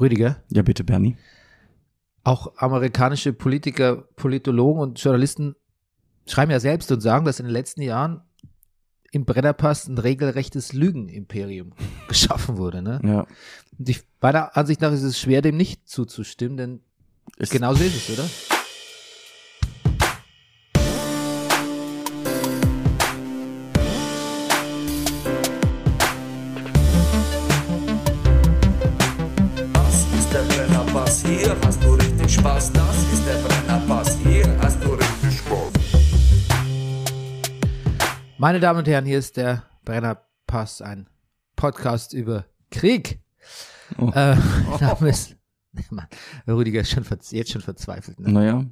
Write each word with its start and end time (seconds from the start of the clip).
Rüdiger, 0.00 0.42
Ja, 0.50 0.62
bitte, 0.62 0.84
Bernie. 0.84 1.16
auch 2.24 2.54
amerikanische 2.56 3.32
Politiker, 3.32 3.96
Politologen 4.16 4.80
und 4.82 5.00
Journalisten 5.02 5.54
schreiben 6.26 6.50
ja 6.50 6.60
selbst 6.60 6.90
und 6.92 7.00
sagen, 7.00 7.24
dass 7.24 7.38
in 7.40 7.46
den 7.46 7.52
letzten 7.52 7.82
Jahren 7.82 8.22
im 9.12 9.24
Brennerpass 9.24 9.86
ein 9.86 9.96
regelrechtes 9.98 10.72
Lügenimperium 10.72 11.72
geschaffen 12.08 12.56
wurde. 12.58 12.82
Ne? 12.82 13.00
Ja. 13.04 13.26
Und 13.78 13.88
ich, 13.88 14.02
meiner 14.20 14.56
Ansicht 14.56 14.80
nach 14.80 14.92
ist 14.92 15.02
es 15.04 15.18
schwer, 15.20 15.40
dem 15.42 15.56
nicht 15.56 15.88
zuzustimmen, 15.88 16.56
denn 16.56 16.80
Ist, 17.38 17.52
genau 17.52 17.72
so 17.74 17.84
ist 17.84 17.94
es, 18.10 18.18
oder? 18.18 18.28
Meine 38.38 38.60
Damen 38.60 38.80
und 38.80 38.88
Herren, 38.88 39.06
hier 39.06 39.18
ist 39.18 39.38
der 39.38 39.62
Brennerpass, 39.86 40.82
ein 40.82 41.08
Podcast 41.56 42.12
über 42.12 42.44
Krieg. 42.70 43.20
Oh. 43.96 44.10
Äh, 44.14 44.36
mein 44.68 44.80
Name 44.80 45.08
ist, 45.08 45.36
Mann, 45.88 46.06
Rüdiger 46.46 46.82
ist 46.82 46.90
schon 46.90 47.06
jetzt 47.30 47.50
schon 47.50 47.62
verzweifelt. 47.62 48.20
Ne? 48.20 48.30
Naja. 48.30 48.66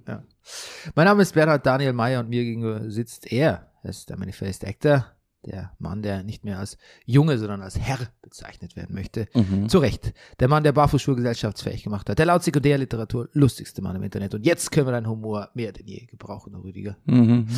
Mein 0.95 1.07
Name 1.07 1.23
ist 1.23 1.33
Bernhard 1.33 1.65
Daniel 1.65 1.95
Mayer 1.95 2.21
und 2.21 2.29
mir 2.29 2.45
gegenüber 2.45 2.91
sitzt 2.91 3.33
er. 3.33 3.71
Er 3.83 3.91
ist 3.91 4.11
der 4.11 4.19
Manifest 4.19 4.67
Actor, 4.67 5.07
der 5.47 5.73
Mann, 5.79 6.03
der 6.03 6.23
nicht 6.25 6.45
mehr 6.45 6.59
als 6.59 6.77
Junge, 7.07 7.39
sondern 7.39 7.63
als 7.63 7.79
Herr 7.79 7.99
bezeichnet 8.21 8.77
werden 8.77 8.95
möchte. 8.95 9.29
Mhm. 9.33 9.71
Zu 9.71 9.79
Recht. 9.79 10.13
Der 10.41 10.49
Mann, 10.49 10.63
der 10.63 10.73
Barfußschuhe 10.73 11.17
gesellschaftsfähig 11.17 11.85
gemacht 11.85 12.11
hat. 12.11 12.19
Der 12.19 12.27
laut 12.27 12.43
Sekundärliteratur 12.43 13.31
lustigste 13.33 13.81
Mann 13.81 13.97
im 13.97 14.03
Internet. 14.03 14.35
Und 14.35 14.45
jetzt 14.45 14.71
können 14.71 14.87
wir 14.87 14.93
deinen 14.93 15.09
Humor 15.09 15.49
mehr 15.55 15.73
denn 15.73 15.87
je 15.87 16.05
gebrauchen, 16.05 16.55
Rüdiger. 16.55 16.99
Mhm. 17.07 17.49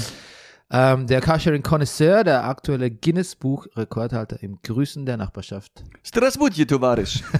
Ähm, 0.71 1.07
der 1.07 1.21
Carsharing 1.21 1.63
Connoisseur, 1.63 2.25
der 2.25 2.45
aktuelle 2.45 2.91
Guinness-Buch-Rekordhalter 2.91 4.43
im 4.43 4.59
Grüßen 4.63 5.07
der 5.07 5.17
Nachbarschaft. 5.17 5.85
Strasbudje, 6.03 6.67
Tovarisch. 6.67 7.23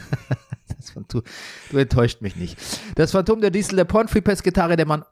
Das 0.77 0.91
Phantom, 0.91 1.23
du 1.71 1.79
enttäuscht 1.79 2.21
mich 2.21 2.37
nicht. 2.37 2.59
Das 2.95 3.11
Phantom 3.11 3.41
der 3.41 3.51
Diesel, 3.51 3.77
der 3.77 3.87
Pornfree-Pest-Gitarre, 3.87 4.77
der 4.77 4.87
Mann 4.87 5.05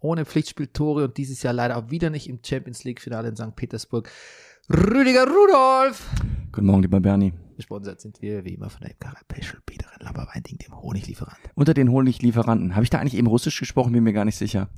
ohne 0.00 0.24
Pflichtspieltore 0.24 1.04
und 1.04 1.16
dieses 1.16 1.42
Jahr 1.42 1.52
leider 1.52 1.76
auch 1.76 1.90
wieder 1.90 2.10
nicht 2.10 2.28
im 2.28 2.38
Champions 2.44 2.84
League-Finale 2.84 3.28
in 3.28 3.36
St. 3.36 3.56
Petersburg. 3.56 4.10
Rüdiger 4.68 5.26
Rudolf! 5.26 6.08
Guten 6.52 6.66
Morgen, 6.66 6.82
lieber 6.82 7.00
Bernie. 7.00 7.32
Gesponsert 7.56 8.00
sind 8.00 8.22
wir 8.22 8.44
wie 8.44 8.54
immer 8.54 8.70
von 8.70 8.82
der 8.82 8.90
Imkerei 8.90 9.20
Peschel, 9.26 9.60
Biederin, 9.66 9.98
Laberweinding, 10.00 10.58
dem 10.58 10.80
Honiglieferant. 10.80 11.38
Unter 11.54 11.74
den 11.74 11.90
Honiglieferanten. 11.90 12.74
Habe 12.74 12.84
ich 12.84 12.90
da 12.90 12.98
eigentlich 12.98 13.14
eben 13.14 13.26
Russisch 13.26 13.58
gesprochen? 13.58 13.92
Bin 13.92 14.04
mir 14.04 14.12
gar 14.12 14.24
nicht 14.24 14.36
sicher. 14.36 14.68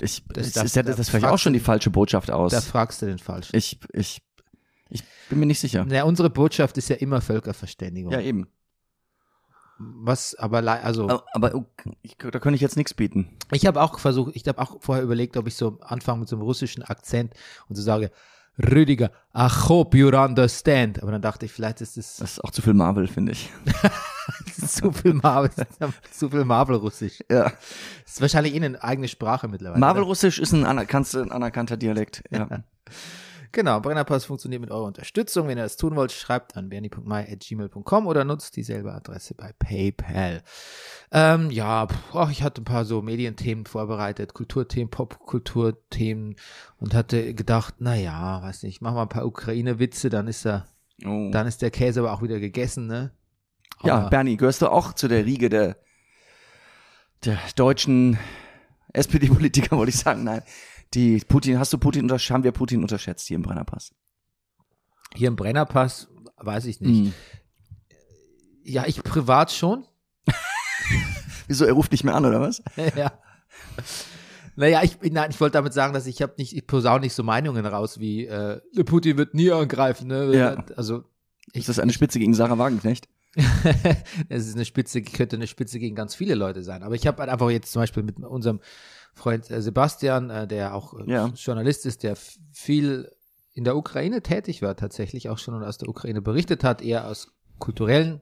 Ich, 0.00 0.22
Das 0.26 0.52
das, 0.52 0.52
das, 0.52 0.72
da 0.72 0.82
das 0.82 1.08
vielleicht 1.08 1.26
auch 1.26 1.38
schon 1.38 1.52
die 1.52 1.60
falsche 1.60 1.90
Botschaft 1.90 2.30
aus. 2.30 2.52
Da 2.52 2.60
fragst 2.60 3.02
du 3.02 3.06
den 3.06 3.18
Falschen. 3.18 3.56
ich, 3.56 3.78
ich, 3.92 4.22
ich 4.90 5.02
bin 5.28 5.38
mir 5.40 5.46
nicht 5.46 5.60
sicher. 5.60 5.86
Ja, 5.88 6.04
unsere 6.04 6.30
Botschaft 6.30 6.78
ist 6.78 6.88
ja 6.88 6.96
immer 6.96 7.20
Völkerverständigung. 7.20 8.12
Ja, 8.12 8.20
eben. 8.20 8.46
Was 9.78 10.34
aber, 10.36 10.58
also. 10.58 11.04
Aber, 11.04 11.24
aber 11.32 11.54
okay, 11.54 11.96
ich, 12.02 12.16
da 12.16 12.38
könnte 12.38 12.54
ich 12.54 12.60
jetzt 12.60 12.76
nichts 12.76 12.94
bieten. 12.94 13.36
Ich 13.50 13.66
habe 13.66 13.82
auch 13.82 13.98
versucht, 13.98 14.36
ich 14.36 14.46
habe 14.46 14.60
auch 14.60 14.80
vorher 14.80 15.02
überlegt, 15.02 15.36
ob 15.36 15.48
ich 15.48 15.56
so 15.56 15.78
anfange 15.80 16.20
mit 16.20 16.28
so 16.28 16.36
einem 16.36 16.44
russischen 16.44 16.84
Akzent 16.84 17.34
und 17.68 17.74
so 17.74 17.82
sage, 17.82 18.12
Rüdiger, 18.58 19.10
I 19.36 19.48
hope 19.68 19.96
you 19.96 20.08
understand. 20.08 21.02
Aber 21.02 21.12
dann 21.12 21.22
dachte 21.22 21.46
ich, 21.46 21.52
vielleicht 21.52 21.80
ist 21.80 21.96
es 21.96 22.16
Das 22.18 22.32
ist 22.32 22.44
auch 22.44 22.50
zu 22.50 22.62
viel 22.62 22.74
Marvel, 22.74 23.08
finde 23.08 23.32
ich. 23.32 23.50
zu 24.66 24.92
viel 24.92 25.14
Marvel, 25.14 25.50
zu 26.12 26.30
viel 26.30 26.44
Marvel-Russisch. 26.44 27.18
Ja. 27.30 27.44
Das 28.04 28.14
ist 28.14 28.20
wahrscheinlich 28.20 28.54
eh 28.54 28.64
eine 28.64 28.82
eigene 28.82 29.08
Sprache 29.08 29.48
mittlerweile. 29.48 29.80
Marvel-Russisch 29.80 30.38
ist 30.38 30.52
ein, 30.52 30.64
anerkannter- 30.64 31.22
ein 31.22 31.32
anerkannter 31.32 31.76
Dialekt. 31.76 32.22
Ja. 32.30 32.46
Genau, 33.54 33.78
Brennerpass 33.78 34.24
funktioniert 34.24 34.60
mit 34.60 34.72
eurer 34.72 34.82
Unterstützung. 34.86 35.46
Wenn 35.46 35.58
ihr 35.58 35.62
das 35.62 35.76
tun 35.76 35.94
wollt, 35.94 36.10
schreibt 36.10 36.56
an 36.56 36.70
bernie.mai.gmail.com 36.70 38.06
oder 38.08 38.24
nutzt 38.24 38.56
dieselbe 38.56 38.92
Adresse 38.92 39.34
bei 39.34 39.52
PayPal. 39.56 40.42
Ähm, 41.12 41.52
ja, 41.52 41.86
pf, 41.86 42.30
ich 42.32 42.42
hatte 42.42 42.62
ein 42.62 42.64
paar 42.64 42.84
so 42.84 43.00
Medienthemen 43.00 43.64
vorbereitet, 43.64 44.34
Kulturthemen, 44.34 44.90
Popkulturthemen 44.90 46.34
und 46.78 46.94
hatte 46.94 47.32
gedacht, 47.32 47.76
na 47.78 47.94
ja, 47.94 48.42
weiß 48.42 48.64
nicht, 48.64 48.82
mach 48.82 48.92
mal 48.92 49.02
ein 49.02 49.08
paar 49.08 49.24
Ukraine-Witze, 49.26 50.10
dann 50.10 50.26
ist 50.26 50.44
er, 50.44 50.66
Oh. 51.04 51.30
dann 51.32 51.46
ist 51.46 51.62
der 51.62 51.70
Käse 51.70 52.00
aber 52.00 52.12
auch 52.12 52.22
wieder 52.22 52.40
gegessen, 52.40 52.88
ne? 52.88 53.12
Ja, 53.84 53.98
Aber- 53.98 54.10
Bernie, 54.10 54.36
gehörst 54.36 54.62
du 54.62 54.68
auch 54.68 54.94
zu 54.94 55.06
der 55.06 55.24
Riege 55.26 55.48
der, 55.48 55.76
der 57.24 57.38
deutschen 57.54 58.18
SPD-Politiker, 58.92 59.76
wollte 59.76 59.90
ich 59.90 59.98
sagen. 59.98 60.24
Nein. 60.24 60.42
Die 60.94 61.18
Putin, 61.26 61.58
hast 61.58 61.72
du 61.72 61.78
Putin 61.78 62.02
untersch 62.02 62.30
haben 62.30 62.44
wir 62.44 62.52
Putin 62.52 62.82
unterschätzt 62.82 63.26
hier 63.26 63.36
im 63.36 63.42
Brennerpass? 63.42 63.92
Hier 65.14 65.28
im 65.28 65.36
Brennerpass, 65.36 66.08
weiß 66.36 66.66
ich 66.66 66.80
nicht. 66.80 67.04
Mhm. 67.04 67.14
Ja, 68.62 68.86
ich 68.86 69.02
privat 69.02 69.52
schon. 69.52 69.84
Wieso, 71.48 71.64
er 71.64 71.72
ruft 71.72 71.92
nicht 71.92 72.04
mehr 72.04 72.14
an, 72.14 72.24
oder 72.24 72.40
was? 72.40 72.62
ja. 72.96 73.12
Naja, 74.56 74.82
ich, 74.82 74.98
nein, 75.02 75.30
ich 75.30 75.40
wollte 75.40 75.54
damit 75.54 75.72
sagen, 75.72 75.92
dass 75.94 76.06
ich 76.06 76.22
habe 76.22 76.34
nicht, 76.38 76.56
ich 76.56 76.66
posaune 76.66 77.00
nicht 77.00 77.14
so 77.14 77.22
Meinungen 77.22 77.66
raus 77.66 77.98
wie 77.98 78.26
äh, 78.26 78.60
Putin 78.84 79.18
wird 79.18 79.34
nie 79.34 79.50
angreifen, 79.50 80.06
ne? 80.06 80.36
Ja. 80.36 80.64
Also 80.76 81.04
ich, 81.52 81.60
Ist 81.60 81.68
das 81.68 81.78
eine 81.80 81.92
Spitze 81.92 82.18
gegen 82.18 82.34
Sarah 82.34 82.58
Wagenknecht? 82.58 83.08
es 84.28 84.46
ist 84.46 84.54
eine 84.54 84.64
Spitze, 84.64 85.02
könnte 85.02 85.36
eine 85.36 85.48
Spitze 85.48 85.80
gegen 85.80 85.96
ganz 85.96 86.14
viele 86.14 86.36
Leute 86.36 86.62
sein. 86.62 86.84
Aber 86.84 86.94
ich 86.94 87.06
habe 87.06 87.18
halt 87.18 87.30
einfach 87.30 87.50
jetzt 87.50 87.72
zum 87.72 87.82
Beispiel 87.82 88.04
mit 88.04 88.18
unserem 88.18 88.60
Freund 89.14 89.50
äh, 89.50 89.62
Sebastian, 89.62 90.30
äh, 90.30 90.46
der 90.46 90.74
auch 90.74 90.94
äh, 90.94 91.10
Ja. 91.10 91.26
Journalist 91.36 91.86
ist, 91.86 92.02
der 92.02 92.16
viel 92.16 93.10
in 93.52 93.64
der 93.64 93.76
Ukraine 93.76 94.22
tätig 94.22 94.62
war, 94.62 94.76
tatsächlich 94.76 95.28
auch 95.28 95.38
schon 95.38 95.54
und 95.54 95.62
aus 95.62 95.78
der 95.78 95.88
Ukraine 95.88 96.20
berichtet 96.20 96.64
hat, 96.64 96.82
eher 96.82 97.08
aus 97.08 97.32
kulturellen, 97.58 98.20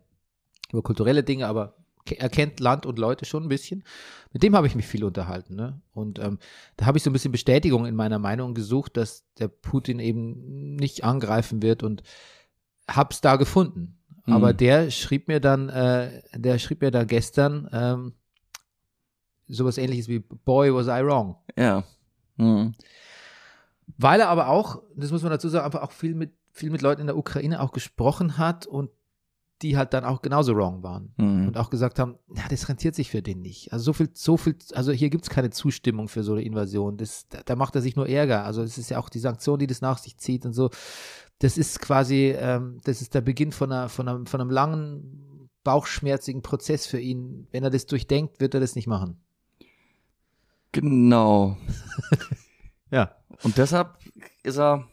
über 0.70 0.82
kulturelle 0.82 1.24
Dinge, 1.24 1.46
aber 1.46 1.76
er 2.10 2.28
kennt 2.28 2.60
Land 2.60 2.84
und 2.84 2.98
Leute 2.98 3.24
schon 3.24 3.44
ein 3.44 3.48
bisschen. 3.48 3.84
Mit 4.32 4.42
dem 4.42 4.56
habe 4.56 4.66
ich 4.66 4.74
mich 4.74 4.86
viel 4.86 5.04
unterhalten. 5.04 5.54
Ne? 5.54 5.80
Und 5.92 6.18
ähm, 6.18 6.38
da 6.76 6.86
habe 6.86 6.98
ich 6.98 7.04
so 7.04 7.10
ein 7.10 7.12
bisschen 7.12 7.32
Bestätigung 7.32 7.86
in 7.86 7.94
meiner 7.94 8.18
Meinung 8.18 8.54
gesucht, 8.54 8.96
dass 8.96 9.24
der 9.38 9.48
Putin 9.48 10.00
eben 10.00 10.74
nicht 10.74 11.04
angreifen 11.04 11.62
wird 11.62 11.82
und 11.82 12.02
hab's 12.88 13.20
da 13.20 13.36
gefunden. 13.36 13.98
Mhm. 14.26 14.32
Aber 14.32 14.52
der 14.52 14.90
schrieb 14.90 15.28
mir 15.28 15.40
dann, 15.40 15.68
äh, 15.68 16.22
der 16.34 16.58
schrieb 16.58 16.82
mir 16.82 16.90
da 16.90 17.04
gestern 17.04 17.68
ähm, 17.72 18.14
sowas 19.52 19.78
ähnliches 19.78 20.08
wie 20.08 20.18
Boy 20.18 20.74
was 20.74 20.86
I 20.86 21.04
wrong. 21.04 21.36
Ja. 21.56 21.84
Mhm. 22.36 22.74
Weil 23.98 24.20
er 24.20 24.28
aber 24.28 24.48
auch, 24.48 24.82
das 24.96 25.10
muss 25.10 25.22
man 25.22 25.30
dazu 25.30 25.48
sagen, 25.48 25.64
einfach 25.64 25.82
auch 25.82 25.92
viel 25.92 26.14
mit, 26.14 26.32
viel 26.50 26.70
mit 26.70 26.82
Leuten 26.82 27.02
in 27.02 27.06
der 27.06 27.16
Ukraine 27.16 27.60
auch 27.60 27.72
gesprochen 27.72 28.38
hat 28.38 28.66
und 28.66 28.90
die 29.62 29.76
halt 29.76 29.94
dann 29.94 30.04
auch 30.04 30.22
genauso 30.22 30.56
wrong 30.56 30.82
waren. 30.82 31.12
Mhm. 31.16 31.48
Und 31.48 31.56
auch 31.56 31.70
gesagt 31.70 31.98
haben, 31.98 32.18
ja, 32.34 32.42
das 32.48 32.68
rentiert 32.68 32.94
sich 32.94 33.10
für 33.10 33.22
den 33.22 33.40
nicht. 33.40 33.72
Also 33.72 33.84
so 33.84 33.92
viel, 33.92 34.10
so 34.12 34.36
viel, 34.36 34.56
also 34.74 34.92
hier 34.92 35.08
gibt's 35.08 35.30
keine 35.30 35.50
Zustimmung 35.50 36.08
für 36.08 36.24
so 36.24 36.32
eine 36.32 36.42
Invasion. 36.42 36.96
Das, 36.96 37.28
da, 37.28 37.42
da 37.44 37.56
macht 37.56 37.76
er 37.76 37.82
sich 37.82 37.94
nur 37.94 38.08
Ärger. 38.08 38.44
Also 38.44 38.62
es 38.62 38.76
ist 38.76 38.90
ja 38.90 38.98
auch 38.98 39.08
die 39.08 39.20
Sanktion, 39.20 39.58
die 39.58 39.68
das 39.68 39.80
nach 39.80 39.98
sich 39.98 40.18
zieht 40.18 40.44
und 40.44 40.52
so. 40.52 40.70
Das 41.38 41.58
ist 41.58 41.80
quasi, 41.80 42.34
ähm, 42.36 42.78
das 42.84 43.02
ist 43.02 43.14
der 43.14 43.20
Beginn 43.20 43.52
von, 43.52 43.70
einer, 43.70 43.88
von, 43.88 44.08
einem, 44.08 44.26
von 44.26 44.40
einem 44.40 44.50
langen, 44.50 45.48
bauchschmerzigen 45.64 46.42
Prozess 46.42 46.86
für 46.86 46.98
ihn. 46.98 47.46
Wenn 47.52 47.62
er 47.62 47.70
das 47.70 47.86
durchdenkt, 47.86 48.40
wird 48.40 48.54
er 48.54 48.60
das 48.60 48.74
nicht 48.74 48.88
machen. 48.88 49.20
Genau. 50.72 51.56
Ja. 52.90 53.16
Und 53.42 53.56
deshalb 53.56 53.96
ist 54.42 54.58
er. 54.58 54.86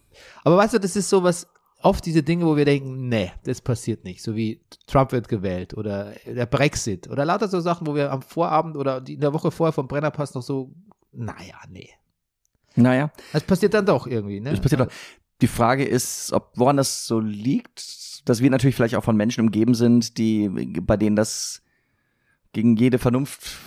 Aber 0.46 0.56
weißt 0.56 0.76
du, 0.76 0.80
das 0.80 0.96
ist 0.96 1.10
so 1.10 1.22
was, 1.22 1.48
oft 1.82 2.06
diese 2.06 2.24
Dinge, 2.24 2.46
wo 2.46 2.56
wir 2.56 2.66
denken, 2.66 3.10
nee, 3.10 3.32
das 3.44 3.62
passiert 3.62 4.04
nicht. 4.04 4.22
So 4.22 4.36
wie 4.36 4.62
Trump 4.88 5.12
wird 5.12 5.28
gewählt 5.28 5.74
oder 5.74 6.14
der 6.26 6.46
Brexit 6.46 7.10
oder 7.10 7.26
lauter 7.26 7.48
so 7.48 7.60
Sachen, 7.60 7.88
wo 7.88 7.96
wir 7.96 8.12
am 8.12 8.22
Vorabend 8.22 8.76
oder 8.76 9.04
in 9.08 9.20
der 9.20 9.34
Woche 9.34 9.52
vorher 9.52 9.74
vom 9.74 9.88
Brennerpass 9.88 10.34
noch 10.34 10.42
so, 10.42 10.72
naja, 11.12 11.60
nee. 11.70 11.90
Naja, 12.76 13.12
Das 13.34 13.44
passiert 13.44 13.74
dann 13.74 13.86
doch 13.86 14.08
irgendwie, 14.08 14.40
ne? 14.40 14.52
das 14.52 14.62
passiert 14.62 14.82
doch. 14.82 14.92
Die 15.42 15.48
Frage 15.48 15.86
ist, 15.86 16.32
ob 16.34 16.52
woran 16.56 16.78
das 16.78 17.06
so 17.06 17.20
liegt, 17.20 18.28
dass 18.30 18.42
wir 18.42 18.50
natürlich 18.50 18.76
vielleicht 18.76 18.96
auch 18.96 19.04
von 19.04 19.18
Menschen 19.18 19.42
umgeben 19.42 19.74
sind, 19.74 20.18
die 20.18 20.50
bei 20.82 20.98
denen 20.98 21.16
das 21.16 21.62
gegen 22.54 22.76
jede 22.76 22.98
Vernunft 23.00 23.58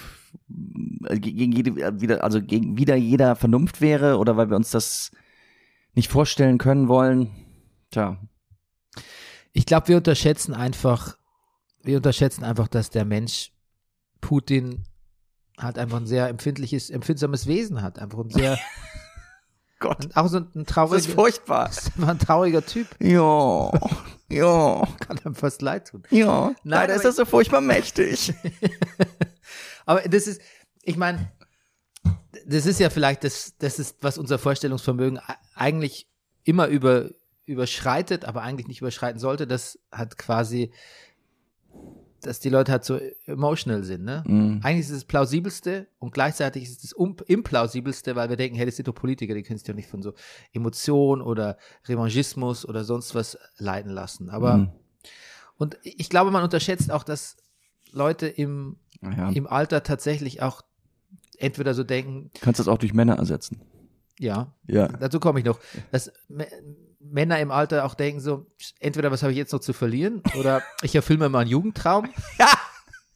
gegen 0.49 1.52
jede 1.52 1.70
äh, 1.81 2.00
wieder 2.00 2.23
also 2.25 2.40
gegen 2.43 2.76
wieder 2.76 2.94
jeder 2.96 3.37
Vernunft 3.37 3.81
wäre 3.81 4.19
oder 4.19 4.37
weil 4.37 4.49
wir 4.50 4.56
uns 4.56 4.70
das 4.70 5.11
nicht 5.94 6.11
vorstellen 6.11 6.58
können 6.58 6.88
wollen. 6.88 7.31
Tja, 7.90 8.17
Ich 9.52 9.67
glaube, 9.67 9.88
wir 9.88 9.96
unterschätzen 9.99 10.55
einfach, 10.55 11.17
wir 11.82 11.96
unterschätzen 11.99 12.44
einfach, 12.44 12.69
dass 12.69 12.90
der 12.90 13.05
Mensch 13.05 13.52
Putin 14.20 14.84
halt 15.58 15.79
einfach 15.79 15.99
ein 15.99 16.06
sehr 16.06 16.29
empfindliches, 16.29 16.88
empfindsames 16.90 17.46
Wesen 17.46 17.82
hat. 17.82 17.99
Einfach 17.99 18.20
ein 18.20 18.31
sehr, 18.31 18.58
Gott, 19.78 20.08
auch 20.14 20.28
so 20.28 20.38
ein 20.38 20.46
das 20.55 20.62
ist 20.62 20.69
trauriger, 20.73 21.12
furchtbar. 21.12 21.69
ist 21.69 21.93
einfach 21.96 22.08
ein 22.08 22.19
trauriger 22.19 22.64
Typ. 22.64 22.87
Ja. 23.00 23.70
Ja, 24.32 24.88
Kann 25.00 25.19
einem 25.19 25.35
fast 25.35 25.61
leid 25.61 25.88
tun. 25.88 26.05
ja. 26.08 26.46
Nein, 26.46 26.55
Leider 26.64 26.94
ist 26.94 27.05
das 27.05 27.17
so 27.17 27.26
furchtbar 27.26 27.61
mächtig. 27.61 28.32
Aber 29.87 30.00
das 30.02 30.26
ist, 30.26 30.40
ich 30.82 30.96
meine, 30.96 31.32
das 32.46 32.67
ist 32.67 32.81
ja 32.81 32.90
vielleicht 32.90 33.25
das, 33.25 33.56
das 33.58 33.79
ist, 33.79 33.96
was 34.02 34.19
unser 34.19 34.38
Vorstellungsvermögen 34.38 35.20
eigentlich 35.55 36.08
immer 36.44 36.67
über, 36.67 37.11
überschreitet, 37.44 38.25
aber 38.25 38.43
eigentlich 38.43 38.69
nicht 38.69 38.81
überschreiten 38.81 39.20
sollte. 39.20 39.46
Das 39.46 39.79
hat 39.90 40.19
quasi, 40.19 40.73
dass 42.20 42.40
die 42.40 42.49
Leute 42.49 42.73
halt 42.73 42.84
so 42.84 42.99
emotional 43.26 43.82
sind, 43.82 44.05
ne? 44.05 44.23
Mhm. 44.26 44.61
Eigentlich 44.62 44.87
ist 44.87 44.90
es 44.90 44.99
das 45.00 45.05
plausibelste 45.05 45.88
und 45.99 46.12
gleichzeitig 46.14 46.62
ist 46.62 46.70
es 46.70 46.78
das 46.82 46.93
um, 46.93 47.17
implausibelste, 47.26 48.14
weil 48.14 48.28
wir 48.28 48.37
denken, 48.37 48.56
hey, 48.56 48.67
das 48.67 48.76
sind 48.76 48.87
doch 48.87 48.94
Politiker, 48.94 49.35
die 49.35 49.43
können 49.43 49.58
sich 49.58 49.67
doch 49.67 49.75
nicht 49.75 49.88
von 49.88 50.02
so 50.02 50.14
Emotion 50.52 51.20
oder 51.20 51.58
Revanchismus 51.87 52.64
oder 52.64 52.85
sonst 52.85 53.14
was 53.14 53.38
leiten 53.58 53.90
lassen. 53.90 54.31
Aber, 54.31 54.58
Mhm. 54.58 54.70
und 55.56 55.78
ich 55.82 56.08
glaube, 56.08 56.31
man 56.31 56.44
unterschätzt 56.44 56.93
auch, 56.93 57.02
dass 57.02 57.37
Leute 57.90 58.28
im, 58.28 58.76
Ja. 59.02 59.31
im 59.31 59.46
Alter 59.46 59.82
tatsächlich 59.82 60.43
auch 60.43 60.62
entweder 61.38 61.75
so 61.75 61.82
denken, 61.84 62.31
Kannst 62.40 62.60
das 62.60 62.69
auch 62.69 62.78
durch 62.78 62.94
Männer 62.94 63.16
ersetzen. 63.16 63.60
ja, 64.19 64.52
Ja. 64.66 64.88
dazu 64.88 65.19
komme 65.20 65.40
ich 65.40 65.44
noch, 65.44 65.58
dass 65.90 66.12
Männer 67.00 67.40
im 67.40 67.50
Alter 67.50 67.84
auch 67.84 67.94
denken 67.94 68.20
so, 68.20 68.46
entweder 68.78 69.10
was 69.10 69.22
habe 69.22 69.32
ich 69.32 69.38
jetzt 69.38 69.52
noch 69.52 69.58
zu 69.60 69.72
verlieren 69.72 70.22
oder 70.38 70.62
ich 70.82 70.94
erfülle 70.94 71.19
mir 71.19 71.28
mal 71.28 71.40
einen 71.40 71.50
Jugendtraum, 71.50 72.08
Ja. 72.38 72.46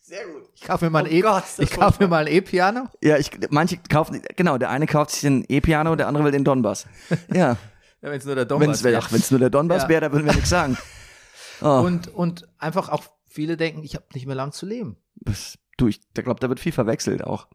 Sehr 0.00 0.24
gut. 0.26 0.42
ich 0.54 0.62
kaufe 0.62 0.84
mir 0.84 0.90
mal 0.90 1.00
ein 1.04 1.06
Oh 1.10 1.14
E- 1.14 1.20
Gott, 1.20 1.44
ist 1.44 1.58
das 1.58 1.64
ich 1.70 1.76
kaufe 1.76 2.02
mir 2.02 2.08
mal 2.08 2.26
ein 2.26 2.32
E-Piano. 2.32 2.88
Ja, 3.02 3.16
ich, 3.18 3.30
manche 3.50 3.76
kaufen, 3.78 4.22
genau, 4.36 4.56
der 4.56 4.70
eine 4.70 4.86
kauft 4.86 5.10
sich 5.10 5.22
den 5.22 5.44
E-Piano, 5.48 5.96
der 5.96 6.06
andere 6.06 6.22
will 6.24 6.32
den 6.32 6.44
Donbass. 6.44 6.86
Ja. 7.32 7.56
Ja, 8.02 8.10
wenn 8.10 8.18
es 8.18 8.26
nur 8.26 8.34
der 8.34 8.44
Wenn 8.44 8.48
Donbass 8.60 8.76
es 8.76 8.84
wäre. 8.84 8.98
ach, 8.98 9.10
wenn's 9.10 9.30
nur 9.30 9.40
der 9.40 9.48
Donbass 9.50 9.84
Ja. 9.84 9.88
wäre, 9.88 10.00
da 10.02 10.12
würden 10.12 10.26
wir 10.26 10.34
nichts 10.34 10.50
sagen. 10.50 10.76
Oh, 11.62 11.80
Und, 11.80 12.08
und 12.08 12.46
einfach 12.58 12.90
auch 12.90 13.02
viele 13.26 13.56
denken, 13.56 13.82
ich 13.82 13.94
habe 13.94 14.04
nicht 14.12 14.26
mehr 14.26 14.34
lang 14.36 14.52
zu 14.52 14.66
leben. 14.66 14.96
das, 15.16 15.56
du, 15.76 15.88
ich 15.88 16.00
glaube, 16.14 16.40
da 16.40 16.48
wird 16.48 16.60
viel 16.60 16.72
verwechselt 16.72 17.24
auch. 17.24 17.48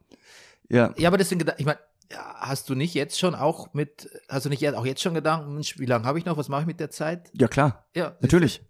Ja. 0.68 0.94
Ja, 0.96 1.08
aber 1.08 1.18
deswegen, 1.18 1.44
ich 1.58 1.66
meine, 1.66 1.78
ja, 2.10 2.34
hast 2.40 2.68
du 2.68 2.74
nicht 2.74 2.94
jetzt 2.94 3.18
schon 3.18 3.34
auch 3.34 3.72
mit, 3.74 4.08
hast 4.28 4.46
du 4.46 4.50
nicht 4.50 4.66
auch 4.74 4.86
jetzt 4.86 5.02
schon 5.02 5.14
Gedanken, 5.14 5.54
Mensch, 5.54 5.78
wie 5.78 5.86
lange 5.86 6.04
habe 6.04 6.18
ich 6.18 6.24
noch, 6.24 6.36
was 6.36 6.48
mache 6.48 6.62
ich 6.62 6.66
mit 6.66 6.80
der 6.80 6.90
Zeit? 6.90 7.30
Ja, 7.34 7.48
klar. 7.48 7.86
Ja, 7.94 8.16
Natürlich. 8.20 8.62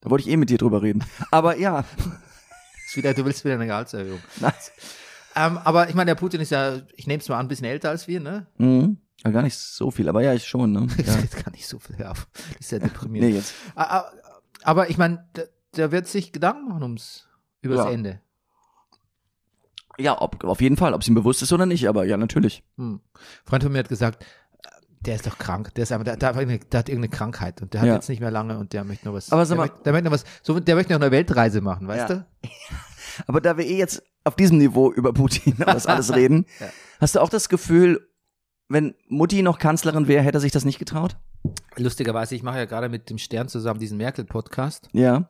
Da 0.00 0.10
wollte 0.10 0.26
ich 0.26 0.32
eh 0.32 0.36
mit 0.36 0.48
dir 0.50 0.58
drüber 0.58 0.82
reden. 0.82 1.04
Aber 1.30 1.58
ja. 1.58 1.84
Ist 2.86 2.96
wieder, 2.96 3.14
du 3.14 3.24
willst 3.24 3.44
wieder 3.44 3.54
eine 3.54 3.66
Gehaltserhöhung. 3.66 4.20
Nein. 4.40 4.52
Ähm, 5.36 5.58
aber 5.58 5.88
ich 5.88 5.94
meine, 5.94 6.06
der 6.08 6.14
Putin 6.16 6.40
ist 6.40 6.50
ja, 6.50 6.80
ich 6.96 7.06
nehme 7.06 7.20
es 7.20 7.28
mal 7.28 7.36
an, 7.38 7.46
ein 7.46 7.48
bisschen 7.48 7.66
älter 7.66 7.90
als 7.90 8.08
wir, 8.08 8.18
ne? 8.18 8.46
Mhm. 8.58 8.98
Ja, 9.22 9.30
gar 9.30 9.42
nicht 9.42 9.56
so 9.56 9.90
viel, 9.92 10.08
aber 10.08 10.22
ja, 10.22 10.32
ich 10.34 10.46
schon, 10.46 10.72
ne? 10.72 10.88
Ja. 11.06 11.18
Jetzt 11.18 11.36
kann 11.36 11.54
ich 11.54 11.68
so 11.68 11.78
viel. 11.78 11.96
Das 11.96 12.26
ist 12.58 12.72
ja 12.72 12.78
deprimierend. 12.80 13.30
Nee, 13.30 13.36
jetzt. 13.36 13.54
Aber 13.76 14.90
ich 14.90 14.98
meine, 14.98 15.28
der, 15.36 15.48
der 15.76 15.92
wird 15.92 16.08
sich 16.08 16.32
Gedanken 16.32 16.68
machen 16.68 16.82
ums 16.82 17.28
übers 17.60 17.84
Ja. 17.84 17.90
Ende. 17.90 18.20
Ja, 20.00 20.20
ob, 20.20 20.42
auf 20.44 20.60
jeden 20.60 20.76
Fall, 20.76 20.94
ob 20.94 21.02
es 21.02 21.08
ihm 21.08 21.14
bewusst 21.14 21.42
ist 21.42 21.52
oder 21.52 21.66
nicht, 21.66 21.88
aber 21.88 22.04
ja, 22.04 22.16
natürlich. 22.16 22.62
Hm. 22.76 23.00
Ein 23.14 23.20
Freund 23.44 23.62
von 23.62 23.72
mir 23.72 23.78
hat 23.80 23.88
gesagt, 23.88 24.24
der 25.00 25.14
ist 25.14 25.26
doch 25.26 25.38
krank, 25.38 25.72
der 25.74 25.84
ist 25.84 25.92
einfach, 25.92 26.04
der, 26.04 26.16
der, 26.16 26.28
hat 26.28 26.36
irgendeine- 26.36 26.64
der 26.70 26.78
hat 26.80 26.88
irgendeine 26.88 27.10
Krankheit 27.16 27.62
und 27.62 27.72
der 27.72 27.80
hat 27.80 27.88
Ja. 27.88 27.94
jetzt 27.94 28.08
nicht 28.08 28.20
mehr 28.20 28.30
lange 28.30 28.58
und 28.58 28.72
der 28.72 28.84
möchte 28.84 29.06
noch 29.06 29.14
was. 29.14 29.32
Aber 29.32 29.46
sag 29.46 29.54
der, 29.54 29.56
mal- 29.56 29.68
möchte, 29.68 29.82
der 29.84 29.92
möchte 29.92 30.04
noch 30.06 30.12
was, 30.12 30.24
so, 30.42 30.60
der 30.60 30.74
möchte 30.74 30.92
noch 30.92 31.00
eine 31.00 31.10
Weltreise 31.10 31.60
machen, 31.62 31.88
weißt 31.88 32.10
Ja. 32.10 32.16
du? 32.16 32.26
Aber 33.26 33.40
da 33.40 33.56
wir 33.56 33.64
eh 33.66 33.78
jetzt 33.78 34.02
auf 34.24 34.36
diesem 34.36 34.58
Niveau 34.58 34.92
über 34.92 35.12
Putin 35.12 35.54
und 35.54 35.66
das 35.66 35.86
alles 35.86 36.14
reden, 36.14 36.44
Ja. 36.60 36.66
hast 37.00 37.14
du 37.14 37.20
auch 37.20 37.28
das 37.30 37.48
Gefühl, 37.48 38.06
wenn 38.68 38.94
Mutti 39.08 39.42
noch 39.42 39.58
Kanzlerin 39.58 40.06
wäre, 40.06 40.22
hätte 40.22 40.38
er 40.38 40.40
sich 40.42 40.52
das 40.52 40.64
nicht 40.66 40.78
getraut? 40.78 41.16
Lustigerweise, 41.76 42.34
ich 42.34 42.42
mache 42.42 42.58
ja 42.58 42.64
gerade 42.66 42.88
mit 42.90 43.08
dem 43.10 43.16
Stern 43.18 43.48
zusammen 43.48 43.80
diesen 43.80 43.96
Merkel-Podcast. 43.96 44.88
Ja. 44.92 45.26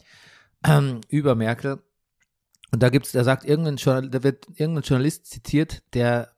ähm, 0.67 1.01
über 1.09 1.35
Merkel. 1.37 1.79
Und 2.73 2.83
da 2.83 2.89
gibt's, 2.89 3.13
da 3.13 3.25
sagt 3.25 3.45
irgendein 3.45 3.77
Journal, 3.77 4.09
da 4.11 4.23
wird 4.23 4.47
irgendein 4.55 4.85
Journalist 4.85 5.27
zitiert, 5.27 5.83
der, 5.95 6.31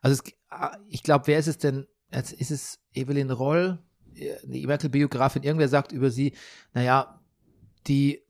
also 0.00 0.20
es, 0.22 0.32
ah, 0.50 0.76
ich 0.88 1.02
glaube, 1.02 1.26
wer 1.26 1.38
ist 1.38 1.46
es 1.48 1.58
denn? 1.58 1.86
Jetzt 2.12 2.32
Ist 2.32 2.50
es 2.50 2.80
Evelyn 2.92 3.30
Roll, 3.30 3.78
die 4.44 4.66
Merkel-Biografin? 4.66 5.44
Irgendwer 5.44 5.68
sagt 5.68 5.92
über 5.92 6.10
sie, 6.10 6.34
naja, 6.74 7.20
die 7.86 8.20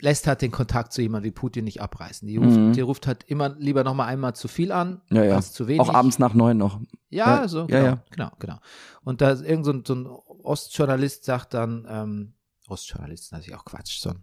lässt 0.00 0.26
halt 0.26 0.42
den 0.42 0.50
Kontakt 0.50 0.92
zu 0.92 1.00
jemandem 1.02 1.28
wie 1.28 1.34
Putin 1.34 1.64
nicht 1.64 1.80
abreißen. 1.80 2.26
Die 2.28 2.36
ruft, 2.36 2.56
Mhm. 2.58 2.72
die 2.72 2.80
ruft 2.82 3.06
halt 3.06 3.24
immer 3.28 3.48
lieber 3.50 3.82
noch 3.84 3.94
mal 3.94 4.06
einmal 4.06 4.34
zu 4.34 4.46
viel 4.48 4.72
an, 4.72 5.00
Ja, 5.10 5.22
ja. 5.24 5.36
als 5.36 5.52
zu 5.52 5.68
wenig. 5.68 5.80
Auch 5.80 5.94
abends 5.94 6.18
nach 6.18 6.34
neun 6.34 6.58
noch. 6.58 6.80
Ja, 7.08 7.42
Ja, 7.42 7.48
so, 7.48 7.60
ja, 7.60 7.66
genau, 7.66 7.84
ja. 7.84 8.02
genau, 8.10 8.30
genau. 8.38 8.58
Und 9.04 9.20
da 9.22 9.30
ist 9.30 9.42
irgend 9.42 9.64
so 9.64 9.72
ein, 9.72 9.84
so 9.86 9.94
ein 9.94 10.06
Ostjournalist 10.06 11.24
sagt 11.24 11.54
dann, 11.54 11.86
ähm, 11.88 12.32
Ostjournalist 12.68 13.24
ist 13.24 13.32
natürlich 13.32 13.54
auch 13.58 13.64
Quatsch, 13.64 13.98
so 14.00 14.10
ein 14.10 14.22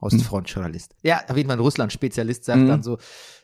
Ostfrontjournalist. 0.00 0.94
Ja, 1.02 1.22
auf 1.28 1.36
jeden 1.36 1.48
Fall 1.48 1.56
ein 1.56 1.60
Russland-Spezialist 1.62 2.44
sagt 2.44 2.60
Mhm. 2.60 2.68
dann 2.68 2.82
so, 2.82 2.98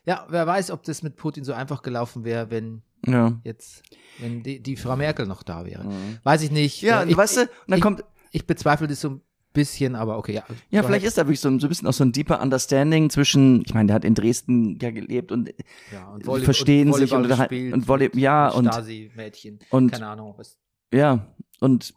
ja, 0.04 0.26
wer 0.28 0.46
weiß, 0.46 0.70
ob 0.70 0.82
das 0.84 1.02
mit 1.02 1.16
Putin 1.16 1.44
so 1.44 1.52
einfach 1.52 1.82
gelaufen 1.82 2.24
wäre, 2.24 2.50
wenn 2.50 2.82
Ja. 3.06 3.40
jetzt, 3.44 3.82
wenn 4.18 4.42
die, 4.42 4.60
die 4.62 4.76
Frau 4.76 4.96
Merkel 4.96 5.26
noch 5.26 5.42
da 5.42 5.64
wäre. 5.64 5.84
Weiß 6.24 6.42
ich 6.42 6.50
nicht. 6.50 6.82
Mhm. 6.82 6.88
Ja, 6.88 7.04
ich, 7.04 7.16
weißt 7.16 7.36
du, 7.36 7.40
und 7.42 7.48
dann 7.68 7.78
ich, 7.78 7.82
kommt, 7.82 8.04
ich 8.30 8.46
bezweifle 8.46 8.86
das 8.86 9.00
so 9.00 9.10
ein 9.10 9.20
bisschen, 9.54 9.94
aber 9.96 10.16
okay, 10.18 10.32
ja. 10.34 10.44
ja, 10.70 10.82
vielleicht 10.82 11.04
ist 11.04 11.18
da 11.18 11.22
wirklich 11.26 11.40
so 11.40 11.48
ein, 11.48 11.60
so 11.60 11.66
ein 11.66 11.68
bisschen 11.68 11.86
auch 11.88 11.92
so 11.92 12.04
ein 12.04 12.12
deeper 12.12 12.40
Understanding 12.40 13.10
zwischen, 13.10 13.62
ich 13.66 13.74
meine, 13.74 13.88
der 13.88 13.94
hat 13.96 14.04
in 14.04 14.14
Dresden 14.14 14.78
ja 14.80 14.90
gelebt 14.90 15.30
und, 15.30 15.52
ja, 15.92 16.08
und 16.08 16.24
Volley- 16.26 16.44
verstehen 16.44 16.88
und 16.88 16.98
sich 16.98 17.12
und, 17.12 17.26
und 17.30 17.86
Volley, 17.88 18.10
ja, 18.14 18.48
und, 18.48 18.66
Stasi-Mädchen, 18.66 19.58
und- 19.70 19.92
keine 19.92 20.06
Ahnung, 20.06 20.34
was. 20.38 20.56
ja, 20.92 21.26
und 21.60 21.92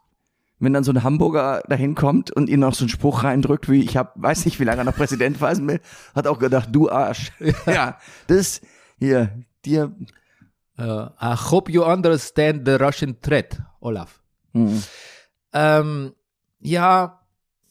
wenn 0.59 0.73
dann 0.73 0.83
so 0.83 0.91
ein 0.91 1.03
Hamburger 1.03 1.61
dahin 1.67 1.95
kommt 1.95 2.31
und 2.31 2.49
ihnen 2.49 2.61
noch 2.61 2.73
so 2.73 2.83
einen 2.83 2.89
Spruch 2.89 3.23
reindrückt, 3.23 3.69
wie 3.69 3.81
ich 3.83 3.97
hab, 3.97 4.13
weiß 4.15 4.45
nicht, 4.45 4.59
wie 4.59 4.63
lange 4.63 4.81
er 4.81 4.85
noch 4.85 4.95
Präsident 4.95 5.41
will, 5.41 5.81
hat 6.13 6.27
auch 6.27 6.39
gedacht, 6.39 6.69
du 6.71 6.89
Arsch. 6.89 7.31
Ja, 7.65 7.97
das 8.27 8.61
hier, 8.97 9.43
dir, 9.65 9.93
Uh, 10.77 11.07
I 11.21 11.35
hope 11.35 11.71
you 11.71 11.85
understand 11.85 12.67
the 12.67 12.73
Russian 12.73 13.21
threat, 13.21 13.61
Olaf. 13.79 14.21
hm. 14.51 14.83
Ähm, 15.53 16.13
ja, 16.59 17.21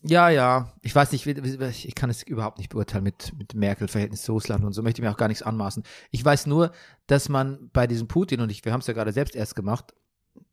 ja, 0.03 0.31
ja. 0.31 0.73
Ich 0.81 0.95
weiß 0.95 1.13
nicht, 1.13 1.27
ich 1.27 1.95
kann 1.95 2.09
es 2.09 2.23
überhaupt 2.23 2.59
nicht 2.59 2.71
beurteilen 2.71 3.05
mit, 3.05 3.33
mit 3.37 3.55
Merkel-Verhältnis 3.55 4.23
zu 4.23 4.33
Russland 4.33 4.65
und 4.65 4.73
so 4.73 4.83
möchte 4.83 5.01
ich 5.01 5.05
mir 5.05 5.13
auch 5.13 5.19
gar 5.19 5.29
nichts 5.29 5.43
anmaßen. 5.43 5.83
Ich 6.13 6.25
weiß 6.25 6.47
nur, 6.47 6.73
dass 7.07 7.29
man 7.29 7.69
bei 7.75 7.87
diesem 7.87 8.09
Putin, 8.09 8.41
und 8.41 8.51
ich, 8.51 8.65
wir 8.65 8.73
haben 8.73 8.81
es 8.81 8.87
ja 8.87 8.95
gerade 8.95 9.13
selbst 9.13 9.37
erst 9.37 9.55
gemacht, 9.55 9.93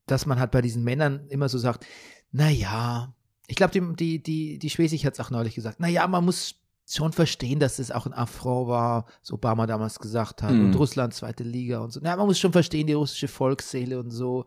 dass 0.05 0.25
man 0.25 0.39
halt 0.39 0.51
bei 0.51 0.61
diesen 0.61 0.83
Männern 0.83 1.27
immer 1.29 1.47
so 1.47 1.57
sagt, 1.57 1.85
na 2.31 2.49
ja, 2.49 3.13
ich 3.47 3.55
glaube, 3.55 3.73
die, 3.73 3.95
die, 3.95 4.23
die, 4.23 4.59
die 4.59 4.69
Schwesig 4.69 5.05
hat 5.05 5.13
es 5.13 5.19
auch 5.19 5.29
neulich 5.29 5.55
gesagt, 5.55 5.77
na 5.79 5.87
ja, 5.87 6.07
man 6.07 6.23
muss 6.25 6.55
schon 6.89 7.13
verstehen, 7.13 7.59
dass 7.59 7.79
es 7.79 7.91
auch 7.91 8.05
ein 8.05 8.13
Affront 8.13 8.67
war, 8.67 9.05
was 9.21 9.31
Obama 9.31 9.65
damals 9.67 9.99
gesagt 9.99 10.41
hat, 10.43 10.51
Mhm. 10.51 10.65
und 10.67 10.75
Russland 10.75 11.13
zweite 11.13 11.43
Liga 11.43 11.79
und 11.79 11.91
so. 11.91 11.99
Na, 12.03 12.15
man 12.15 12.25
muss 12.25 12.39
schon 12.39 12.51
verstehen, 12.51 12.87
die 12.87 12.93
russische 12.93 13.27
Volksseele 13.29 13.99
und 13.99 14.11
so. 14.11 14.45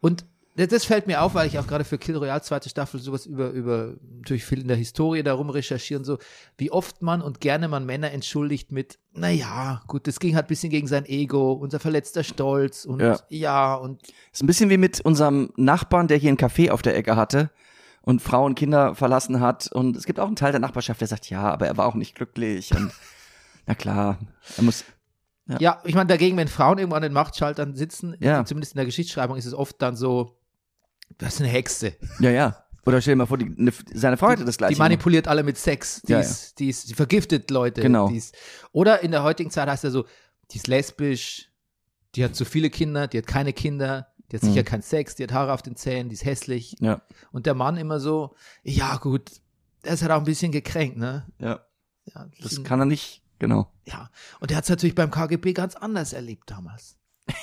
Und 0.00 0.24
das- 0.56 0.84
fällt 0.84 1.06
mir 1.06 1.22
auf, 1.22 1.34
weil 1.34 1.46
ich 1.46 1.58
auch 1.58 1.66
gerade 1.66 1.84
für 1.84 1.96
Kill 1.98 2.16
Royale 2.16 2.42
zweite 2.42 2.68
Staffel 2.68 3.00
sowas 3.00 3.24
über, 3.26 3.50
über 3.50 3.94
natürlich 4.18 4.44
viel 4.44 4.60
in 4.60 4.68
der 4.68 4.76
Historie 4.76 5.22
darum 5.22 5.48
recherchieren, 5.50 6.04
so 6.04 6.18
wie 6.58 6.70
oft 6.70 7.02
man 7.02 7.22
und 7.22 7.40
gerne 7.40 7.68
man 7.68 7.86
Männer 7.86 8.10
entschuldigt 8.10 8.72
mit, 8.72 8.98
naja, 9.12 9.82
gut, 9.86 10.06
das 10.06 10.20
ging 10.20 10.34
halt 10.34 10.46
ein 10.46 10.48
bisschen 10.48 10.70
gegen 10.70 10.86
sein 10.86 11.06
Ego, 11.06 11.52
unser 11.52 11.80
verletzter 11.80 12.24
Stolz 12.24 12.84
und 12.84 13.00
ja, 13.00 13.18
Ja. 13.28 13.74
und 13.74 14.02
Ist 14.32 14.42
ein 14.42 14.46
bisschen 14.46 14.70
wie 14.70 14.76
mit 14.76 15.00
unserem 15.00 15.52
Nachbarn, 15.56 16.08
der 16.08 16.16
hier 16.18 16.30
ein 16.30 16.36
Café 16.38 16.70
auf 16.70 16.82
der 16.82 16.96
Ecke 16.96 17.16
hatte 17.16 17.50
und 18.02 18.20
Frau 18.22 18.44
und 18.44 18.54
Kinder 18.54 18.94
verlassen 18.94 19.40
hat. 19.40 19.70
Und 19.72 19.96
es 19.96 20.04
gibt 20.06 20.18
auch 20.20 20.26
einen 20.26 20.36
Teil 20.36 20.52
der 20.52 20.60
Nachbarschaft, 20.60 21.00
der 21.00 21.08
sagt, 21.08 21.30
ja, 21.30 21.42
aber 21.50 21.66
er 21.68 21.76
war 21.76 21.86
auch 21.86 21.94
nicht 21.94 22.14
glücklich. 22.16 22.74
Und 22.74 22.90
na 23.66 23.74
klar, 23.74 24.18
er 24.56 24.62
muss. 24.64 24.84
ja, 25.58 25.80
ich 25.84 25.94
meine 25.94 26.06
dagegen, 26.08 26.36
wenn 26.36 26.48
Frauen 26.48 26.78
irgendwo 26.78 26.96
an 26.96 27.02
den 27.02 27.12
Machtschaltern 27.12 27.74
sitzen, 27.76 28.16
Ja. 28.20 28.44
zumindest 28.44 28.72
in 28.74 28.78
der 28.78 28.86
Geschichtsschreibung 28.86 29.36
ist 29.36 29.46
es 29.46 29.54
oft 29.54 29.80
dann 29.82 29.96
so, 29.96 30.36
das 31.20 31.34
ist 31.34 31.40
eine 31.40 31.48
Hexe. 31.50 31.94
Ja, 32.18 32.30
ja. 32.30 32.64
Oder 32.86 33.00
stell 33.00 33.12
dir 33.12 33.16
mal 33.18 33.26
vor, 33.26 33.38
die, 33.38 33.52
ne, 33.56 33.72
seine 33.94 34.16
Frau 34.16 34.30
hätte 34.30 34.44
das 34.44 34.56
gleiche. 34.56 34.74
Die 34.74 34.78
manipuliert 34.78 35.28
alle 35.28 35.42
mit 35.42 35.56
Sex. 35.58 36.00
Die, 36.02 36.12
Ja, 36.12 36.20
ist, 36.20 36.58
die, 36.58 36.68
ist, 36.70 36.88
die 36.88 36.94
vergiftet 36.94 37.50
Leute. 37.50 37.82
Genau. 37.82 38.08
Die 38.08 38.16
ist, 38.16 38.34
oder 38.72 39.02
in 39.02 39.10
der 39.10 39.22
heutigen 39.22 39.50
Zeit 39.50 39.68
heißt 39.68 39.84
er 39.84 39.90
so, 39.90 40.06
die 40.50 40.56
ist 40.56 40.66
lesbisch, 40.66 41.50
die 42.14 42.24
hat 42.24 42.34
zu 42.34 42.44
viele 42.44 42.70
Kinder, 42.70 43.06
die 43.06 43.18
hat 43.18 43.26
keine 43.26 43.52
Kinder, 43.52 44.08
die 44.32 44.36
hat 44.36 44.42
sicher 44.42 44.62
Mhm. 44.62 44.64
keinen 44.64 44.82
Sex, 44.82 45.14
die 45.14 45.22
hat 45.24 45.32
Haare 45.32 45.52
auf 45.52 45.62
den 45.62 45.76
Zähnen, 45.76 46.08
die 46.08 46.14
ist 46.14 46.24
hässlich. 46.24 46.74
Ja, 46.80 47.02
Und 47.32 47.46
der 47.46 47.54
Mann 47.54 47.76
immer 47.76 48.00
so, 48.00 48.34
ja 48.62 48.96
gut, 48.96 49.30
der 49.84 49.92
ist 49.92 50.02
halt 50.02 50.10
auch 50.12 50.18
ein 50.18 50.24
bisschen 50.24 50.50
gekränkt, 50.52 50.96
ne? 50.96 51.26
ja. 51.38 51.60
Ja, 52.14 52.24
Das 52.38 52.48
bisschen- 52.48 52.64
kann 52.64 52.80
er 52.80 52.86
nicht, 52.86 53.22
genau. 53.38 53.70
ja. 53.84 54.10
Und 54.40 54.50
der 54.50 54.56
hat 54.56 54.64
es 54.64 54.70
natürlich 54.70 54.94
beim 54.94 55.10
KGB 55.10 55.52
ganz 55.52 55.76
anders 55.76 56.12
erlebt 56.14 56.50
damals. 56.50 56.96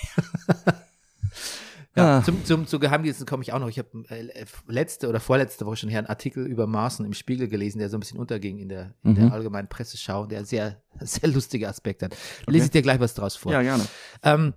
Ja, 1.98 2.20
Ah. 2.20 2.24
zum, 2.24 2.46
zum, 2.46 2.68
zu 2.68 2.80
Geheimdiensten 2.80 3.26
komme 3.26 3.44
ich 3.44 3.52
auch 3.54 3.60
noch. 3.60 3.68
Ich 3.70 3.80
habe 3.80 3.90
äh, 4.10 4.46
letzte 4.68 5.10
oder 5.10 5.20
vorletzte 5.20 5.66
Woche 5.66 5.76
schon 5.78 5.90
hier 5.90 5.98
einen 5.98 6.08
Artikel 6.08 6.46
über 6.46 6.68
Maßen 6.68 7.06
im 7.06 7.14
Spiegel 7.14 7.48
gelesen, 7.48 7.80
der 7.80 7.90
so 7.90 7.98
ein 7.98 8.00
bisschen 8.00 8.20
unterging 8.20 8.60
in 8.60 8.70
der, 8.70 8.94
in 9.04 9.12
Mhm. 9.12 9.16
der 9.16 9.34
allgemeinen 9.34 9.68
Presseschau, 9.68 10.26
der 10.28 10.46
sehr, 10.46 10.82
sehr 11.02 11.30
lustige 11.30 11.68
Aspekte 11.68 12.06
hat. 12.06 12.16
Lese 12.48 12.66
ich 12.66 12.72
dir 12.72 12.82
gleich 12.82 13.00
was 13.00 13.14
draus 13.16 13.36
vor. 13.36 13.52
Ja, 13.52 13.62
gerne. 13.62 13.86
Ähm, 14.24 14.54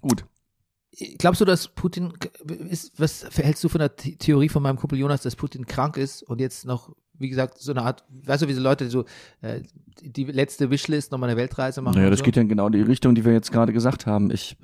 Gut. 0.00 0.24
glaubst 1.18 1.40
du, 1.40 1.44
dass 1.44 1.68
Putin 1.68 2.12
ist, 2.70 2.98
was 2.98 3.26
hältst 3.36 3.62
du 3.62 3.68
von 3.68 3.80
der 3.80 3.92
The 4.00 4.16
Theorie 4.16 4.48
von 4.48 4.62
meinem 4.62 4.76
Kumpel 4.76 4.98
Jonas, 4.98 5.22
dass 5.22 5.36
Putin 5.36 5.66
krank 5.66 5.96
ist 5.96 6.22
und 6.22 6.40
jetzt 6.40 6.64
noch, 6.64 6.94
wie 7.20 7.28
gesagt, 7.28 7.58
so 7.58 7.72
eine 7.72 7.82
Art, 7.82 8.04
weißt 8.24 8.42
du, 8.44 8.48
wie 8.48 8.52
so 8.54 8.60
Leute, 8.62 8.84
die 8.84 8.90
so 8.90 9.04
äh, 9.42 9.60
die 10.00 10.24
letzte 10.24 10.70
Wishlist 10.70 11.10
nochmal 11.12 11.28
eine 11.30 11.36
Weltreise 11.38 11.82
machen? 11.82 11.96
Naja, 11.96 12.10
das 12.10 12.20
so? 12.20 12.24
geht 12.24 12.36
ja 12.36 12.42
in 12.42 12.48
genau 12.48 12.68
die 12.68 12.80
Richtung, 12.82 13.14
die 13.14 13.24
wir 13.24 13.32
jetzt 13.32 13.50
gerade 13.52 13.72
gesagt 13.72 14.06
haben. 14.06 14.30
Ich 14.30 14.56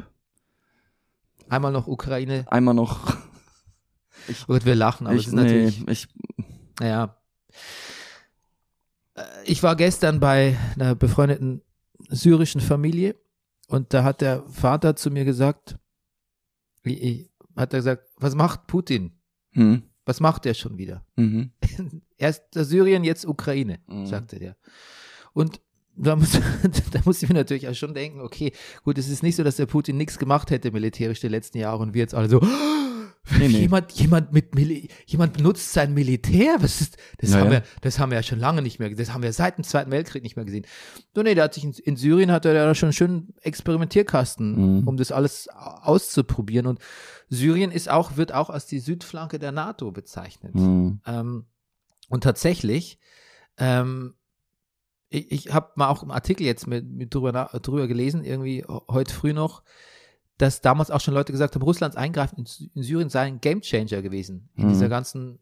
Einmal 1.49 1.73
noch 1.73 1.87
Ukraine. 1.87 2.45
einmal 2.51 2.75
noch. 2.75 3.17
Oh 4.29 4.45
Gott, 4.55 4.65
wir 4.65 4.75
lachen, 4.75 5.07
aber 5.07 5.17
ich, 5.17 5.23
es 5.23 5.27
ist 5.29 5.33
natürlich, 5.35 5.85
nee, 5.85 5.93
ich, 5.93 6.09
naja. 6.81 7.15
Äh, 9.15 9.23
Ich 9.45 9.63
war 9.63 9.77
gestern 9.77 10.19
bei 10.21 10.57
einer 10.75 10.95
befreundeten 10.95 11.61
syrischen 12.09 12.61
Familie 12.63 13.17
und 13.69 13.93
da 13.93 14.03
hat 14.03 14.21
der 14.23 14.45
Vater 14.49 14.97
zu 14.97 15.11
mir 15.11 15.25
gesagt, 15.27 15.77
ich, 16.85 17.03
ich, 17.03 17.31
hat 17.57 17.73
er 17.75 17.81
gesagt, 17.81 18.07
was 18.17 18.35
macht 18.35 18.67
Putin? 18.67 19.13
hm, 19.53 19.83
Was 20.07 20.21
macht 20.21 20.45
der 20.47 20.55
schon 20.55 20.79
wieder? 20.79 21.05
mhm, 21.17 21.51
Erst 22.17 22.45
Syrien, 22.55 23.05
jetzt 23.05 23.27
Ukraine, 23.27 23.81
Mhm. 23.89 24.07
sagte 24.07 24.39
der. 24.39 24.57
Und 25.35 25.61
da 25.97 26.17
muss, 26.17 26.33
da 26.93 27.01
muss 27.05 27.23
ich 27.23 27.29
mir 27.29 27.35
natürlich 27.35 27.69
auch 27.69 27.75
schon 27.75 27.95
denken, 27.95 28.21
okay, 28.21 28.53
gut, 28.83 28.99
es 28.99 29.09
ist 29.09 29.23
nicht 29.23 29.37
so, 29.37 29.45
dass 29.45 29.57
der 29.57 29.67
Putin 29.67 29.97
nichts 29.97 30.19
gemacht 30.19 30.51
hätte 30.51 30.71
militärisch 30.73 31.21
die 31.21 31.29
letzten 31.29 31.59
Jahre 31.59 31.83
und 31.83 31.95
wir 31.95 32.01
jetzt 32.01 32.15
alle 32.15 32.29
so, 32.29 32.41
Nee, 33.39 33.49
nee. 33.49 33.61
jemand, 33.61 33.91
jemand 33.93 34.33
mit 34.35 34.55
Mili 34.55 34.89
jemand 35.07 35.33
benutzt 35.33 35.73
sein 35.73 35.95
Militär, 35.95 36.57
was 36.61 36.83
ist, 36.83 36.99
das 37.19 37.31
Ja, 37.31 37.39
haben 37.41 37.51
wir, 37.51 37.63
das 37.81 37.99
haben 37.99 38.11
wir 38.11 38.17
ja 38.19 38.23
schon 38.23 38.39
lange 38.39 38.61
nicht 38.61 38.79
mehr, 38.79 38.91
das 38.95 39.15
haben 39.15 39.23
wir 39.23 39.33
seit 39.33 39.57
dem 39.57 39.65
Zweiten 39.65 39.91
Weltkrieg 39.91 40.23
nicht 40.23 40.37
mehr 40.37 40.45
gesehen. 40.45 40.67
So, 41.15 41.23
nee, 41.23 41.35
der 41.35 41.45
hat 41.45 41.55
sich 41.55 41.65
in, 41.65 41.73
in 41.73 41.97
Syrien 41.97 42.31
hat 42.31 42.45
er 42.45 42.53
da 42.53 42.75
schon 42.75 42.89
einen 42.89 42.93
schönen 42.93 43.33
Experimentierkasten, 43.41 44.81
Mhm. 44.81 44.89
um 44.89 44.99
das 44.99 45.11
alles 45.11 45.49
auszuprobieren 45.49 46.67
und 46.67 46.81
Syrien 47.31 47.71
ist 47.71 47.89
auch, 47.91 48.17
wird 48.19 48.33
auch 48.33 48.51
als 48.51 48.67
die 48.67 48.79
Südflanke 48.79 49.39
der 49.39 49.53
NATO 49.53 49.91
bezeichnet. 49.91 50.53
hm, 50.55 51.01
Ähm, 51.07 51.47
und 52.11 52.25
tatsächlich, 52.25 52.99
ähm, 53.57 54.15
ich, 55.15 55.31
ich 55.31 55.55
habe 55.55 55.71
mal 55.77 55.89
auch 55.89 56.03
im 56.03 56.11
Artikel 56.11 56.45
jetzt 56.45 56.67
mit, 56.67 56.89
mit 56.91 57.15
drüber, 57.15 57.33
drüber 57.33 57.87
gelesen, 57.87 58.25
irgendwie 58.25 58.65
heute 58.67 59.15
früh 59.15 59.33
noch, 59.33 59.63
dass 60.39 60.61
damals 60.61 60.91
auch 60.91 61.01
schon 61.01 61.15
Leute 61.15 61.33
gesagt 61.33 61.55
haben, 61.55 61.63
Russlands 61.63 61.97
Eingreifen 61.97 62.39
in, 62.39 62.69
in 62.75 62.83
Syrien 62.83 63.09
sei 63.09 63.23
ein 63.23 63.41
Gamechanger 63.41 64.03
gewesen. 64.03 64.49
In 64.57 64.65
Mhm. 64.65 64.69
dieser 64.69 64.89
ganzen, 64.89 65.39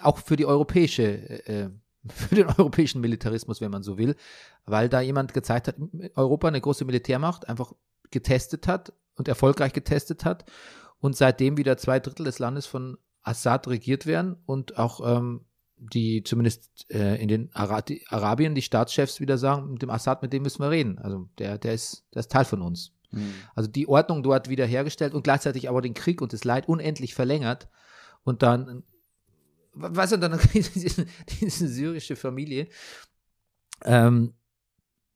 auch 0.00 0.18
für 0.18 0.36
die 0.36 0.46
europäische, 0.46 1.46
äh, 1.46 1.70
für 2.08 2.34
den 2.34 2.46
europäischen 2.46 3.00
Militarismus, 3.00 3.60
wenn 3.60 3.70
man 3.70 3.82
so 3.82 3.98
will, 3.98 4.16
weil 4.64 4.88
da 4.88 5.00
jemand 5.00 5.34
gezeigt 5.34 5.68
hat, 5.68 5.76
Europa 6.14 6.48
eine 6.48 6.60
große 6.60 6.84
Militärmacht 6.84 7.48
einfach 7.48 7.72
getestet 8.10 8.66
hat 8.66 8.92
und 9.16 9.28
erfolgreich 9.28 9.74
getestet 9.74 10.24
hat 10.24 10.46
und 11.00 11.16
seitdem 11.16 11.58
wieder 11.58 11.76
zwei 11.76 12.00
Drittel 12.00 12.24
des 12.24 12.38
Landes 12.38 12.64
von 12.64 12.96
Assad 13.22 13.68
regiert 13.68 14.06
werden 14.06 14.36
und 14.46 14.78
auch 14.78 15.00
ähm, 15.04 15.44
die 15.80 16.22
zumindest 16.22 16.86
äh, 16.90 17.20
in 17.20 17.28
den 17.28 17.50
Ara 17.54 17.82
die 17.82 18.04
Arabien 18.08 18.54
die 18.54 18.62
Staatschefs 18.62 19.20
wieder 19.20 19.38
sagen, 19.38 19.72
mit 19.72 19.82
dem 19.82 19.90
Assad, 19.90 20.22
mit 20.22 20.32
dem 20.32 20.42
müssen 20.42 20.62
wir 20.62 20.70
reden. 20.70 20.98
Also 20.98 21.28
der, 21.38 21.58
der 21.58 21.74
ist, 21.74 22.04
der 22.14 22.20
ist 22.20 22.32
Teil 22.32 22.44
von 22.44 22.62
uns. 22.62 22.92
hm. 23.10 23.32
Also 23.54 23.70
die 23.70 23.88
Ordnung 23.88 24.22
dort 24.22 24.48
wiederhergestellt 24.48 25.14
und 25.14 25.22
gleichzeitig 25.22 25.68
aber 25.68 25.82
den 25.82 25.94
Krieg 25.94 26.20
und 26.20 26.32
das 26.32 26.44
Leid 26.44 26.68
unendlich 26.68 27.14
verlängert 27.14 27.68
und 28.24 28.42
dann, 28.42 28.82
weißt 29.74 30.12
du, 30.12 30.16
dann 30.18 30.38
diese, 30.54 31.06
diese 31.40 31.68
syrische 31.68 32.16
Familie, 32.16 32.68
ähm, 33.84 34.34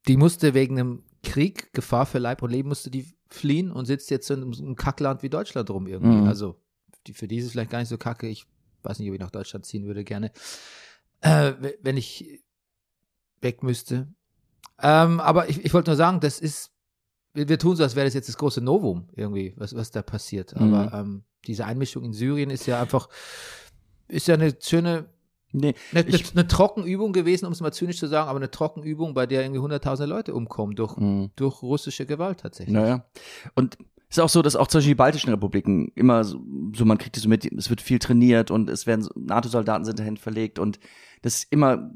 die 0.08 0.16
musste 0.16 0.54
wegen 0.54 0.78
einem 0.78 1.04
Krieg, 1.22 1.72
Gefahr 1.72 2.06
für 2.06 2.18
Leib 2.18 2.42
und 2.42 2.50
Leben, 2.50 2.68
musste 2.68 2.90
die 2.90 3.06
fliehen 3.28 3.70
und 3.70 3.86
sitzt 3.86 4.10
jetzt 4.10 4.30
in 4.30 4.42
einem 4.42 4.76
Kackland 4.76 5.22
wie 5.22 5.30
Deutschland 5.30 5.70
rum 5.70 5.86
irgendwie. 5.86 6.18
Mhm. 6.18 6.28
Also 6.28 6.60
die, 7.06 7.12
für 7.12 7.28
die 7.28 7.36
ist 7.36 7.46
es 7.46 7.52
vielleicht 7.52 7.70
gar 7.70 7.78
nicht 7.78 7.88
so 7.88 7.98
kacke. 7.98 8.28
Ich 8.28 8.46
weiß 8.84 8.98
nicht, 8.98 9.08
ob 9.08 9.14
ich 9.14 9.20
nach 9.20 9.30
Deutschland 9.30 9.66
ziehen 9.66 9.86
würde 9.86 10.04
gerne, 10.04 10.32
äh, 11.20 11.52
wenn 11.82 11.96
ich 11.96 12.42
weg 13.40 13.62
müsste. 13.62 14.08
Ähm, 14.80 15.20
aber 15.20 15.48
ich, 15.48 15.64
ich 15.64 15.72
wollte 15.74 15.90
nur 15.90 15.96
sagen, 15.96 16.20
das 16.20 16.40
ist 16.40 16.72
wir, 17.34 17.48
wir 17.48 17.58
tun 17.58 17.76
so, 17.76 17.82
als 17.82 17.96
wäre 17.96 18.06
das 18.06 18.14
jetzt 18.14 18.28
das 18.28 18.36
große 18.36 18.60
Novum 18.60 19.08
irgendwie, 19.14 19.54
was, 19.56 19.74
was 19.74 19.90
da 19.90 20.02
passiert. 20.02 20.54
Mhm. 20.58 20.74
Aber 20.74 20.98
ähm, 20.98 21.24
diese 21.46 21.64
Einmischung 21.64 22.04
in 22.04 22.12
Syrien 22.12 22.50
ist 22.50 22.66
ja 22.66 22.80
einfach, 22.80 23.08
ist 24.08 24.28
ja 24.28 24.34
eine 24.34 24.54
schöne, 24.60 25.06
Nee, 25.54 25.74
eine, 25.92 26.08
Ich- 26.08 26.32
eine 26.32 26.46
Trockenübung 26.46 27.12
gewesen, 27.12 27.44
um 27.44 27.52
es 27.52 27.60
mal 27.60 27.72
zynisch 27.72 27.98
zu 27.98 28.06
sagen, 28.06 28.28
aber 28.30 28.38
eine 28.38 28.50
Trockenübung, 28.50 29.12
bei 29.12 29.26
der 29.26 29.42
irgendwie 29.42 29.60
hunderttausende 29.60 30.08
Leute 30.08 30.34
umkommen 30.34 30.74
durch, 30.76 30.96
hm. 30.96 31.30
durch 31.36 31.60
russische 31.60 32.06
Gewalt 32.06 32.40
tatsächlich. 32.40 32.74
Naja. 32.74 33.04
Und 33.54 33.76
ist 34.12 34.20
auch 34.20 34.28
so, 34.28 34.42
dass 34.42 34.56
auch 34.56 34.66
zum 34.68 34.78
Beispiel 34.78 34.90
die 34.92 34.96
baltischen 34.96 35.30
Republiken 35.30 35.90
immer 35.94 36.24
so, 36.24 36.40
so 36.74 36.84
man 36.84 36.98
kriegt 36.98 37.16
es 37.16 37.22
so 37.22 37.28
mit, 37.28 37.44
es 37.52 37.70
wird 37.70 37.80
viel 37.80 37.98
trainiert 37.98 38.50
und 38.50 38.68
es 38.70 38.86
werden 38.86 39.02
so- 39.02 39.12
NATO-Soldaten 39.16 39.84
sind 39.84 39.98
dahin 39.98 40.16
verlegt 40.16 40.58
und 40.58 40.78
das 41.22 41.44
immer 41.44 41.90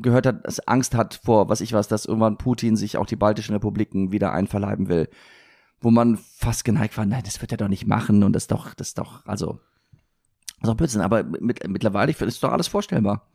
gehört 0.00 0.26
hat, 0.26 0.46
dass 0.46 0.60
Angst 0.68 0.94
hat 0.94 1.20
vor, 1.24 1.48
was 1.48 1.60
ich 1.60 1.72
weiß, 1.72 1.88
dass 1.88 2.04
irgendwann 2.04 2.36
Putin 2.38 2.76
sich 2.76 2.96
auch 2.98 3.06
die 3.06 3.16
baltischen 3.16 3.54
Republiken 3.54 4.12
wieder 4.12 4.32
einverleiben 4.32 4.88
will. 4.88 5.08
Wo 5.80 5.90
man 5.90 6.16
fast 6.16 6.64
geneigt 6.64 6.96
war, 6.96 7.04
nein, 7.06 7.22
das 7.24 7.40
wird 7.40 7.52
er 7.52 7.58
doch 7.58 7.68
nicht 7.68 7.86
machen 7.86 8.22
und 8.22 8.32
das 8.32 8.46
doch, 8.46 8.74
das 8.74 8.94
doch, 8.94 9.24
also, 9.26 9.60
das 9.92 10.62
ist 10.62 10.66
doch 10.68 10.74
Blödsinn. 10.76 11.00
Aber 11.02 11.22
mit, 11.24 11.66
mittlerweile 11.68 12.10
ich 12.10 12.16
finde, 12.16 12.28
ist 12.30 12.42
doch 12.42 12.52
alles 12.52 12.68
vorstellbar. 12.68 13.28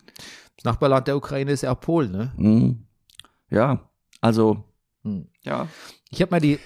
Das 0.56 0.64
Nachbarland 0.66 1.08
der 1.08 1.18
Ukraine 1.18 1.52
ist 1.52 1.62
ja 1.62 1.72
auch 1.72 1.80
Polen, 1.80 2.12
ne? 2.12 2.32
Mhm. 2.38 2.86
Ja, 3.50 3.90
also, 4.22 4.64
Hm. 5.04 5.28
ja. 5.44 5.68
Ich 6.10 6.22
habe 6.22 6.32
mal 6.32 6.42
die, 6.42 6.60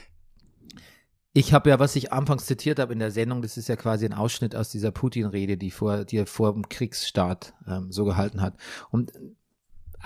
ich 1.36 1.52
habe 1.52 1.72
ja, 1.72 1.80
was 1.80 1.96
ich 1.96 2.14
anfangs 2.14 2.46
zitiert 2.46 2.78
habe 2.80 2.94
in 2.94 3.00
der 3.00 3.10
Sendung, 3.12 3.42
das 3.42 3.58
ist 3.58 3.68
ja 3.68 3.76
quasi 3.76 4.06
ein 4.06 4.14
Ausschnitt 4.14 4.56
aus 4.56 4.70
dieser 4.70 4.92
Putin-Rede, 4.92 5.58
die, 5.58 5.72
vor, 5.72 6.06
die 6.06 6.18
er 6.18 6.28
vor 6.28 6.54
dem 6.54 6.70
Kriegsstart 6.70 7.54
ähm, 7.68 7.92
so 7.92 8.06
gehalten 8.06 8.40
hat. 8.42 8.56
Und 8.92 9.16
äh, 9.16 9.20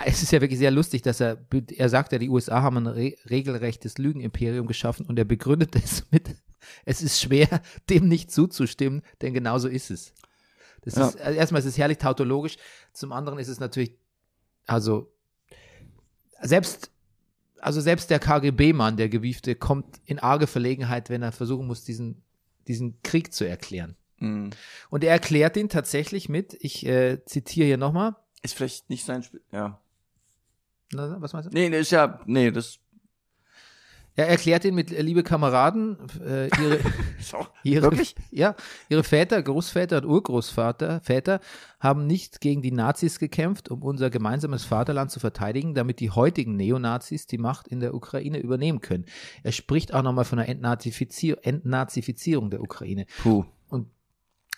es 0.06 0.24
ist 0.24 0.32
ja 0.32 0.40
wirklich 0.40 0.60
sehr 0.60 0.72
lustig, 0.72 1.02
dass 1.02 1.20
er, 1.20 1.38
er 1.76 1.90
sagt 1.90 2.14
ja, 2.14 2.18
die 2.18 2.30
USA 2.30 2.62
haben 2.62 2.78
ein 2.78 2.88
re 2.88 3.14
regelrechtes 3.30 3.98
Lügenimperium 3.98 4.68
geschaffen 4.68 5.06
und 5.06 5.20
er 5.20 5.26
begründet 5.26 5.76
es 5.84 6.06
mit, 6.12 6.36
es 6.86 7.02
ist 7.02 7.20
schwer, 7.20 7.62
dem 7.90 8.08
nicht 8.08 8.32
zuzustimmen, 8.32 9.02
denn 9.22 9.34
genauso 9.34 9.68
ist 9.68 9.92
es. 9.92 10.14
Das 10.82 10.96
Ja. 10.96 11.10
ist, 11.10 11.20
also 11.20 11.38
erstmal 11.38 11.60
ist 11.60 11.68
es 11.68 11.78
herrlich 11.78 11.98
tautologisch, 11.98 12.56
zum 12.94 13.12
anderen 13.12 13.38
ist 13.38 13.50
es 13.50 13.60
natürlich, 13.60 13.98
also, 14.66 15.12
selbst 16.42 16.92
also 17.60 17.82
selbst 17.82 18.10
der 18.10 18.20
KGB-Mann, 18.20 18.98
der 18.98 19.10
Gewiefte, 19.10 19.56
kommt 19.56 20.00
in 20.06 20.20
arge 20.20 20.48
Verlegenheit, 20.48 21.10
wenn 21.10 21.22
er 21.22 21.32
versuchen 21.32 21.68
muss, 21.68 21.84
diesen, 21.84 22.24
diesen 22.68 23.02
Krieg 23.04 23.34
zu 23.34 23.48
erklären. 23.48 23.96
Mhm. 24.20 24.52
Und 24.90 25.04
er 25.04 25.12
erklärt 25.12 25.58
ihn 25.58 25.70
tatsächlich 25.70 26.30
mit, 26.30 26.58
ich 26.60 26.86
äh, 26.86 27.24
zitiere 27.26 27.68
hier 27.68 27.78
nochmal. 27.78 28.16
Ist 28.42 28.56
vielleicht 28.56 28.90
nicht 28.90 29.06
sein 29.06 29.24
Spiel, 29.24 29.42
ja. 29.52 29.80
Na, 30.94 31.22
Was 31.22 31.34
meinst 31.34 31.50
du? 31.50 31.54
Nee, 31.54 31.70
nee, 31.70 31.80
ist 31.80 31.92
ja, 31.92 32.22
nee, 32.26 32.52
das 32.52 32.80
Er 34.18 34.28
erklärt 34.28 34.66
ihn 34.66 34.74
mit, 34.74 34.92
äh, 34.92 35.02
liebe 35.04 35.22
Kameraden, 35.22 35.96
äh, 36.26 36.48
ihre, 36.48 36.80
ihre, 37.64 37.84
Wirklich? 37.84 38.16
Ja, 38.32 38.56
ihre 38.90 39.04
Väter, 39.04 39.42
Großväter 39.42 39.98
und 39.98 40.06
Urgroßvater, 40.06 41.02
Väter 41.02 41.40
haben 41.80 42.08
nicht 42.08 42.42
gegen 42.42 42.64
die 42.64 42.72
Nazis 42.72 43.20
gekämpft, 43.20 43.70
um 43.70 43.84
unser 43.84 44.10
gemeinsames 44.10 44.66
Vaterland 44.66 45.12
zu 45.12 45.20
verteidigen, 45.20 45.76
damit 45.76 46.00
die 46.00 46.10
heutigen 46.10 46.56
Neonazis 46.56 47.28
die 47.28 47.38
Macht 47.38 47.68
in 47.68 47.80
der 47.80 47.94
Ukraine 47.94 48.40
übernehmen 48.40 48.82
können. 48.82 49.06
Er 49.44 49.52
spricht 49.52 49.94
auch 49.94 50.02
nochmal 50.02 50.26
von 50.26 50.40
einer 50.40 50.50
Entnazifizier 50.50 51.38
Entnazifizierung 51.44 52.50
der 52.50 52.62
Ukraine. 52.62 53.06
Puh. 53.22 53.46
Und 53.70 53.88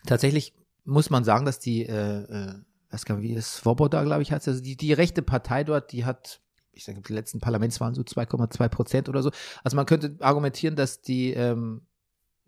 tatsächlich 0.05 0.53
muss 0.85 1.09
man 1.09 1.25
sagen, 1.25 1.45
dass 1.45 1.59
die, 1.59 1.85
äh, 1.85 2.21
äh, 2.21 2.53
weiß 2.91 3.03
gar 3.03 3.17
nicht, 3.17 3.35
wie 3.35 3.41
Svoboda, 3.41 4.03
glaube 4.05 4.21
ich, 4.21 4.31
heißt, 4.31 4.47
also 4.47 4.61
die, 4.61 4.77
die 4.77 4.93
rechte 4.93 5.21
Partei 5.21 5.65
dort, 5.65 5.91
die 5.91 6.05
hat, 6.05 6.39
ich 6.71 6.85
sage, 6.85 7.01
die 7.01 7.13
letzten 7.13 7.39
Parlamentswahlen 7.39 7.95
so 7.95 8.01
2,2 8.01 8.69
Prozent 8.69 9.09
oder 9.09 9.21
so. 9.21 9.31
Also 9.63 9.75
man 9.75 9.85
könnte 9.85 10.15
argumentieren, 10.19 10.75
dass 10.75 11.01
die, 11.01 11.33
ähm, 11.33 11.81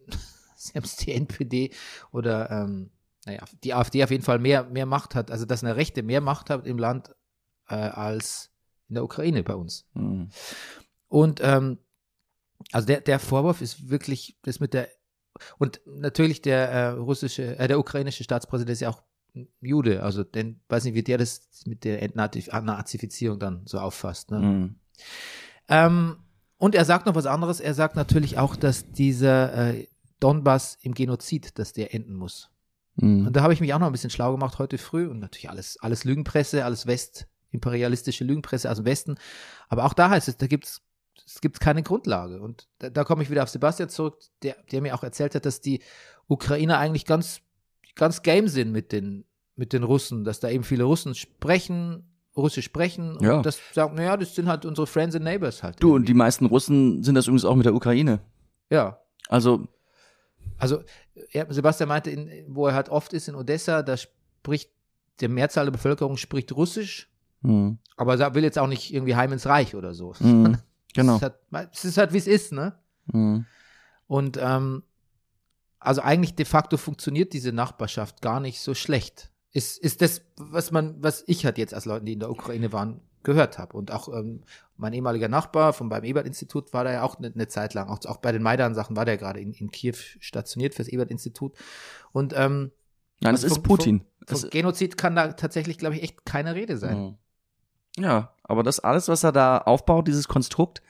selbst 0.56 1.06
die 1.06 1.14
NPD 1.14 1.72
oder, 2.12 2.50
ähm, 2.52 2.92
naja, 3.26 3.44
die 3.64 3.74
AfD 3.74 4.04
auf 4.04 4.12
jeden 4.12 4.24
Fall 4.24 4.40
mehr, 4.40 4.64
mehr 4.64 4.86
Macht 4.86 5.16
hat, 5.16 5.32
also 5.32 5.46
dass 5.46 5.64
eine 5.64 5.76
Rechte 5.76 6.04
mehr 6.04 6.22
Macht 6.22 6.50
hat 6.50 6.66
im 6.66 6.78
Land 6.78 7.16
äh, 7.68 7.76
als 7.76 8.52
in 8.90 8.96
der 8.96 9.04
Ukraine 9.04 9.44
bei 9.44 9.56
uns. 9.56 9.86
Mhm. 9.94 10.30
Und 11.08 11.40
ähm, 11.44 11.78
also 12.72 12.88
der, 12.88 13.02
der 13.02 13.20
Vorwurf 13.20 13.62
ist 13.62 13.90
wirklich 13.90 14.38
das 14.44 14.60
mit 14.60 14.74
der 14.74 14.90
und 15.58 15.82
natürlich 15.86 16.42
der 16.42 16.70
äh, 16.70 16.88
russische, 16.90 17.58
äh, 17.58 17.68
der 17.68 17.80
ukrainische 17.80 18.24
Staatspräsident 18.24 18.74
ist 18.74 18.82
ja 18.82 18.90
auch 18.90 19.02
Jude, 19.62 20.04
also 20.04 20.24
denn 20.24 20.60
weiß 20.70 20.84
nicht, 20.84 20.94
wie 20.94 21.04
der 21.04 21.18
das 21.18 21.50
mit 21.66 21.84
der 21.84 22.02
Entnazifizierung 22.02 23.40
dann 23.40 23.62
so 23.66 23.80
auffasst. 23.80 24.32
Ne? 24.32 24.40
Mhm. 24.40 24.76
Ähm, 25.70 26.18
und 26.58 26.76
er 26.76 26.86
sagt 26.86 27.06
noch 27.06 27.16
was 27.16 27.26
anderes. 27.26 27.60
Er 27.60 27.74
sagt 27.74 27.96
natürlich 27.96 28.38
auch, 28.38 28.56
dass 28.56 28.92
dieser 28.92 29.54
äh, 29.54 29.88
Donbass 30.20 30.78
im 30.82 30.94
Genozid, 30.94 31.58
dass 31.58 31.74
der 31.74 31.94
enden 31.94 32.14
muss. 32.14 32.50
Mhm. 32.96 33.28
Und 33.28 33.36
da 33.36 33.42
habe 33.42 33.54
ich 33.54 33.62
mich 33.62 33.74
auch 33.74 33.80
noch 33.80 33.88
ein 33.88 33.94
bisschen 33.94 34.10
schlau 34.10 34.32
gemacht 34.34 34.60
heute 34.60 34.78
früh 34.78 35.08
und 35.08 35.20
natürlich 35.20 35.50
alles, 35.50 35.78
alles 35.82 36.04
Lügenpresse, 36.04 36.66
alles 36.66 36.86
West, 36.86 37.28
imperialistische 37.52 38.24
Lügenpresse 38.24 38.70
aus 38.70 38.78
dem 38.78 38.86
Westen. 38.86 39.16
Aber 39.70 39.86
auch 39.86 39.94
da 39.94 40.10
heißt 40.10 40.28
es, 40.28 40.38
da 40.38 40.48
gibt 40.48 40.66
es 40.66 40.82
es 41.26 41.42
gibt 41.42 41.60
keine 41.60 41.84
Grundlage. 41.84 42.42
Und 42.42 42.68
da, 42.80 42.90
da 42.90 43.04
komme 43.04 43.24
ich 43.24 43.30
wieder 43.30 43.44
auf 43.44 43.50
Sebastian 43.50 43.90
zurück, 43.90 44.20
der, 44.44 44.56
der 44.72 44.82
mir 44.82 44.96
auch 44.96 45.04
erzählt 45.04 45.36
hat, 45.36 45.46
dass 45.46 45.62
die 45.62 45.82
Ukrainer 46.28 46.78
eigentlich 46.78 47.06
ganz, 47.06 47.42
ganz 47.96 48.22
game 48.24 48.48
sind 48.48 48.72
mit 48.72 48.92
den, 48.92 49.26
mit 49.56 49.74
den 49.74 49.84
Russen, 49.84 50.24
dass 50.24 50.40
da 50.40 50.50
eben 50.50 50.64
viele 50.64 50.84
Russen 50.84 51.14
sprechen, 51.16 52.08
Russisch 52.36 52.66
sprechen 52.66 53.18
und 53.18 53.24
Ja. 53.24 53.42
das 53.42 53.60
sagen, 53.74 53.96
naja, 53.96 54.16
das 54.18 54.34
sind 54.36 54.48
halt 54.48 54.66
unsere 54.66 54.88
Friends 54.88 55.16
and 55.16 55.26
Neighbors 55.26 55.64
halt. 55.64 55.82
Du, 55.84 55.96
und 55.96 56.08
die 56.08 56.14
meisten 56.14 56.46
Russen 56.46 57.04
sind 57.04 57.16
das 57.16 57.26
übrigens 57.28 57.46
auch 57.46 57.56
mit 57.56 57.66
der 57.66 57.76
Ukraine. 57.76 58.20
ja. 58.70 58.98
Also, 59.28 59.68
Also 60.58 60.84
Sebastian 61.50 61.88
meinte, 61.90 62.10
in, 62.12 62.30
wo 62.54 62.68
er 62.68 62.74
halt 62.74 62.90
oft 62.90 63.14
ist 63.14 63.28
in 63.30 63.36
Odessa, 63.36 63.82
da 63.84 63.96
spricht 63.98 64.70
die 65.22 65.28
Mehrzahl 65.28 65.66
der 65.66 65.72
Bevölkerung 65.72 66.18
spricht 66.18 66.52
Russisch, 66.52 67.10
hm, 67.44 67.78
aber 67.96 68.20
er 68.20 68.36
will 68.36 68.44
jetzt 68.44 68.60
auch 68.60 68.68
nicht 68.68 68.94
irgendwie 68.94 69.16
heim 69.16 69.32
ins 69.32 69.46
Reich 69.46 69.76
oder 69.76 69.94
so. 69.94 70.14
hm, 70.16 70.58
genau. 70.94 71.16
Es 71.16 71.22
ist 71.22 71.24
halt, 71.24 71.70
es 71.74 71.86
ist 71.86 71.98
halt 71.98 72.14
wie 72.14 72.18
es 72.18 72.28
ist, 72.28 72.52
ne? 72.52 72.74
Hm. 73.12 73.46
Und 74.08 74.38
ähm, 74.42 74.84
also 75.82 76.02
eigentlich 76.02 76.36
de 76.36 76.46
facto 76.46 76.78
funktioniert 76.78 77.34
diese 77.34 77.52
Nachbarschaft 77.52 78.22
gar 78.22 78.40
nicht 78.40 78.62
so 78.62 78.74
schlecht. 78.74 79.32
Ist, 79.52 79.78
ist 79.80 80.02
das, 80.02 80.22
was 80.38 80.72
man, 80.72 80.96
was 81.04 81.24
ich 81.28 81.44
halt 81.46 81.58
jetzt 81.58 81.74
als 81.74 81.84
Leuten, 81.86 82.06
die 82.06 82.14
in 82.14 82.20
der 82.22 82.30
Ukraine 82.32 82.72
waren, 82.72 83.02
gehört 83.24 83.58
habe. 83.58 83.76
Und 83.76 83.92
auch 83.92 84.08
ähm, 84.08 84.44
mein 84.78 84.94
ehemaliger 84.94 85.28
Nachbar 85.28 85.74
vom 85.74 85.90
beim 85.90 86.04
Ebert-Institut 86.06 86.72
war 86.74 86.84
da 86.86 86.92
ja 86.94 87.04
auch 87.04 87.18
eine, 87.18 87.32
eine 87.34 87.48
Zeit 87.50 87.74
lang, 87.74 87.90
auch, 87.90 88.00
auch 88.06 88.18
bei 88.18 88.32
den 88.32 88.42
Maidan-Sachen 88.42 88.96
war 88.96 89.04
der 89.06 89.18
gerade 89.18 89.40
in, 89.42 89.52
in 89.54 89.70
Kiew 89.72 89.96
stationiert 90.20 90.74
fürs 90.74 90.88
Ebert-Institut. 90.88 91.54
Und 92.14 92.34
ähm, 92.36 92.72
Nein, 93.20 93.36
es 93.36 93.44
Also 93.44 93.48
ist 93.48 93.54
von- 93.56 93.64
Putin. 93.64 94.06
von 94.26 94.38
Es- 94.38 94.50
Genozid 94.50 94.98
kann 94.98 95.16
da 95.16 95.34
tatsächlich, 95.34 95.78
glaube 95.78 95.96
ich, 95.96 96.04
echt 96.04 96.26
keine 96.26 96.56
Rede 96.56 96.78
sein. 96.78 96.98
Mhm. 97.98 98.04
Ja, 98.04 98.34
aber 98.44 98.64
das 98.64 98.80
alles, 98.80 99.10
was 99.10 99.24
er 99.24 99.34
da 99.34 99.58
aufbaut, 99.58 100.08
dieses 100.08 100.28
Konstrukt, 100.30 100.82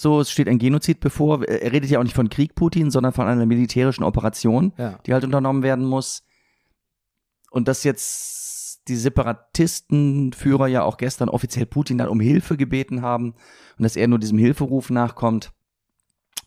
so, 0.00 0.18
es 0.20 0.30
steht 0.30 0.48
ein 0.48 0.58
Genozid 0.58 1.00
bevor. 1.00 1.44
Er 1.46 1.72
redet 1.72 1.90
ja 1.90 1.98
auch 1.98 2.02
nicht 2.02 2.14
von 2.16 2.30
Krieg 2.30 2.54
Putin, 2.54 2.90
sondern 2.90 3.12
von 3.12 3.26
einer 3.26 3.44
militärischen 3.44 4.02
Operation, 4.02 4.72
Ja. 4.78 4.98
die 5.04 5.12
halt 5.12 5.24
unternommen 5.24 5.62
werden 5.62 5.84
muss. 5.84 6.22
Und 7.50 7.68
dass 7.68 7.84
jetzt 7.84 8.88
die 8.88 8.96
Separatistenführer 8.96 10.68
ja 10.68 10.84
auch 10.84 10.96
gestern 10.96 11.28
offiziell 11.28 11.66
Putin 11.66 11.98
dann 11.98 12.08
um 12.08 12.18
Hilfe 12.18 12.56
gebeten 12.56 13.02
haben 13.02 13.34
und 13.76 13.82
dass 13.82 13.94
er 13.96 14.08
nur 14.08 14.18
diesem 14.18 14.38
Hilferuf 14.38 14.88
nachkommt. 14.88 15.52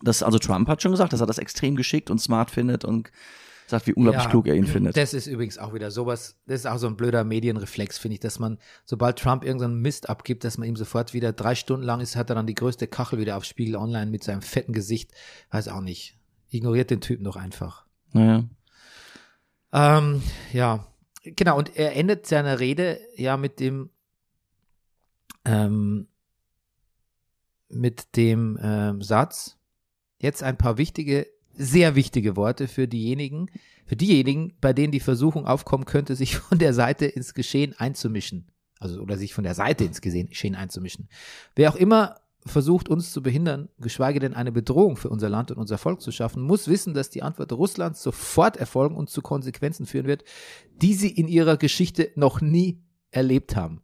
Das, 0.02 0.24
also 0.24 0.38
Trump 0.40 0.68
hat 0.68 0.82
schon 0.82 0.90
gesagt, 0.90 1.12
dass 1.12 1.20
er 1.20 1.26
das 1.26 1.38
extrem 1.38 1.76
geschickt 1.76 2.10
und 2.10 2.18
smart 2.20 2.50
findet 2.50 2.84
und 2.84 3.12
sagt, 3.66 3.86
wie 3.86 3.94
unglaublich 3.94 4.24
Ja, 4.24 4.30
klug 4.30 4.46
er 4.46 4.54
ihn 4.54 4.66
findet. 4.66 4.96
Das 4.96 5.14
ist 5.14 5.26
übrigens 5.26 5.58
auch 5.58 5.74
wieder 5.74 5.90
sowas, 5.90 6.36
das 6.46 6.60
ist 6.60 6.66
auch 6.66 6.78
so 6.78 6.86
ein 6.86 6.96
blöder 6.96 7.24
Medienreflex, 7.24 7.98
finde 7.98 8.14
ich, 8.14 8.20
dass 8.20 8.38
man, 8.38 8.58
sobald 8.84 9.18
Trump 9.18 9.44
irgendeinen 9.44 9.80
Mist 9.80 10.08
abgibt, 10.08 10.44
dass 10.44 10.58
man 10.58 10.68
ihm 10.68 10.76
sofort 10.76 11.14
wieder 11.14 11.32
drei 11.32 11.54
Stunden 11.54 11.84
lang 11.84 12.00
ist, 12.00 12.16
hat 12.16 12.30
er 12.30 12.36
dann 12.36 12.46
die 12.46 12.54
größte 12.54 12.86
Kachel 12.86 13.18
wieder 13.18 13.36
auf 13.36 13.44
Spiegel 13.44 13.76
Online 13.76 14.10
mit 14.10 14.24
seinem 14.24 14.42
fetten 14.42 14.72
Gesicht. 14.72 15.12
Weiß 15.50 15.68
auch 15.68 15.80
nicht. 15.80 16.18
Ignoriert 16.50 16.90
den 16.90 17.00
Typen 17.00 17.24
doch 17.24 17.36
einfach. 17.36 17.84
Naja. 18.12 18.44
Ähm, 19.72 20.22
ja, 20.52 20.86
genau. 21.22 21.58
Und 21.58 21.76
er 21.76 21.96
endet 21.96 22.26
seine 22.26 22.60
Rede 22.60 23.00
ja 23.16 23.36
mit 23.36 23.58
dem, 23.58 23.90
ähm, 25.44 26.06
mit 27.68 28.16
dem 28.16 28.58
ähm, 28.62 29.02
Satz. 29.02 29.58
Jetzt 30.18 30.42
ein 30.42 30.56
paar 30.56 30.78
wichtige, 30.78 31.26
sehr 31.56 31.94
wichtige 31.94 32.36
Worte 32.36 32.68
für 32.68 32.88
diejenigen, 32.88 33.50
für 33.86 33.96
diejenigen, 33.96 34.54
bei 34.60 34.72
denen 34.72 34.92
die 34.92 35.00
Versuchung 35.00 35.46
aufkommen 35.46 35.84
könnte, 35.84 36.16
sich 36.16 36.36
von 36.38 36.58
der 36.58 36.74
Seite 36.74 37.06
ins 37.06 37.34
Geschehen 37.34 37.74
einzumischen. 37.78 38.48
Also, 38.80 39.00
oder 39.00 39.16
sich 39.16 39.32
von 39.32 39.44
der 39.44 39.54
Seite 39.54 39.84
ins 39.84 40.00
Geschehen 40.00 40.54
einzumischen. 40.54 41.08
Wer 41.54 41.70
auch 41.70 41.76
immer 41.76 42.16
versucht, 42.46 42.88
uns 42.88 43.12
zu 43.12 43.22
behindern, 43.22 43.68
geschweige 43.78 44.20
denn 44.20 44.34
eine 44.34 44.52
Bedrohung 44.52 44.96
für 44.96 45.08
unser 45.08 45.30
Land 45.30 45.50
und 45.50 45.58
unser 45.58 45.78
Volk 45.78 46.02
zu 46.02 46.12
schaffen, 46.12 46.42
muss 46.42 46.68
wissen, 46.68 46.92
dass 46.92 47.08
die 47.08 47.22
Antwort 47.22 47.52
Russlands 47.52 48.02
sofort 48.02 48.56
erfolgen 48.56 48.96
und 48.96 49.08
zu 49.08 49.22
Konsequenzen 49.22 49.86
führen 49.86 50.06
wird, 50.06 50.24
die 50.76 50.94
sie 50.94 51.08
in 51.08 51.28
ihrer 51.28 51.56
Geschichte 51.56 52.10
noch 52.16 52.40
nie 52.40 52.82
erlebt 53.10 53.56
haben. 53.56 53.80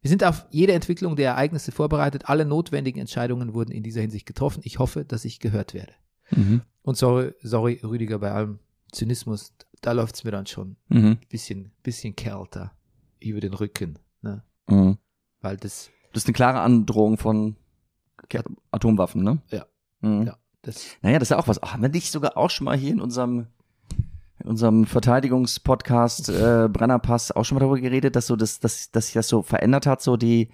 Wir 0.00 0.08
sind 0.08 0.24
auf 0.24 0.46
jede 0.50 0.72
Entwicklung 0.72 1.16
der 1.16 1.32
Ereignisse 1.32 1.72
vorbereitet. 1.72 2.28
Alle 2.28 2.44
notwendigen 2.44 3.00
Entscheidungen 3.00 3.52
wurden 3.52 3.72
in 3.72 3.82
dieser 3.82 4.00
Hinsicht 4.00 4.26
getroffen. 4.26 4.60
Ich 4.64 4.78
hoffe, 4.78 5.04
dass 5.04 5.24
ich 5.24 5.40
gehört 5.40 5.74
werde. 5.74 5.92
Mhm. 6.30 6.62
Und 6.82 6.96
sorry, 6.96 7.34
sorry, 7.42 7.80
Rüdiger, 7.82 8.18
bei 8.18 8.30
allem 8.32 8.58
Zynismus, 8.92 9.52
da 9.82 9.92
läuft's 9.92 10.24
mir 10.24 10.30
dann 10.30 10.46
schon 10.46 10.76
Mhm. 10.88 11.06
ein 11.06 11.20
bisschen, 11.28 11.70
bisschen 11.82 12.16
kälter 12.16 12.72
über 13.20 13.40
den 13.40 13.54
Rücken. 13.54 13.98
Ne? 14.22 14.42
Mhm. 14.68 14.98
Weil 15.40 15.56
das, 15.56 15.90
Das 16.12 16.22
ist 16.24 16.28
eine 16.28 16.32
klare 16.34 16.60
Androhung 16.60 17.18
von 17.18 17.56
Ke- 18.28 18.42
Atomwaffen, 18.70 19.22
ne? 19.22 19.38
Ja. 19.50 19.66
Mhm. 20.00 20.26
Ja. 20.26 20.36
das, 20.62 20.84
Naja, 21.02 21.18
das 21.18 21.26
ist 21.26 21.30
ja 21.30 21.38
auch 21.38 21.48
was. 21.48 21.62
Ach, 21.62 21.72
haben 21.74 21.82
wir 21.82 21.88
nicht 21.88 22.10
sogar 22.10 22.36
auch 22.36 22.50
schon 22.50 22.64
mal 22.64 22.76
hier 22.76 22.92
in 22.92 23.00
unserem, 23.00 23.46
in 24.40 24.48
unserem 24.48 24.86
Verteidigungspodcast 24.86 26.28
äh, 26.28 26.68
Brennerpass 26.72 27.32
auch 27.32 27.44
schon 27.44 27.56
mal 27.56 27.60
darüber 27.60 27.80
geredet, 27.80 28.16
dass 28.16 28.26
so 28.26 28.36
das, 28.36 28.60
dass, 28.60 28.90
dass 28.90 29.06
sich 29.06 29.14
das 29.14 29.28
so 29.28 29.42
verändert 29.42 29.86
hat, 29.86 30.00
so 30.02 30.16
die, 30.16 30.50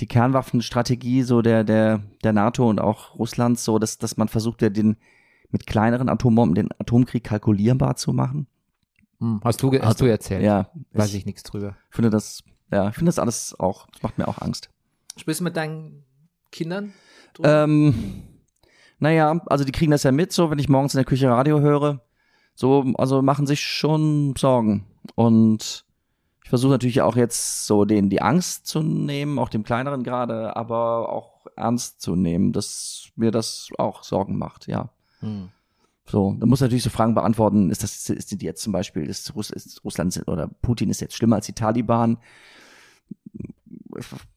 die 0.00 0.06
Kernwaffenstrategie 0.06 1.22
so 1.22 1.42
der, 1.42 1.64
der, 1.64 2.02
der 2.24 2.32
NATO 2.32 2.68
und 2.68 2.80
auch 2.80 3.18
Russlands, 3.18 3.64
so 3.64 3.78
dass, 3.78 3.98
dass 3.98 4.16
man 4.16 4.28
versucht, 4.28 4.62
ja 4.62 4.68
den 4.70 4.96
mit 5.50 5.66
kleineren 5.66 6.08
Atombomben 6.08 6.54
den 6.54 6.68
Atomkrieg 6.78 7.24
kalkulierbar 7.24 7.96
zu 7.96 8.12
machen. 8.12 8.46
hm, 9.18 9.40
hast 9.44 9.62
du, 9.62 9.72
hast 9.72 9.82
Also, 9.82 10.04
du 10.04 10.10
erzählt? 10.10 10.42
Ja, 10.42 10.70
Weiß 10.92 11.12
ich 11.14 11.26
nichts 11.26 11.42
drüber. 11.42 11.76
finde 11.90 12.10
das, 12.10 12.42
ja, 12.72 12.88
ich 12.88 12.94
finde 12.94 13.08
das 13.08 13.18
alles 13.18 13.54
auch, 13.58 13.86
das 13.92 14.02
macht 14.02 14.16
mir 14.18 14.28
auch 14.28 14.38
Angst. 14.40 14.70
Sprichst 15.16 15.40
du 15.40 15.44
mit 15.44 15.56
deinen 15.56 16.04
Kindern? 16.52 16.92
drüber? 17.34 17.64
Ähm, 17.64 17.94
naja, 18.98 19.40
also 19.46 19.64
die 19.64 19.72
kriegen 19.72 19.90
das 19.90 20.02
ja 20.04 20.12
mit, 20.12 20.32
so 20.32 20.50
wenn 20.50 20.58
ich 20.58 20.68
morgens 20.68 20.94
in 20.94 20.98
der 20.98 21.04
Küche 21.04 21.28
Radio 21.28 21.60
höre. 21.60 22.00
So, 22.54 22.84
also 22.96 23.22
machen 23.22 23.46
sich 23.46 23.60
schon 23.60 24.34
Sorgen. 24.36 24.86
Und 25.14 25.84
ich 25.88 25.89
versuche 26.50 26.72
natürlich 26.72 27.00
auch 27.00 27.16
jetzt 27.16 27.66
so 27.66 27.84
denen 27.84 28.10
die 28.10 28.20
Angst 28.20 28.66
zu 28.66 28.82
nehmen, 28.82 29.38
auch 29.38 29.48
dem 29.48 29.62
kleineren 29.62 30.02
gerade, 30.02 30.56
aber 30.56 31.10
auch 31.10 31.46
ernst 31.56 32.02
zu 32.02 32.16
nehmen, 32.16 32.52
dass 32.52 33.08
mir 33.16 33.30
das 33.30 33.68
auch 33.78 34.02
Sorgen 34.02 34.36
macht, 34.36 34.66
ja. 34.66 34.90
Hm. 35.20 35.48
So, 36.06 36.36
da 36.38 36.46
muss 36.46 36.60
natürlich 36.60 36.82
so 36.82 36.90
Fragen 36.90 37.14
beantworten, 37.14 37.70
ist 37.70 37.84
das, 37.84 38.10
ist 38.10 38.32
die 38.32 38.44
jetzt 38.44 38.62
zum 38.62 38.72
Beispiel, 38.72 39.04
ist, 39.04 39.34
Russ, 39.36 39.50
ist 39.50 39.84
Russland 39.84 40.20
oder 40.26 40.48
Putin 40.48 40.90
ist 40.90 41.00
jetzt 41.00 41.14
schlimmer 41.14 41.36
als 41.36 41.46
die 41.46 41.52
Taliban? 41.52 42.18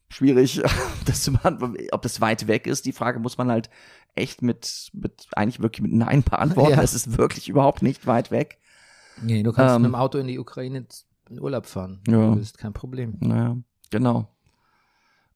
Schwierig, 0.08 0.62
das 1.06 1.24
zu 1.24 1.32
beantworten, 1.32 1.76
ob 1.90 2.02
das 2.02 2.20
weit 2.20 2.46
weg 2.46 2.68
ist. 2.68 2.86
Die 2.86 2.92
Frage 2.92 3.18
muss 3.18 3.38
man 3.38 3.50
halt 3.50 3.70
echt 4.14 4.40
mit, 4.40 4.90
mit 4.92 5.26
eigentlich 5.34 5.60
wirklich 5.60 5.82
mit 5.82 5.92
Nein 5.92 6.22
beantworten. 6.22 6.74
Ja. 6.74 6.82
Es 6.82 6.94
ist 6.94 7.18
wirklich 7.18 7.48
überhaupt 7.48 7.82
nicht 7.82 8.06
weit 8.06 8.30
weg. 8.30 8.58
Nee, 9.20 9.42
du 9.42 9.52
kannst 9.52 9.74
Ähm, 9.74 9.82
mit 9.82 9.90
dem 9.90 9.94
Auto 9.96 10.18
in 10.18 10.28
die 10.28 10.38
Ukraine 10.38 10.86
in 11.30 11.40
Urlaub 11.40 11.66
fahren. 11.66 12.00
Ja. 12.06 12.30
Das 12.34 12.40
ist 12.42 12.58
kein 12.58 12.72
Problem. 12.72 13.16
Naja, 13.20 13.56
genau. 13.90 14.28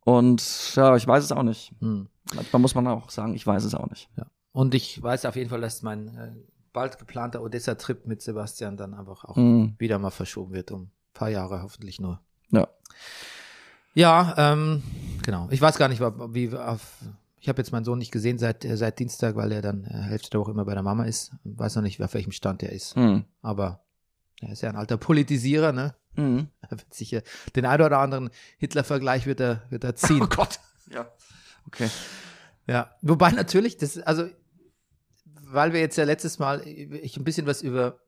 Und 0.04 0.74
ja, 0.74 0.96
ich 0.96 1.06
weiß 1.06 1.24
es 1.24 1.32
auch 1.32 1.42
nicht. 1.42 1.72
Hm. 1.80 2.08
Manchmal 2.34 2.60
muss 2.62 2.74
man 2.74 2.86
auch 2.86 3.10
sagen, 3.10 3.34
ich 3.34 3.46
weiß 3.46 3.64
es 3.64 3.74
auch 3.74 3.88
nicht. 3.88 4.08
Ja. 4.16 4.26
Und 4.52 4.74
ich 4.74 5.02
weiß 5.02 5.24
auf 5.26 5.36
jeden 5.36 5.50
Fall, 5.50 5.60
dass 5.60 5.82
mein 5.82 6.08
äh, 6.16 6.32
bald 6.72 6.98
geplanter 6.98 7.42
Odessa-Trip 7.42 8.06
mit 8.06 8.22
Sebastian 8.22 8.76
dann 8.76 8.94
einfach 8.94 9.24
auch 9.24 9.36
Mhm. 9.36 9.74
wieder 9.78 9.98
mal 9.98 10.10
verschoben 10.10 10.52
wird, 10.54 10.70
um 10.70 10.82
ein 10.82 10.90
paar 11.14 11.28
Jahre 11.30 11.62
hoffentlich 11.62 12.00
nur. 12.00 12.20
Ja. 12.50 12.68
Ja, 13.94 14.34
ähm, 14.36 14.82
genau. 15.22 15.48
Ich 15.50 15.60
weiß 15.60 15.76
gar 15.78 15.88
nicht, 15.88 16.00
wie 16.00 16.56
auf. 16.56 16.98
Ich 17.40 17.48
habe 17.48 17.58
jetzt 17.60 17.70
meinen 17.72 17.84
Sohn 17.84 17.98
nicht 17.98 18.10
gesehen 18.10 18.38
seit, 18.38 18.64
äh, 18.64 18.76
seit 18.76 18.98
Dienstag, 18.98 19.36
weil 19.36 19.52
er 19.52 19.62
dann 19.62 19.84
äh, 19.84 19.88
Hälfte 19.94 20.30
der 20.30 20.40
Woche 20.40 20.50
immer 20.50 20.64
bei 20.64 20.74
der 20.74 20.82
Mama 20.82 21.04
ist. 21.04 21.32
Weiß 21.44 21.76
noch 21.76 21.82
nicht, 21.82 22.02
auf 22.02 22.14
welchem 22.14 22.32
Stand 22.32 22.62
er 22.62 22.72
ist. 22.72 22.96
Mhm. 22.96 23.24
Aber 23.42 23.80
er 24.40 24.52
ist 24.52 24.62
ja 24.62 24.68
ein 24.70 24.76
alter 24.76 24.96
Politisierer, 24.96 25.72
ne? 25.72 25.94
Mhm. 26.16 26.48
Er 26.60 26.70
wird 26.72 26.92
sicher 26.92 27.22
den 27.56 27.64
einen 27.66 27.82
oder 27.82 27.98
anderen 27.98 28.30
Hitler-Vergleich 28.58 29.26
wird 29.26 29.40
er, 29.40 29.62
wird 29.70 29.84
er 29.84 29.94
ziehen. 29.96 30.20
Oh 30.22 30.26
Gott. 30.26 30.58
Ja. 30.90 31.10
Okay. 31.66 31.88
Ja, 32.66 32.94
wobei 33.02 33.30
natürlich, 33.32 33.76
das, 33.76 33.98
also, 33.98 34.28
weil 35.24 35.72
wir 35.72 35.80
jetzt 35.80 35.96
ja 35.96 36.04
letztes 36.04 36.38
Mal, 36.38 36.66
ich 36.66 37.16
ein 37.16 37.24
bisschen 37.24 37.46
was 37.46 37.62
über, 37.62 37.98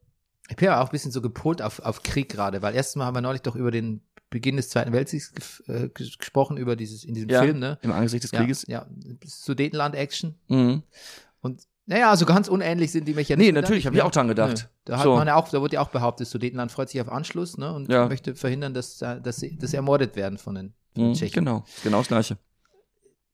ich 0.49 0.57
bin 0.57 0.66
ja 0.66 0.81
auch 0.81 0.87
ein 0.88 0.93
bisschen 0.93 1.12
so 1.12 1.23
gepolt 1.23 1.62
auf, 1.62 1.81
auf 1.81 2.03
Krieg 2.03 2.29
gerade, 2.29 2.61
weil 2.62 2.75
erstens 2.75 2.97
Mal 2.97 3.07
haben 3.07 3.14
wir 3.16 3.21
neulich 3.23 3.43
doch 3.43 3.57
über 3.57 3.71
den 3.71 4.03
Beginn 4.29 4.57
des 4.57 4.69
Zweiten 4.69 4.93
Weltkriegs 4.93 5.33
äh, 5.66 5.87
ges- 5.95 6.16
gesprochen, 6.19 6.57
über 6.57 6.77
dieses, 6.77 7.05
in 7.05 7.14
diesem 7.14 7.31
Ja. 7.31 7.43
Film, 7.43 7.59
ne? 7.59 7.79
Im 7.83 7.93
Angesicht 7.93 8.23
des 8.25 8.31
Ja, 8.33 8.40
Krieges. 8.40 8.64
ja, 8.69 8.87
Sudetenland-Action. 9.25 10.35
Mhm. 10.49 10.83
Und 11.40 11.62
naja, 11.90 12.16
so 12.16 12.24
ganz 12.24 12.46
unähnlich 12.48 12.92
sind 12.92 13.07
die 13.09 13.14
Mechanismen. 13.14 13.53
Nee, 13.55 13.61
natürlich, 13.61 13.85
habe 13.85 13.96
ich 13.96 14.03
auch 14.03 14.11
dran 14.12 14.29
gedacht. 14.29 14.53
Nö. 14.57 14.68
Da 14.85 14.96
hat 14.98 15.03
So. 15.03 15.16
man 15.16 15.26
ja 15.26 15.35
auch, 15.35 15.48
da 15.48 15.61
wurde 15.61 15.74
ja 15.74 15.81
auch 15.83 15.88
behauptet, 15.90 16.29
Sudetenland 16.29 16.70
freut 16.70 16.88
sich 16.88 17.00
auf 17.00 17.09
Anschluss, 17.11 17.59
ne? 17.59 17.72
Und 17.74 17.90
Ja. 17.92 18.07
möchte 18.09 18.35
verhindern, 18.37 18.72
dass, 18.74 19.03
äh, 19.03 19.20
dass 19.20 19.37
sie, 19.37 19.59
dass 19.59 19.70
sie 19.72 19.76
ermordet 19.76 20.14
werden 20.16 20.38
von 20.38 20.55
den, 20.55 20.72
von 20.94 21.03
den 21.03 21.09
Mhm. 21.11 21.14
Tschechen. 21.14 21.44
Genau, 21.44 21.64
genau 21.83 21.98
das 21.98 22.09
Gleiche. 22.09 22.38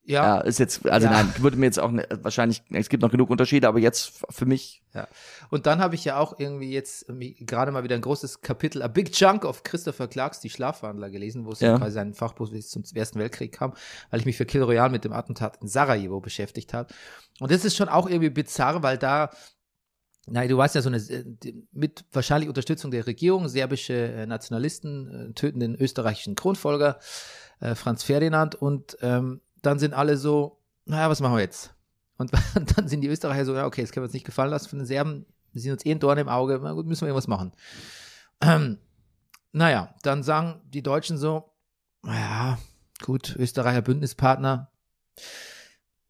Ja, 0.08 0.36
Ja, 0.36 0.40
ist 0.40 0.58
jetzt, 0.58 0.86
also 0.88 1.06
Ja. 1.08 1.12
nein, 1.12 1.34
würde 1.38 1.56
mir 1.56 1.66
jetzt 1.66 1.80
auch 1.80 1.90
ne, 1.90 2.06
wahrscheinlich, 2.22 2.62
es 2.70 2.88
gibt 2.88 3.02
noch 3.02 3.10
genug 3.10 3.28
Unterschiede, 3.28 3.66
aber 3.66 3.80
jetzt 3.80 4.24
für 4.30 4.46
mich, 4.46 4.82
Ja. 4.94 5.08
Und 5.50 5.66
dann 5.66 5.80
habe 5.80 5.94
ich 5.94 6.04
ja 6.04 6.16
auch 6.18 6.38
irgendwie 6.38 6.72
jetzt 6.72 7.08
ähm, 7.08 7.20
gerade 7.40 7.70
mal 7.72 7.82
wieder 7.84 7.96
ein 7.96 8.00
großes 8.00 8.40
Kapitel, 8.40 8.82
A 8.82 8.88
Big 8.88 9.12
Chunk 9.12 9.44
of 9.44 9.62
Christopher 9.64 10.06
Clarks 10.08 10.40
Die 10.40 10.48
Schlafwandler 10.48 11.10
gelesen, 11.10 11.44
wo 11.44 11.50
es 11.50 11.60
Ja. 11.60 11.76
quasi 11.76 11.98
ein 11.98 12.14
Fachbuch 12.14 12.48
zum 12.60 12.84
Ersten 12.94 13.18
Weltkrieg 13.18 13.52
kam, 13.52 13.74
weil 14.10 14.20
ich 14.20 14.26
mich 14.26 14.36
für 14.36 14.46
Kill 14.46 14.62
Royale 14.62 14.90
mit 14.90 15.04
dem 15.04 15.12
Attentat 15.12 15.58
in 15.60 15.68
Sarajevo 15.68 16.20
beschäftigt 16.20 16.72
habe. 16.72 16.94
Und 17.40 17.50
das 17.50 17.64
ist 17.64 17.76
schon 17.76 17.88
auch 17.88 18.08
irgendwie 18.08 18.30
bizarr, 18.30 18.82
weil 18.82 18.98
da 18.98 19.30
Nein, 20.28 20.48
du 20.48 20.56
weißt 20.56 20.74
ja, 20.74 20.82
so 20.82 20.88
eine, 20.88 20.96
äh, 20.96 21.24
mit 21.70 22.04
wahrscheinlich 22.12 22.48
Unterstützung 22.48 22.90
der 22.90 23.06
Regierung, 23.06 23.46
serbische 23.48 23.94
äh, 23.94 24.26
Nationalisten 24.26 25.30
äh, 25.30 25.32
töten 25.34 25.60
den 25.60 25.76
österreichischen 25.76 26.34
Kronfolger 26.34 26.98
äh, 27.60 27.76
Franz 27.76 28.02
Ferdinand 28.02 28.56
und 28.56 28.96
ähm, 29.02 29.40
dann 29.66 29.78
sind 29.78 29.94
alle 29.94 30.16
so, 30.16 30.62
naja, 30.84 31.10
was 31.10 31.20
machen 31.20 31.34
wir 31.34 31.40
jetzt? 31.40 31.74
Und 32.18 32.30
dann 32.76 32.88
sind 32.88 33.00
die 33.00 33.08
Österreicher 33.08 33.44
so, 33.44 33.54
ja, 33.54 33.66
okay, 33.66 33.82
das 33.82 33.92
können 33.92 34.04
wir 34.04 34.08
uns 34.08 34.14
nicht 34.14 34.24
gefallen 34.24 34.50
lassen 34.50 34.68
von 34.68 34.78
den 34.78 34.86
Serben, 34.86 35.26
wir 35.52 35.60
sind 35.60 35.72
uns 35.72 35.84
eh 35.84 35.90
ein 35.90 35.98
Dorn 35.98 36.18
im 36.18 36.28
Auge, 36.28 36.60
na 36.62 36.72
gut, 36.72 36.86
müssen 36.86 37.02
wir 37.02 37.08
irgendwas 37.08 37.28
machen. 37.28 37.52
Ähm, 38.42 38.76
naja, 39.52 39.94
dann 40.02 40.22
sagen 40.22 40.60
die 40.66 40.82
Deutschen 40.82 41.16
so, 41.16 41.54
naja, 42.02 42.58
gut, 43.02 43.34
Österreicher 43.34 43.80
Bündnispartner, 43.80 44.70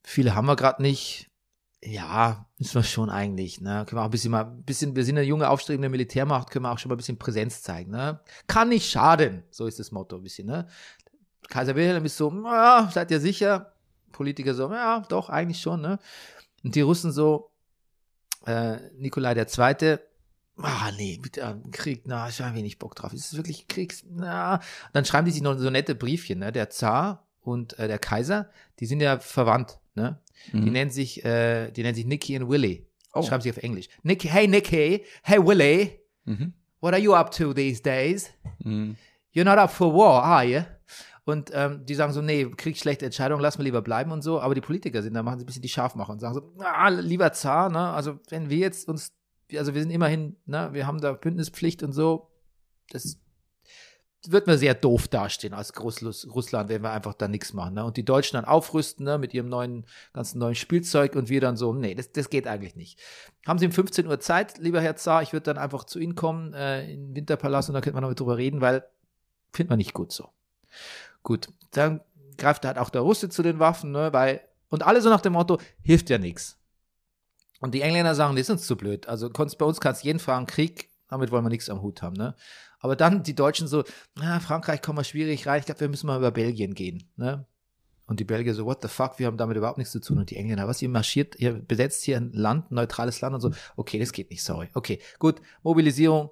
viele 0.02 0.34
haben 0.34 0.46
wir 0.46 0.56
gerade 0.56 0.82
nicht, 0.82 1.30
ja, 1.84 2.48
müssen 2.58 2.74
wir 2.74 2.82
schon 2.82 3.10
eigentlich, 3.10 3.60
ne? 3.60 3.84
Können 3.86 4.00
wir 4.00 4.02
auch 4.02 4.06
ein 4.06 4.10
bisschen 4.10 4.32
mal, 4.32 4.46
ein 4.46 4.64
bisschen, 4.64 4.96
wir 4.96 5.04
sind 5.04 5.18
eine 5.18 5.24
junge, 5.24 5.48
aufstrebende 5.48 5.88
Militärmacht, 5.88 6.50
können 6.50 6.64
wir 6.64 6.72
auch 6.72 6.80
schon 6.80 6.88
mal 6.88 6.96
ein 6.96 6.98
bisschen 6.98 7.16
Präsenz 7.16 7.62
zeigen, 7.62 7.92
ne? 7.92 8.18
Kann 8.48 8.70
nicht 8.70 8.90
schaden, 8.90 9.44
so 9.50 9.66
ist 9.66 9.78
das 9.78 9.92
Motto 9.92 10.16
ein 10.16 10.24
bisschen, 10.24 10.48
ne? 10.48 10.66
Kaiser 11.48 11.74
Wilhelm 11.76 12.04
ist 12.04 12.16
so, 12.16 12.30
ja, 12.44 12.90
seid 12.92 13.10
ihr 13.10 13.20
sicher? 13.20 13.72
Politiker 14.12 14.54
so, 14.54 14.70
ja, 14.72 15.00
doch, 15.08 15.28
eigentlich 15.28 15.60
schon, 15.60 15.80
ne? 15.82 15.98
Und 16.64 16.74
die 16.74 16.80
Russen 16.80 17.12
so, 17.12 17.50
äh, 18.46 18.76
Nikolai 18.96 19.34
der 19.34 19.46
Zweite, 19.46 20.00
ah, 20.56 20.90
nee, 20.96 21.18
bitte, 21.20 21.40
äh, 21.42 21.68
Krieg, 21.70 22.02
na, 22.06 22.28
ich 22.28 22.40
habe 22.40 22.56
wenig 22.56 22.78
Bock 22.78 22.94
drauf. 22.94 23.12
Ist 23.12 23.32
es 23.32 23.36
wirklich 23.36 23.68
Kriegs, 23.68 24.04
na? 24.08 24.60
Dann 24.92 25.04
schreiben 25.04 25.26
die 25.26 25.32
sich 25.32 25.42
noch 25.42 25.56
so 25.58 25.70
nette 25.70 25.94
Briefchen, 25.94 26.38
ne? 26.38 26.52
Der 26.52 26.70
Zar 26.70 27.26
und 27.42 27.78
äh, 27.78 27.88
der 27.88 27.98
Kaiser, 27.98 28.50
die 28.80 28.86
sind 28.86 29.00
ja 29.00 29.18
verwandt, 29.18 29.78
ne? 29.94 30.18
Die 30.52 30.56
Mhm. 30.58 30.72
nennen 30.72 30.90
sich, 30.90 31.24
äh, 31.24 31.70
die 31.70 31.82
nennen 31.82 31.94
sich 31.94 32.06
Nicky 32.06 32.38
und 32.38 32.48
Willy. 32.48 32.86
Oh. 33.12 33.22
Schreiben 33.22 33.42
sie 33.42 33.50
auf 33.50 33.56
Englisch. 33.58 33.88
Nicky, 34.02 34.28
hey 34.28 34.46
Nicky, 34.48 35.04
hey 35.22 35.38
Willy, 35.44 35.98
Mhm. 36.24 36.52
what 36.80 36.92
are 36.92 37.02
you 37.02 37.14
up 37.14 37.30
to 37.32 37.52
these 37.54 37.82
days? 37.82 38.30
Mhm. 38.60 38.96
You're 39.32 39.44
not 39.44 39.58
up 39.58 39.70
for 39.70 39.92
war, 39.92 40.22
are 40.22 40.44
you? 40.44 40.62
Und 41.26 41.50
ähm, 41.52 41.84
die 41.84 41.96
sagen 41.96 42.12
so, 42.12 42.22
nee, 42.22 42.48
Krieg, 42.56 42.78
schlechte 42.78 43.04
Entscheidung, 43.04 43.40
lass 43.40 43.58
mal 43.58 43.64
lieber 43.64 43.82
bleiben 43.82 44.12
und 44.12 44.22
so. 44.22 44.40
Aber 44.40 44.54
die 44.54 44.60
Politiker 44.60 45.02
sind 45.02 45.14
da, 45.14 45.24
machen 45.24 45.40
sie 45.40 45.44
ein 45.44 45.46
bisschen 45.46 45.60
die 45.60 45.68
Scharfmacher 45.68 46.12
und 46.12 46.20
sagen 46.20 46.34
so, 46.34 46.52
ah, 46.62 46.88
lieber 46.88 47.32
Zar, 47.32 47.68
ne, 47.68 47.90
also 47.90 48.20
wenn 48.28 48.48
wir 48.48 48.58
jetzt 48.58 48.88
uns, 48.88 49.12
also 49.52 49.74
wir 49.74 49.80
sind 49.82 49.90
immerhin, 49.90 50.36
ne, 50.46 50.68
wir 50.72 50.86
haben 50.86 51.00
da 51.00 51.12
Bündnispflicht 51.12 51.82
und 51.82 51.92
so, 51.92 52.30
das 52.90 53.18
wird 54.28 54.46
mir 54.46 54.56
sehr 54.56 54.74
doof 54.74 55.08
dastehen 55.08 55.52
als 55.52 55.72
Großrussland, 55.72 56.68
wenn 56.68 56.82
wir 56.82 56.92
einfach 56.92 57.14
da 57.14 57.26
nichts 57.26 57.52
machen. 57.52 57.74
Ne? 57.74 57.84
Und 57.84 57.96
die 57.96 58.04
Deutschen 58.04 58.36
dann 58.36 58.44
aufrüsten 58.44 59.04
ne, 59.04 59.18
mit 59.18 59.34
ihrem 59.34 59.48
neuen, 59.48 59.84
ganzen 60.12 60.38
neuen 60.38 60.54
Spielzeug 60.54 61.16
und 61.16 61.28
wir 61.28 61.40
dann 61.40 61.56
so, 61.56 61.72
nee, 61.74 61.96
das, 61.96 62.12
das 62.12 62.30
geht 62.30 62.46
eigentlich 62.46 62.76
nicht. 62.76 63.00
Haben 63.44 63.58
Sie 63.58 63.66
um 63.66 63.72
15 63.72 64.06
Uhr 64.06 64.20
Zeit, 64.20 64.58
lieber 64.58 64.80
Herr 64.80 64.94
Zar, 64.94 65.22
ich 65.22 65.32
würde 65.32 65.44
dann 65.44 65.58
einfach 65.58 65.82
zu 65.82 65.98
Ihnen 65.98 66.14
kommen, 66.14 66.54
äh, 66.54 66.88
in 66.88 67.08
den 67.08 67.16
Winterpalast 67.16 67.68
und 67.68 67.74
dann 67.74 67.82
könnte 67.82 67.94
man 67.94 68.02
noch 68.02 68.10
mit 68.10 68.20
drüber 68.20 68.36
reden, 68.36 68.60
weil 68.60 68.84
findet 69.52 69.70
man 69.70 69.78
nicht 69.78 69.92
gut 69.92 70.12
so. 70.12 70.28
Gut, 71.26 71.48
dann 71.72 72.02
greift 72.38 72.64
halt 72.64 72.78
auch 72.78 72.88
der 72.88 73.00
Russe 73.00 73.28
zu 73.28 73.42
den 73.42 73.58
Waffen, 73.58 73.90
ne, 73.90 74.12
weil, 74.12 74.42
und 74.68 74.86
alle 74.86 75.02
so 75.02 75.10
nach 75.10 75.20
dem 75.20 75.32
Motto, 75.32 75.58
hilft 75.82 76.08
ja 76.08 76.18
nichts. 76.18 76.56
Und 77.58 77.74
die 77.74 77.80
Engländer 77.80 78.14
sagen, 78.14 78.36
ist 78.36 78.48
uns 78.48 78.64
zu 78.64 78.76
blöd. 78.76 79.08
Also 79.08 79.28
bei 79.28 79.64
uns 79.64 79.80
kannst 79.80 80.04
du 80.04 80.06
jeden 80.06 80.20
fragen, 80.20 80.46
Krieg, 80.46 80.88
damit 81.08 81.32
wollen 81.32 81.44
wir 81.44 81.48
nichts 81.48 81.68
am 81.68 81.82
Hut 81.82 82.00
haben, 82.00 82.14
ne? 82.14 82.36
Aber 82.78 82.94
dann 82.94 83.24
die 83.24 83.34
Deutschen 83.34 83.66
so, 83.66 83.82
na, 84.14 84.38
Frankreich 84.38 84.80
kommen 84.80 85.00
wir 85.00 85.02
schwierig 85.02 85.48
rein, 85.48 85.58
ich 85.58 85.66
glaube, 85.66 85.80
wir 85.80 85.88
müssen 85.88 86.06
mal 86.06 86.18
über 86.18 86.30
Belgien 86.30 86.74
gehen, 86.74 87.10
ne? 87.16 87.44
Und 88.06 88.20
die 88.20 88.24
Belgier 88.24 88.54
so, 88.54 88.64
what 88.64 88.82
the 88.82 88.88
fuck, 88.88 89.18
wir 89.18 89.26
haben 89.26 89.36
damit 89.36 89.56
überhaupt 89.56 89.78
nichts 89.78 89.90
zu 89.90 90.00
tun. 90.00 90.18
Und 90.18 90.30
die 90.30 90.36
Engländer, 90.36 90.68
was, 90.68 90.80
ihr 90.80 90.88
marschiert, 90.88 91.34
ihr 91.40 91.54
besetzt 91.54 92.04
hier 92.04 92.18
ein 92.18 92.30
Land, 92.30 92.70
ein 92.70 92.76
neutrales 92.76 93.20
Land 93.20 93.34
und 93.34 93.40
so. 93.40 93.50
Okay, 93.74 93.98
das 93.98 94.12
geht 94.12 94.30
nicht, 94.30 94.44
sorry. 94.44 94.68
Okay, 94.74 95.00
gut, 95.18 95.42
Mobilisierung 95.64 96.30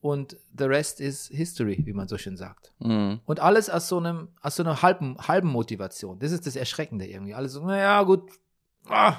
und 0.00 0.36
the 0.56 0.64
rest 0.64 1.00
is 1.00 1.26
history, 1.28 1.80
wie 1.84 1.92
man 1.92 2.08
so 2.08 2.18
schön 2.18 2.36
sagt. 2.36 2.72
Mhm. 2.78 3.20
Und 3.26 3.40
alles 3.40 3.68
aus 3.70 3.88
so 3.88 3.98
einem, 3.98 4.28
aus 4.40 4.56
so 4.56 4.62
einer 4.62 4.82
halben, 4.82 5.16
halben 5.18 5.48
Motivation. 5.48 6.18
Das 6.18 6.32
ist 6.32 6.46
das 6.46 6.56
Erschreckende 6.56 7.06
irgendwie. 7.06 7.34
Alle 7.34 7.48
so, 7.48 7.64
naja, 7.66 8.02
gut, 8.02 8.30
ah, 8.86 9.16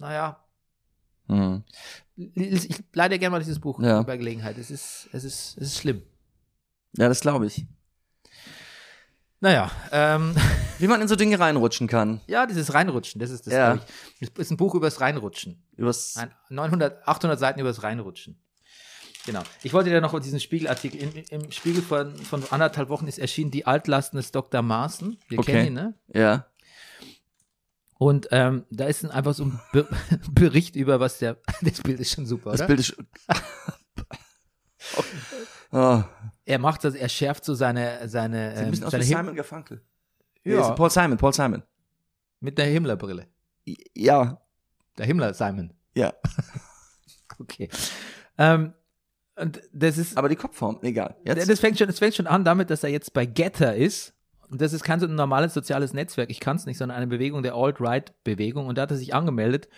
naja. 0.00 0.42
Mhm. 1.26 1.62
Ich 2.16 2.82
leide 2.94 3.18
gerne 3.18 3.32
mal 3.32 3.38
dieses 3.38 3.60
Buch 3.60 3.80
Ja. 3.80 4.02
bei 4.02 4.16
Gelegenheit. 4.16 4.56
Es 4.58 4.70
ist, 4.70 5.08
es 5.12 5.24
ist, 5.24 5.56
es 5.58 5.68
ist 5.68 5.78
schlimm. 5.78 6.02
Ja, 6.96 7.08
das 7.08 7.20
glaube 7.20 7.46
ich. 7.46 7.66
Naja, 9.40 9.70
ähm, 9.92 10.34
Wie 10.78 10.88
man 10.88 11.00
in 11.00 11.06
so 11.06 11.14
Dinge 11.14 11.38
reinrutschen 11.38 11.86
kann. 11.86 12.20
ja, 12.26 12.46
dieses 12.46 12.74
Reinrutschen, 12.74 13.20
das 13.20 13.30
ist 13.30 13.46
das, 13.46 13.54
Ja. 13.54 13.76
Das 14.20 14.30
ist 14.38 14.50
ein 14.50 14.56
Buch 14.56 14.74
übers 14.74 15.00
Reinrutschen. 15.00 15.62
Übers, 15.76 16.16
Ein 16.16 16.32
900, 16.48 17.06
800 17.06 17.38
Seiten 17.38 17.60
übers 17.60 17.82
Reinrutschen. 17.84 18.40
Genau. 19.28 19.42
Ich 19.62 19.74
wollte 19.74 19.90
dir 19.90 20.00
noch 20.00 20.18
diesen 20.20 20.40
Spiegelartikel, 20.40 21.02
im, 21.02 21.12
im 21.42 21.52
Spiegel 21.52 21.82
von, 21.82 22.16
von 22.16 22.42
anderthalb 22.50 22.88
Wochen 22.88 23.06
ist 23.06 23.18
erschienen, 23.18 23.50
die 23.50 23.66
Altlasten 23.66 24.16
des 24.16 24.32
Dr. 24.32 24.62
Maaßen. 24.62 25.18
Wir 25.28 25.38
Okay. 25.38 25.52
kennen 25.52 25.66
ihn, 25.66 25.72
ne? 25.74 25.94
ja. 26.14 26.46
Und 27.98 28.28
ähm, 28.30 28.64
da 28.70 28.86
ist 28.86 29.04
ein, 29.04 29.10
einfach 29.10 29.34
so 29.34 29.44
ein 29.44 29.60
Be 29.72 29.86
Bericht 30.30 30.76
über, 30.76 30.98
was 30.98 31.18
der. 31.18 31.36
Das 31.60 31.82
Bild 31.82 32.00
ist 32.00 32.14
schon 32.14 32.24
super, 32.24 32.52
Das 32.52 32.60
oder? 32.60 32.68
Bild 32.68 32.80
ist. 32.80 32.96
oh, 35.72 36.02
er 36.46 36.58
macht 36.58 36.84
das, 36.84 36.94
er 36.94 37.08
schärft 37.10 37.44
so 37.44 37.52
seine, 37.54 38.08
seine, 38.08 38.50
sieht 38.50 38.58
ein 38.58 38.64
ähm, 38.64 38.70
bisschen 38.70 38.86
aus 38.86 38.92
seine 38.92 39.04
Simon 39.04 39.36
Garfunkel. 39.36 39.82
Ja. 40.44 40.70
Nee, 40.70 40.74
Paul 40.76 40.90
Simon, 40.90 41.18
Paul 41.18 41.34
Simon. 41.34 41.62
mit 42.40 42.56
der 42.56 42.64
Himmlerbrille. 42.66 43.26
Ja, 43.94 44.40
Der 44.96 45.04
Himmler 45.04 45.34
Simon. 45.34 45.74
ja. 45.94 46.14
Okay. 47.40 47.68
Ähm, 48.38 48.72
und 49.40 49.60
das 49.72 49.98
ist. 49.98 50.16
Aber 50.16 50.28
die 50.28 50.36
Kopfform, 50.36 50.78
egal. 50.82 51.16
Jetzt. 51.24 51.48
Das 51.48 51.60
fängt, 51.60 51.78
schon, 51.78 51.86
das 51.86 51.98
fängt 51.98 52.14
schon 52.14 52.26
an 52.26 52.44
damit, 52.44 52.70
dass 52.70 52.84
er 52.84 52.90
jetzt 52.90 53.12
bei 53.12 53.26
Getter 53.26 53.74
ist. 53.74 54.14
Und 54.50 54.60
das 54.60 54.72
ist 54.72 54.82
kein 54.82 54.98
so 54.98 55.06
ein 55.06 55.14
normales 55.14 55.52
soziales 55.52 55.92
Netzwerk. 55.92 56.30
Ich 56.30 56.40
kann 56.40 56.56
es 56.56 56.64
nicht, 56.64 56.78
sondern 56.78 56.96
eine 56.96 57.06
Bewegung 57.06 57.42
der 57.42 57.54
Alt-Right-Bewegung. 57.54 58.66
Und 58.66 58.78
da 58.78 58.82
hat 58.82 58.90
er 58.90 58.96
sich 58.96 59.14
angemeldet. 59.14 59.68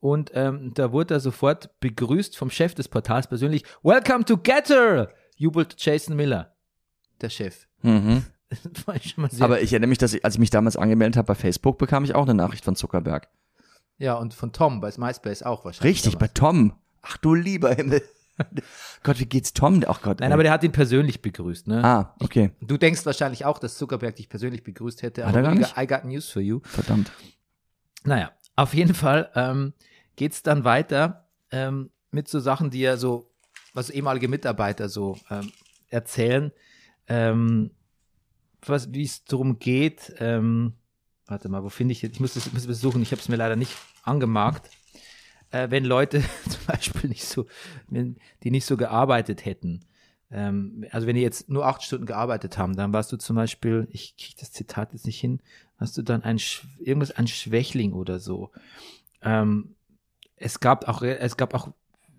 Und 0.00 0.32
ähm, 0.34 0.72
da 0.74 0.92
wurde 0.92 1.14
er 1.14 1.20
sofort 1.20 1.78
begrüßt 1.80 2.36
vom 2.36 2.50
Chef 2.50 2.74
des 2.74 2.88
Portals 2.88 3.28
persönlich. 3.28 3.64
Welcome 3.82 4.24
to 4.24 4.36
Getter! 4.36 5.10
jubelt 5.40 5.74
Jason 5.78 6.16
Miller, 6.16 6.54
der 7.22 7.30
Chef. 7.30 7.66
Mhm. 7.82 8.24
Das 8.50 8.60
war 8.86 9.00
schon 9.00 9.22
mal 9.22 9.30
sehr 9.30 9.44
Aber 9.44 9.62
ich 9.62 9.72
erinnere 9.72 9.88
mich, 9.88 9.98
dass 9.98 10.12
ich, 10.12 10.24
als 10.24 10.34
ich 10.34 10.40
mich 10.40 10.50
damals 10.50 10.76
angemeldet 10.76 11.16
habe 11.16 11.26
bei 11.26 11.34
Facebook, 11.34 11.78
bekam 11.78 12.04
ich 12.04 12.14
auch 12.14 12.24
eine 12.24 12.34
Nachricht 12.34 12.64
von 12.64 12.76
Zuckerberg. 12.76 13.28
ja, 13.96 14.14
und 14.14 14.34
von 14.34 14.52
Tom 14.52 14.80
bei 14.80 14.92
MySpace 14.94 15.42
auch 15.42 15.64
wahrscheinlich. 15.64 15.96
Richtig, 15.96 16.18
bei 16.18 16.28
damals. 16.28 16.34
Tom. 16.34 16.72
Ach 17.02 17.16
du 17.16 17.34
lieber 17.34 17.72
Himmel. 17.74 18.02
Gott, 19.02 19.18
wie 19.18 19.26
geht's 19.26 19.54
Tom? 19.54 19.82
Ach 19.86 20.02
Gott. 20.02 20.20
Nein, 20.20 20.30
ey. 20.30 20.34
aber 20.34 20.42
der 20.42 20.52
hat 20.52 20.62
ihn 20.62 20.72
persönlich 20.72 21.22
begrüßt, 21.22 21.68
ne? 21.68 21.82
Ah, 21.82 22.14
okay. 22.20 22.50
Du 22.60 22.76
denkst 22.76 23.06
wahrscheinlich 23.06 23.44
auch, 23.46 23.58
dass 23.58 23.76
Zuckerberg 23.78 24.16
dich 24.16 24.28
persönlich 24.28 24.62
begrüßt 24.62 25.02
hätte. 25.02 25.26
Hat 25.26 25.34
er 25.34 25.42
gar 25.42 25.54
nicht? 25.54 25.74
I 25.76 25.86
got 25.86 26.04
news 26.04 26.28
for 26.28 26.42
you. 26.42 26.60
Verdammt. 26.64 27.10
Naja, 28.04 28.30
auf 28.56 28.74
jeden 28.74 28.94
Fall 28.94 29.30
ähm, 29.34 29.72
geht 30.16 30.32
es 30.32 30.42
dann 30.42 30.64
weiter 30.64 31.28
ähm, 31.50 31.90
mit 32.10 32.28
so 32.28 32.40
Sachen, 32.40 32.70
die 32.70 32.80
ja 32.80 32.96
so, 32.96 33.30
was 33.72 33.88
ehemalige 33.88 34.28
Mitarbeiter 34.28 34.88
so 34.88 35.18
ähm, 35.30 35.50
erzählen, 35.88 36.52
ähm, 37.08 37.70
was, 38.64 38.92
wie 38.92 39.04
es 39.04 39.24
darum 39.24 39.58
geht. 39.58 40.14
Ähm, 40.18 40.74
warte 41.26 41.48
mal, 41.48 41.64
wo 41.64 41.70
finde 41.70 41.92
ich 41.92 42.02
jetzt? 42.02 42.14
Ich 42.14 42.20
muss 42.20 42.36
es 42.36 42.52
muss 42.52 42.66
es 42.66 42.80
suchen, 42.80 43.00
ich 43.00 43.12
habe 43.12 43.20
es 43.20 43.28
mir 43.28 43.36
leider 43.36 43.56
nicht 43.56 43.72
angemarkt. 44.02 44.68
Äh, 45.50 45.70
wenn 45.70 45.84
Leute 45.84 46.22
zum 46.48 46.64
Beispiel 46.66 47.10
nicht 47.10 47.24
so, 47.24 47.46
wenn 47.88 48.16
die 48.42 48.50
nicht 48.50 48.66
so 48.66 48.76
gearbeitet 48.76 49.44
hätten, 49.44 49.80
ähm, 50.30 50.86
also 50.90 51.06
wenn 51.06 51.16
die 51.16 51.22
jetzt 51.22 51.48
nur 51.48 51.66
acht 51.66 51.82
Stunden 51.82 52.06
gearbeitet 52.06 52.58
haben, 52.58 52.76
dann 52.76 52.92
warst 52.92 53.10
du 53.12 53.16
zum 53.16 53.36
Beispiel, 53.36 53.88
ich 53.90 54.16
kriege 54.16 54.36
das 54.38 54.52
Zitat 54.52 54.92
jetzt 54.92 55.06
nicht 55.06 55.20
hin, 55.20 55.40
hast 55.76 55.96
du 55.98 56.02
dann 56.02 56.22
ein 56.22 56.38
irgendwas 56.78 57.12
ein 57.12 57.26
Schwächling 57.26 57.92
oder 57.92 58.20
so. 58.20 58.50
Ähm, 59.22 59.74
es 60.36 60.60
gab 60.60 60.88
auch 60.88 61.02
es 61.02 61.36
gab 61.36 61.54
auch 61.54 61.68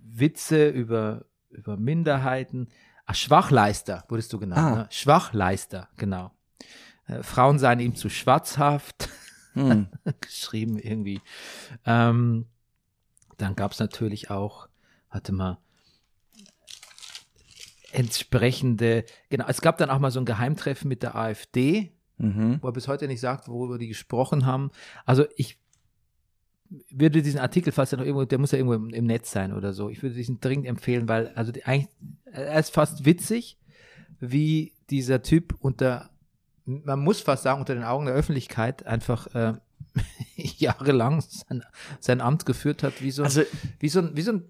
Witze 0.03 0.69
über 0.69 1.25
über 1.49 1.77
Minderheiten. 1.77 2.67
Ach, 3.05 3.15
Schwachleister 3.15 4.05
wurdest 4.09 4.31
du 4.33 4.39
genannt. 4.39 4.61
Ah. 4.61 4.75
Ne? 4.75 4.87
Schwachleister, 4.89 5.89
genau. 5.97 6.31
Äh, 7.07 7.23
Frauen 7.23 7.59
seien 7.59 7.79
ihm 7.79 7.95
zu 7.95 8.09
schwarzhaft 8.09 9.09
Hm. 9.53 9.87
geschrieben 10.21 10.77
irgendwie. 10.77 11.21
Ähm, 11.85 12.45
dann 13.41 13.55
gab 13.55 13.71
es 13.71 13.79
natürlich 13.79 14.29
auch, 14.29 14.67
warte 15.09 15.31
mal, 15.31 15.57
entsprechende, 17.91 19.05
genau, 19.29 19.45
es 19.47 19.61
gab 19.61 19.77
dann 19.77 19.89
auch 19.89 19.99
mal 19.99 20.11
so 20.11 20.19
ein 20.19 20.25
Geheimtreffen 20.25 20.87
mit 20.87 21.03
der 21.03 21.15
AfD. 21.15 21.91
Mhm. 22.21 22.59
wo 22.61 22.67
er 22.67 22.73
bis 22.73 22.87
heute 22.87 23.07
nicht 23.07 23.19
sagt, 23.19 23.47
worüber 23.47 23.79
die 23.79 23.87
gesprochen 23.87 24.45
haben. 24.45 24.69
Also 25.05 25.25
ich 25.37 25.57
würde 26.89 27.21
diesen 27.21 27.39
Artikel, 27.39 27.73
falls 27.73 27.91
er 27.91 27.97
noch 27.97 28.05
irgendwo, 28.05 28.25
der 28.25 28.37
muss 28.37 28.51
ja 28.51 28.59
irgendwo 28.59 28.75
im, 28.75 28.89
im 28.89 29.05
Netz 29.05 29.31
sein 29.31 29.53
oder 29.53 29.73
so. 29.73 29.89
Ich 29.89 30.03
würde 30.03 30.15
diesen 30.15 30.39
dringend 30.39 30.67
empfehlen, 30.67 31.09
weil 31.09 31.29
also 31.29 31.51
die, 31.51 31.65
eigentlich, 31.65 31.89
er 32.25 32.59
ist 32.59 32.73
fast 32.73 33.05
witzig, 33.05 33.57
wie 34.19 34.73
dieser 34.89 35.23
Typ 35.23 35.55
unter, 35.59 36.11
man 36.65 36.99
muss 36.99 37.21
fast 37.21 37.43
sagen, 37.43 37.59
unter 37.59 37.73
den 37.73 37.83
Augen 37.83 38.05
der 38.05 38.13
Öffentlichkeit 38.13 38.85
einfach 38.85 39.33
äh, 39.33 39.53
jahrelang 40.57 41.21
sein, 41.21 41.63
sein 41.99 42.21
Amt 42.21 42.45
geführt 42.45 42.83
hat, 42.83 43.01
wie 43.01 43.11
so, 43.11 43.21
ein- 43.23 43.25
Also, 43.25 43.41
wie 43.79 43.89
so 43.89 43.99
ein, 43.99 44.15
wie 44.15 44.21
so 44.21 44.31
ein 44.33 44.43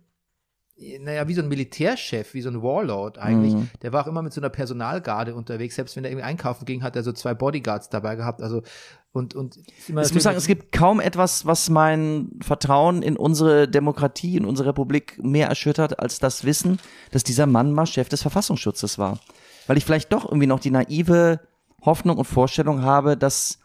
naja, 1.01 1.27
wie 1.27 1.35
so 1.35 1.43
ein 1.43 1.47
Militärchef, 1.47 2.33
wie 2.33 2.41
so 2.41 2.49
ein 2.49 2.63
Warlord 2.63 3.19
eigentlich. 3.19 3.53
Mhm. 3.53 3.69
Der 3.83 3.93
war 3.93 4.03
auch 4.03 4.07
immer 4.07 4.23
mit 4.23 4.33
so 4.33 4.41
einer 4.41 4.49
Personalgarde 4.49 5.35
unterwegs. 5.35 5.75
Selbst 5.75 5.95
wenn 5.95 6.03
er 6.03 6.09
irgendwie 6.09 6.25
einkaufen 6.25 6.65
ging, 6.65 6.81
hat 6.81 6.95
er 6.95 7.03
so 7.03 7.11
zwei 7.11 7.35
Bodyguards 7.35 7.89
dabei 7.89 8.15
gehabt. 8.15 8.41
Also 8.41 8.63
und 9.11 9.35
und 9.35 9.57
immer 9.87 10.01
ich 10.01 10.11
muss 10.11 10.23
sagen, 10.23 10.37
es 10.37 10.47
gibt 10.47 10.71
kaum 10.71 10.99
etwas, 10.99 11.45
was 11.45 11.69
mein 11.69 12.31
Vertrauen 12.41 13.03
in 13.03 13.15
unsere 13.15 13.67
Demokratie, 13.67 14.37
in 14.37 14.45
unsere 14.45 14.69
Republik 14.69 15.23
mehr 15.23 15.47
erschüttert, 15.49 15.99
als 15.99 16.17
das 16.17 16.45
Wissen, 16.45 16.79
dass 17.11 17.23
dieser 17.23 17.45
Mann 17.45 17.73
mal 17.73 17.85
Chef 17.85 18.09
des 18.09 18.23
Verfassungsschutzes 18.23 18.97
war. 18.97 19.19
Weil 19.67 19.77
ich 19.77 19.85
vielleicht 19.85 20.11
doch 20.11 20.25
irgendwie 20.25 20.47
noch 20.47 20.59
die 20.61 20.71
naive 20.71 21.41
Hoffnung 21.83 22.17
und 22.17 22.25
Vorstellung 22.25 22.81
habe, 22.81 23.17
dass 23.17 23.59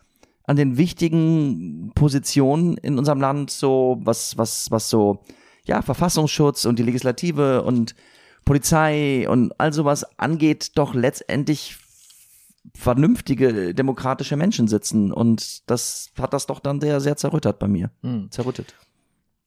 an 0.46 0.56
den 0.56 0.76
wichtigen 0.76 1.92
Positionen 1.94 2.76
in 2.78 2.98
unserem 2.98 3.20
Land 3.20 3.50
so, 3.50 3.98
was, 4.00 4.38
was, 4.38 4.70
was 4.70 4.88
so, 4.88 5.24
ja, 5.64 5.82
Verfassungsschutz 5.82 6.64
und 6.64 6.78
die 6.78 6.84
Legislative 6.84 7.62
und 7.62 7.94
Polizei 8.44 9.28
und 9.28 9.58
all 9.58 9.72
sowas 9.72 10.06
angeht, 10.18 10.72
doch 10.76 10.94
letztendlich 10.94 11.78
vernünftige 12.74 13.74
demokratische 13.74 14.36
Menschen 14.36 14.68
sitzen 14.68 15.12
und 15.12 15.68
das 15.68 16.10
hat 16.18 16.32
das 16.32 16.46
doch 16.46 16.60
dann 16.60 16.80
sehr, 16.80 17.00
sehr 17.00 17.16
zerrüttert 17.16 17.58
bei 17.58 17.68
mir. 17.68 17.90
Hm. 18.02 18.30
Zerrüttet. 18.30 18.74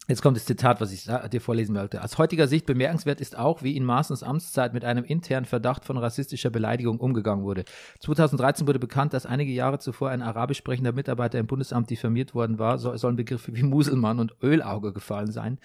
Jetzt 0.10 0.24
kommt 0.24 0.36
das 0.36 0.46
Zitat, 0.46 0.82
was 0.82 0.92
ich 0.92 1.08
dir 1.32 1.40
vorlesen 1.40 1.76
wollte. 1.76 2.04
Aus 2.04 2.18
heutiger 2.18 2.48
Sicht 2.48 2.66
bemerkenswert 2.66 3.22
ist 3.22 3.38
auch, 3.38 3.62
wie 3.62 3.78
in 3.78 3.86
Maaßens 3.86 4.24
Amtszeit 4.24 4.74
mit 4.74 4.84
einem 4.84 5.04
internen 5.04 5.46
Verdacht 5.46 5.86
von 5.86 6.00
rassistischer 6.00 6.50
Beleidigung 6.50 7.00
umgegangen 7.00 7.44
wurde. 7.44 7.64
2013 8.00 8.66
wurde 8.66 8.80
bekannt, 8.80 9.14
dass 9.14 9.28
einige 9.28 9.52
Jahre 9.52 9.78
zuvor 9.78 10.10
ein 10.10 10.24
arabisch 10.24 10.58
sprechender 10.58 10.94
Mitarbeiter 10.94 11.38
im 11.38 11.46
Bundesamt 11.46 11.92
diffamiert 11.92 12.34
worden 12.34 12.58
war. 12.58 12.80
So, 12.80 12.98
sollen 12.98 13.18
Begriffe 13.18 13.56
wie 13.56 13.62
Muselmann 13.62 14.18
und 14.18 14.34
Ölauge 14.42 14.94
gefallen 14.94 15.32
sein. 15.32 15.60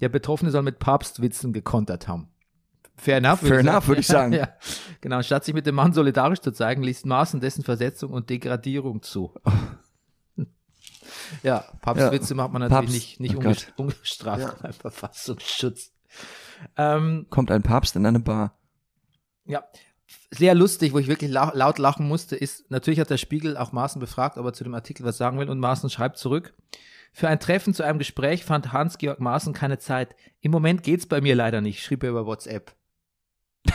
Der 0.00 0.08
Betroffene 0.08 0.50
soll 0.50 0.62
mit 0.62 0.78
Papstwitzen 0.78 1.52
gekontert 1.52 2.08
haben. 2.08 2.30
Fair 2.96 3.18
enough. 3.18 3.40
Fair 3.40 3.58
enough, 3.58 3.86
würde 3.86 4.00
ich 4.00 4.06
sagen. 4.06 4.32
Ja, 4.40 4.48
genau. 5.02 5.20
Statt 5.20 5.44
sich 5.44 5.52
mit 5.52 5.66
dem 5.66 5.74
Mann 5.74 5.92
solidarisch 5.92 6.40
zu 6.40 6.52
zeigen, 6.52 6.82
liest 6.82 7.04
Maaßen 7.04 7.40
dessen 7.40 7.64
Versetzung 7.64 8.12
und 8.12 8.30
Degradierung 8.30 9.02
zu. 9.02 9.34
Ja, 11.42 11.64
Papstwitze 11.80 12.34
macht 12.34 12.52
man 12.52 12.62
natürlich 12.62 12.80
Papst. 12.80 12.94
nicht, 12.94 13.20
nicht 13.20 13.34
Oh 13.36 13.38
unges 13.38 13.66
Gott. 13.66 13.74
ungestraft 13.78 14.40
Ja. 14.40 14.54
beim 14.62 14.72
Verfassungsschutz. 14.80 15.92
Ähm, 16.76 17.26
Kommt 17.30 17.50
ein 17.50 17.62
Papst 17.62 17.96
in 17.96 18.04
eine 18.06 18.20
Bar. 18.20 18.58
ja, 19.44 19.64
sehr 20.32 20.54
lustig, 20.54 20.92
wo 20.92 20.98
ich 20.98 21.06
wirklich 21.08 21.30
lau 21.30 21.50
laut 21.54 21.78
lachen 21.78 22.06
musste, 22.08 22.36
ist, 22.36 22.70
natürlich 22.70 23.00
hat 23.00 23.10
der 23.10 23.16
Spiegel 23.16 23.56
auch 23.56 23.72
Maaßen 23.72 24.00
befragt, 24.00 24.38
ob 24.38 24.46
er 24.46 24.52
zu 24.52 24.64
dem 24.64 24.74
Artikel 24.74 25.04
was 25.04 25.16
sagen 25.16 25.38
will 25.38 25.48
und 25.48 25.58
Maaßen 25.60 25.88
schreibt 25.90 26.18
zurück. 26.18 26.54
Für 27.12 27.28
ein 27.28 27.40
Treffen 27.40 27.74
zu 27.74 27.82
einem 27.82 27.98
Gespräch 27.98 28.44
fand 28.44 28.72
Hans-Georg 28.72 29.18
Maaßen 29.20 29.52
keine 29.52 29.78
Zeit. 29.78 30.14
Im 30.40 30.52
Moment 30.52 30.82
geht's 30.84 31.06
bei 31.06 31.20
mir 31.20 31.34
leider 31.34 31.60
nicht, 31.60 31.82
schrieb 31.82 32.02
er 32.04 32.10
über 32.10 32.26
WhatsApp. 32.26 32.74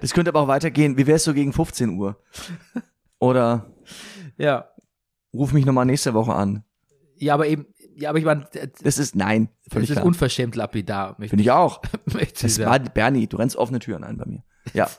Das 0.00 0.12
könnte 0.14 0.30
aber 0.30 0.40
auch 0.40 0.48
weitergehen. 0.48 0.96
Wie 0.96 1.06
wär's 1.08 1.24
so 1.24 1.34
gegen 1.34 1.52
15 1.52 1.98
Uhr? 1.98 2.16
Oder 3.18 3.66
Ja, 4.36 4.68
ruf 5.32 5.52
mich 5.52 5.64
nochmal 5.66 5.86
nächste 5.86 6.14
Woche 6.14 6.34
an. 6.34 6.64
ja, 7.18 7.34
aber 7.34 7.46
eben, 7.46 7.66
ja, 7.94 8.08
aber 8.10 8.18
ich 8.18 8.24
meine, 8.24 8.46
das 8.52 8.68
Das 8.82 8.98
ist, 8.98 9.14
nein, 9.16 9.48
völlig 9.70 9.90
ist 9.90 9.96
klar. 9.96 10.06
unverschämt 10.06 10.54
lapidar, 10.56 11.16
Finde 11.16 11.42
ich 11.42 11.50
auch. 11.50 11.82
Das 12.40 12.58
war 12.60 12.78
Bernie, 12.78 13.26
du 13.26 13.36
rennst 13.36 13.56
offene 13.56 13.78
Türen 13.78 14.04
ein 14.04 14.16
bei 14.16 14.26
mir. 14.26 14.42
Ja. 14.74 14.88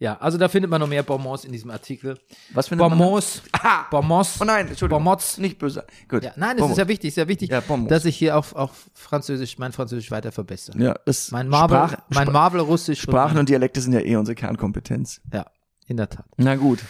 Ja, 0.00 0.18
also 0.18 0.36
da 0.38 0.48
findet 0.48 0.70
man 0.72 0.80
noch 0.80 0.88
mehr 0.88 1.04
Bonbons 1.04 1.44
in 1.44 1.52
diesem 1.52 1.70
Artikel. 1.70 2.18
Was 2.52 2.66
für 2.66 2.72
eine 2.72 2.82
Bonbons, 2.82 3.42
Aha! 3.52 3.86
Bonbons, 3.92 4.38
Oh 4.40 4.44
nein, 4.44 4.66
Entschuldigung. 4.66 5.04
Bonbons. 5.04 5.38
Nicht 5.38 5.56
böse. 5.58 5.86
Gut. 6.08 6.24
Ja, 6.24 6.32
nein, 6.34 6.58
es 6.58 6.68
ist 6.68 6.78
ja 6.78 6.88
wichtig, 6.88 7.14
sehr 7.14 7.28
wichtig, 7.28 7.50
Ja, 7.50 7.62
dass 7.88 8.04
ich 8.04 8.16
hier 8.16 8.36
auch, 8.36 8.52
auch 8.54 8.72
Französisch, 8.92 9.56
mein 9.58 9.70
Französisch 9.70 10.10
weiter 10.10 10.32
verbessere. 10.32 10.82
Ja, 10.82 10.94
das 11.06 11.30
Mein 11.30 11.48
Marvel, 11.48 11.78
Sprach, 11.78 12.02
mein 12.08 12.32
Marvel 12.32 12.60
Russisch. 12.60 13.00
Sprachen 13.02 13.34
mein, 13.34 13.40
und 13.40 13.48
Dialekte 13.48 13.80
sind 13.80 13.92
ja 13.92 14.00
eh 14.00 14.16
unsere 14.16 14.34
Kernkompetenz. 14.34 15.20
ja, 15.32 15.46
in 15.86 15.96
der 15.96 16.10
Tat. 16.10 16.26
Na 16.38 16.56
gut. 16.56 16.80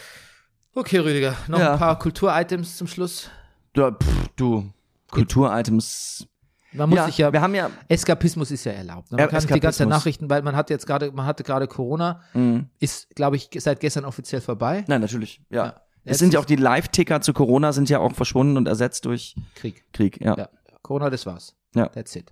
Okay, 0.74 0.98
Rüdiger, 0.98 1.36
noch 1.48 1.58
Ja. 1.58 1.72
ein 1.74 1.78
paar 1.78 1.98
Kulturitems 1.98 2.76
zum 2.76 2.86
Schluss. 2.86 3.30
Ja, 3.76 3.90
pff, 3.92 4.28
du, 4.36 4.70
Kulturitems. 5.10 6.26
Man 6.72 6.88
muss 6.88 6.96
Ja, 6.96 7.06
sich 7.06 7.18
ja, 7.18 7.32
wir 7.32 7.40
haben 7.40 7.54
ja, 7.54 7.70
Eskapismus 7.88 8.50
ist 8.50 8.64
ja 8.64 8.72
erlaubt. 8.72 9.12
Ne? 9.12 9.18
Ja, 9.18 9.24
Man 9.24 9.30
kann 9.30 9.42
nicht 9.42 9.54
die 9.54 9.60
ganze 9.60 9.78
Zeit 9.78 9.86
Eskapismus. 9.86 9.98
Nachrichten, 10.00 10.30
weil 10.30 10.42
man 10.42 10.56
hat 10.56 10.70
jetzt 10.70 10.86
gerade, 10.86 11.12
man 11.12 11.24
hatte 11.26 11.44
gerade 11.44 11.68
Corona, 11.68 12.20
mh, 12.32 12.64
ist, 12.80 13.14
glaube 13.14 13.36
ich, 13.36 13.48
seit 13.58 13.78
gestern 13.78 14.04
offiziell 14.04 14.40
vorbei. 14.40 14.84
nein, 14.88 15.00
natürlich, 15.00 15.40
ja. 15.50 15.66
Ja. 15.66 15.80
Es 16.06 16.18
sind 16.18 16.34
ja 16.34 16.40
auch 16.40 16.44
die 16.44 16.56
Live-Ticker 16.56 17.20
zu 17.22 17.32
Corona 17.32 17.72
sind 17.72 17.88
ja 17.88 17.98
auch 18.00 18.12
verschwunden 18.12 18.56
und 18.58 18.68
ersetzt 18.68 19.06
durch 19.06 19.36
Krieg. 19.54 19.84
Krieg, 19.92 20.20
ja. 20.20 20.36
Ja. 20.36 20.48
Corona, 20.82 21.08
das 21.08 21.24
war's. 21.24 21.54
Ja. 21.74 21.86
That's 21.88 22.14
it. 22.16 22.30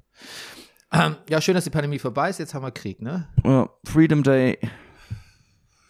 Ähm, 0.93 1.17
ja, 1.31 1.41
schön, 1.41 1.55
dass 1.55 1.65
die 1.65 1.71
Pandemie 1.71 1.99
vorbei 1.99 2.29
ist. 2.29 2.39
Jetzt 2.39 2.53
haben 2.53 2.65
wir 2.65 2.71
Krieg, 2.71 3.01
ne? 3.01 3.29
Ja, 3.45 3.71
Freedom 3.85 4.23
Day, 4.23 4.59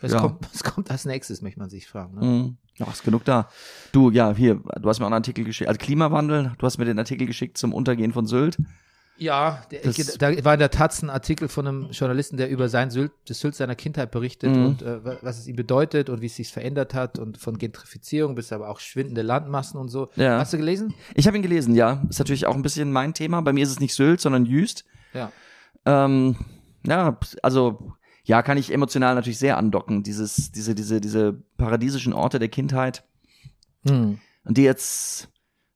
Was, 0.02 0.12
Ja. 0.12 0.20
kommt, 0.20 0.46
was 0.52 0.62
kommt 0.64 0.90
als 0.90 1.04
nächstes, 1.04 1.40
möchte 1.42 1.60
man 1.60 1.70
sich 1.70 1.86
fragen. 1.88 2.14
Ne? 2.18 2.26
mh, 2.26 2.52
ja, 2.76 2.90
ist 2.90 3.04
genug 3.04 3.24
da. 3.24 3.48
Du, 3.92 4.10
ja, 4.10 4.34
hier, 4.34 4.56
du 4.56 4.88
hast 4.88 4.98
mir 4.98 5.04
auch 5.04 5.08
einen 5.10 5.14
Artikel 5.14 5.44
geschickt, 5.44 5.68
also 5.68 5.78
Klimawandel, 5.78 6.52
du 6.58 6.66
hast 6.66 6.78
mir 6.78 6.84
den 6.84 6.98
Artikel 6.98 7.26
geschickt 7.26 7.56
zum 7.58 7.72
Untergehen 7.72 8.12
von 8.12 8.26
Sylt. 8.26 8.56
Ja, 9.18 9.62
der, 9.70 9.82
Das- 9.82 10.18
da 10.18 10.44
war 10.44 10.54
in 10.54 10.58
der 10.58 10.70
Taz 10.70 11.02
ein 11.02 11.10
Artikel 11.10 11.46
von 11.48 11.68
einem 11.68 11.90
Journalisten, 11.90 12.38
der 12.38 12.48
über 12.48 12.68
sein 12.70 12.90
Sylt, 12.90 13.12
das 13.28 13.38
Sylt 13.40 13.54
seiner 13.54 13.74
Kindheit 13.76 14.10
berichtet 14.10 14.56
Mhm. 14.56 14.64
und 14.66 14.82
äh, 14.82 15.04
wa- 15.04 15.18
was 15.20 15.38
es 15.38 15.46
ihm 15.46 15.54
bedeutet 15.54 16.08
und 16.08 16.22
wie 16.22 16.26
es 16.26 16.34
sich 16.34 16.48
verändert 16.50 16.94
hat 16.94 17.18
und 17.18 17.36
von 17.38 17.58
Gentrifizierung 17.58 18.34
bis 18.34 18.52
aber 18.52 18.68
auch 18.70 18.80
schwindende 18.80 19.20
Landmassen 19.22 19.78
und 19.78 19.90
so. 19.90 20.08
Ja. 20.16 20.38
Hast 20.38 20.54
du 20.54 20.56
gelesen? 20.56 20.94
Ich 21.14 21.26
habe 21.26 21.36
ihn 21.36 21.42
gelesen, 21.42 21.74
ja. 21.76 22.02
Ist 22.08 22.18
natürlich 22.18 22.46
auch 22.46 22.56
ein 22.56 22.62
bisschen 22.62 22.90
mein 22.90 23.12
Thema. 23.14 23.42
Bei 23.42 23.52
mir 23.52 23.62
ist 23.62 23.70
es 23.70 23.80
nicht 23.80 23.94
Sylt, 23.94 24.20
sondern 24.20 24.46
Jüst. 24.46 24.84
Ja. 25.12 25.30
Ähm, 25.84 26.36
ja, 26.86 27.16
also 27.42 27.92
ja, 28.24 28.42
kann 28.42 28.56
ich 28.58 28.72
emotional 28.72 29.14
natürlich 29.14 29.38
sehr 29.38 29.56
andocken. 29.56 30.02
Dieses, 30.02 30.52
diese, 30.52 30.74
diese, 30.74 31.00
diese 31.00 31.32
paradiesischen 31.56 32.12
Orte 32.12 32.38
der 32.38 32.48
Kindheit 32.48 33.04
Hm. 33.84 34.18
und 34.44 34.58
die 34.58 34.62
jetzt, 34.62 35.28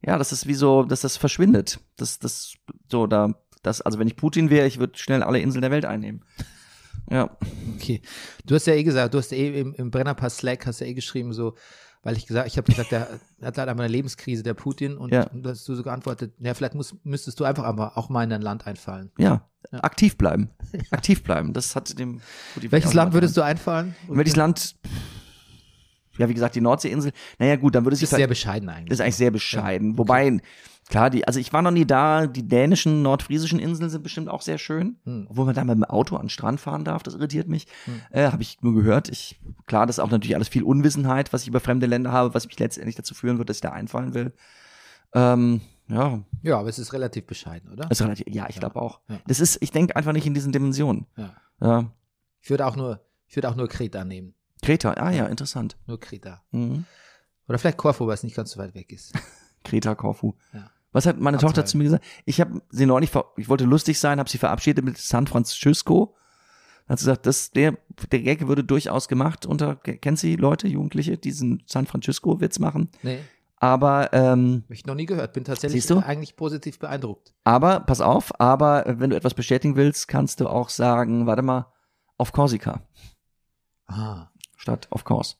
ja, 0.04 0.16
das 0.16 0.30
ist 0.30 0.46
wie 0.46 0.54
so, 0.54 0.84
dass 0.84 1.00
das 1.00 1.16
verschwindet. 1.16 1.80
Das, 1.96 2.20
das, 2.20 2.54
so 2.88 3.08
da, 3.08 3.34
das, 3.62 3.80
also 3.80 3.98
wenn 3.98 4.06
ich 4.06 4.14
Putin 4.14 4.48
wäre, 4.48 4.66
ich 4.68 4.78
würde 4.78 4.96
schnell 4.96 5.24
alle 5.24 5.40
Inseln 5.40 5.62
der 5.62 5.72
Welt 5.72 5.84
einnehmen. 5.84 6.24
Ja, 7.10 7.36
Okay. 7.76 8.00
Du 8.44 8.54
hast 8.54 8.66
ja 8.66 8.74
eh 8.74 8.84
gesagt, 8.84 9.14
du 9.14 9.18
hast 9.18 9.30
ja 9.32 9.38
eh 9.38 9.60
im, 9.60 9.74
im 9.74 9.90
Brennerpass 9.90 10.38
Slack 10.38 10.66
hast 10.66 10.80
ja 10.80 10.86
eh 10.86 10.94
geschrieben, 10.94 11.32
so, 11.32 11.54
weil 12.06 12.16
ich 12.16 12.26
gesagt, 12.26 12.46
ich 12.46 12.56
habe 12.56 12.70
gesagt, 12.70 12.92
der 12.92 13.00
hat 13.42 13.58
halt 13.58 13.68
einfach 13.68 13.82
eine 13.84 13.88
Lebenskrise, 13.92 14.42
der 14.42 14.54
Putin, 14.54 14.96
und, 14.96 15.12
Ja. 15.12 15.24
und 15.28 15.42
da 15.42 15.50
hast 15.50 15.68
du 15.68 15.74
so 15.74 15.82
geantwortet, 15.82 16.32
ja, 16.38 16.54
vielleicht 16.54 16.74
muss, 16.74 16.94
müsstest 17.02 17.40
du 17.40 17.44
einfach 17.44 17.64
aber 17.64 17.98
auch 17.98 18.08
mal 18.08 18.22
in 18.22 18.30
dein 18.30 18.42
Land 18.42 18.66
einfallen. 18.66 19.10
ja, 19.18 19.48
aktiv 19.72 20.16
bleiben, 20.16 20.50
aktiv 20.90 21.22
bleiben. 21.24 21.52
Das 21.52 21.74
hat 21.74 21.98
dem. 21.98 22.20
Welches 22.54 22.94
Land 22.94 23.12
würdest 23.12 23.36
du 23.36 23.42
einfallen? 23.42 23.96
Welches 24.08 24.36
Land? 24.36 24.76
Ja, 26.18 26.28
wie 26.28 26.34
gesagt, 26.34 26.54
die 26.54 26.60
Nordseeinsel. 26.62 27.12
Naja, 27.38 27.56
gut, 27.56 27.74
dann 27.74 27.84
würde 27.84 27.94
Das 27.94 28.00
ich 28.00 28.04
ist 28.10 28.16
sehr 28.16 28.26
bescheiden 28.26 28.68
eigentlich. 28.70 28.88
Das 28.88 28.98
ist 28.98 29.00
eigentlich 29.02 29.16
sehr 29.16 29.30
bescheiden. 29.30 29.98
Wobei, 29.98 30.40
klar, 30.88 31.10
die, 31.10 31.26
also 31.26 31.40
ich 31.40 31.52
war 31.52 31.62
noch 31.62 31.70
nie 31.70 31.84
da, 31.86 32.26
die 32.26 32.46
dänischen, 32.46 33.02
nordfriesischen 33.02 33.58
Inseln 33.58 33.90
sind 33.90 34.02
bestimmt 34.02 34.28
auch 34.28 34.42
sehr 34.42 34.58
schön. 34.58 34.98
Hm. 35.04 35.26
Obwohl 35.28 35.46
man 35.46 35.54
da 35.54 35.64
mit 35.64 35.74
dem 35.74 35.84
Auto 35.84 36.16
an 36.16 36.24
den 36.24 36.28
Strand 36.30 36.60
fahren 36.60 36.84
darf, 36.84 37.02
das 37.02 37.14
irritiert 37.14 37.48
mich. 37.48 37.66
Hm. 37.84 38.00
Äh, 38.10 38.30
habe 38.30 38.42
ich 38.42 38.62
nur 38.62 38.74
gehört. 38.74 39.08
Ich, 39.08 39.40
klar, 39.66 39.86
das 39.86 39.98
ist 39.98 40.04
auch 40.04 40.10
natürlich 40.10 40.34
alles 40.36 40.48
viel 40.48 40.62
Unwissenheit, 40.62 41.32
was 41.32 41.42
ich 41.42 41.48
über 41.48 41.60
fremde 41.60 41.86
Länder 41.86 42.12
habe, 42.12 42.34
was 42.34 42.46
mich 42.46 42.58
letztendlich 42.58 42.96
dazu 42.96 43.14
führen 43.14 43.38
wird, 43.38 43.48
dass 43.48 43.58
ich 43.58 43.62
da 43.62 43.72
einfallen 43.72 44.14
will. 44.14 44.32
Ähm, 45.14 45.60
ja, 45.88 46.20
Ja, 46.42 46.58
aber 46.58 46.68
es 46.68 46.78
ist 46.78 46.92
relativ 46.92 47.26
bescheiden, 47.26 47.72
oder? 47.72 47.90
ist 47.90 48.02
relativ, 48.02 48.26
ja, 48.28 48.46
ich 48.48 48.58
glaube 48.58 48.80
auch. 48.80 49.00
Ja. 49.08 49.20
Das 49.26 49.40
ist, 49.40 49.58
ich 49.62 49.70
denke 49.70 49.94
einfach 49.94 50.12
nicht 50.12 50.26
in 50.26 50.34
diesen 50.34 50.52
Dimensionen. 50.52 51.06
Ja. 51.16 51.34
Ja. 51.60 51.90
Ich 52.40 52.50
würde 52.50 52.66
auch 52.66 52.76
nur, 52.76 53.00
ich 53.26 53.36
würde 53.36 53.48
auch 53.48 53.56
nur 53.56 53.68
Kreta 53.68 54.04
nehmen. 54.04 54.34
Kreta, 54.62 54.92
ah 54.92 55.10
ja, 55.10 55.26
interessant. 55.26 55.76
Nur 55.86 56.00
Kreta. 56.00 56.42
Mhm. 56.50 56.84
Oder 57.48 57.58
vielleicht 57.58 57.78
Korfu, 57.78 58.06
weil 58.06 58.14
es 58.14 58.22
nicht 58.24 58.34
ganz 58.36 58.50
so 58.50 58.58
weit 58.58 58.74
weg 58.74 58.92
ist. 58.92 59.12
Kreta, 59.64 59.94
Korfu. 59.94 60.34
Ja. 60.52 60.70
Was 60.96 61.06
hat 61.06 61.20
meine 61.20 61.36
Abteil. 61.36 61.48
Tochter 61.48 61.64
zu 61.66 61.76
mir 61.76 61.84
gesagt? 61.84 62.04
Ich 62.24 62.40
habe 62.40 62.62
sie 62.70 62.86
neulich, 62.86 63.10
ver- 63.10 63.32
ich 63.36 63.48
wollte 63.48 63.64
lustig 63.64 63.98
sein, 64.00 64.18
habe 64.18 64.30
sie 64.30 64.38
verabschiedet 64.38 64.84
mit 64.84 64.96
San 64.98 65.26
Francisco. 65.26 66.16
Dann 66.86 66.94
hat 66.94 66.98
sie 67.00 67.04
gesagt, 67.06 67.26
das, 67.26 67.50
der, 67.50 67.76
der 68.12 68.20
Gag 68.20 68.46
würde 68.48 68.64
durchaus 68.64 69.06
gemacht 69.08 69.44
unter, 69.44 69.76
kennt 69.76 70.18
sie 70.18 70.36
Leute, 70.36 70.68
Jugendliche, 70.68 71.12
die 71.18 71.20
diesen 71.28 71.62
San 71.66 71.86
Francisco-Witz 71.86 72.58
machen. 72.60 72.88
Nee, 73.02 73.18
Aber, 73.58 74.12
ähm, 74.12 74.62
hab 74.66 74.70
ich 74.70 74.86
noch 74.86 74.94
nie 74.94 75.06
gehört. 75.06 75.32
Bin 75.32 75.44
tatsächlich 75.44 75.90
eigentlich 75.90 76.36
positiv 76.36 76.78
beeindruckt. 76.78 77.34
aber, 77.44 77.80
pass 77.80 78.00
auf, 78.00 78.38
aber 78.40 78.86
äh, 78.86 78.98
wenn 79.00 79.10
du 79.10 79.16
etwas 79.16 79.34
bestätigen 79.34 79.76
willst, 79.76 80.08
kannst 80.08 80.40
du 80.40 80.48
auch 80.48 80.68
sagen, 80.70 81.26
warte 81.26 81.42
mal, 81.42 81.66
auf 82.18 82.32
Korsika 82.32 82.80
Ah. 83.86 84.28
statt 84.56 84.86
auf 84.90 85.04
Kors. 85.04 85.38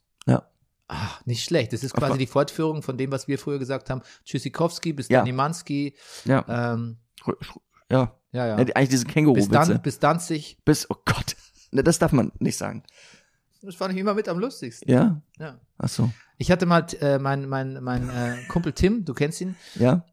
Ach, 0.88 1.24
nicht 1.26 1.42
schlecht. 1.44 1.72
Das 1.72 1.82
ist 1.82 1.94
quasi 1.94 2.06
Aber- 2.12 2.18
die 2.18 2.26
Fortführung 2.26 2.82
von 2.82 2.96
dem, 2.96 3.10
was 3.10 3.26
wir 3.28 3.38
früher 3.38 3.58
gesagt 3.58 3.90
haben. 3.90 4.02
Tschüssikowski 4.24 4.92
bis 4.92 5.08
Ja. 5.08 5.18
Danimanski. 5.20 5.94
Ja. 6.24 6.74
Ähm, 6.74 6.98
Ja. 7.90 8.14
ja, 8.32 8.46
ja. 8.46 8.54
Eigentlich 8.56 8.88
diese 8.90 9.04
Bis, 9.04 9.14
Känguru-Witze. 9.14 9.50
dann, 9.50 9.82
bis 9.82 9.98
Danzig. 9.98 10.58
Bis, 10.64 10.88
oh 10.90 10.96
Gott. 11.04 11.36
Ne, 11.72 11.82
das 11.82 11.98
darf 11.98 12.12
man 12.12 12.30
nicht 12.38 12.56
sagen. 12.56 12.84
Das 13.62 13.74
fand 13.74 13.94
ich 13.94 13.98
immer 14.00 14.14
mit 14.14 14.28
am 14.28 14.38
lustigsten. 14.38 14.88
Ja? 14.90 15.20
Ja. 15.38 15.58
Ach 15.78 15.88
so. 15.88 16.10
Ich 16.38 16.50
hatte 16.52 16.66
mal 16.66 16.86
äh, 17.00 17.18
mein, 17.18 17.48
mein, 17.48 17.82
mein 17.82 18.08
äh, 18.08 18.36
Kumpel 18.48 18.72
Tim, 18.72 19.04
du 19.04 19.14
kennst 19.14 19.40
ihn, 19.40 19.56
Ja? 19.74 20.04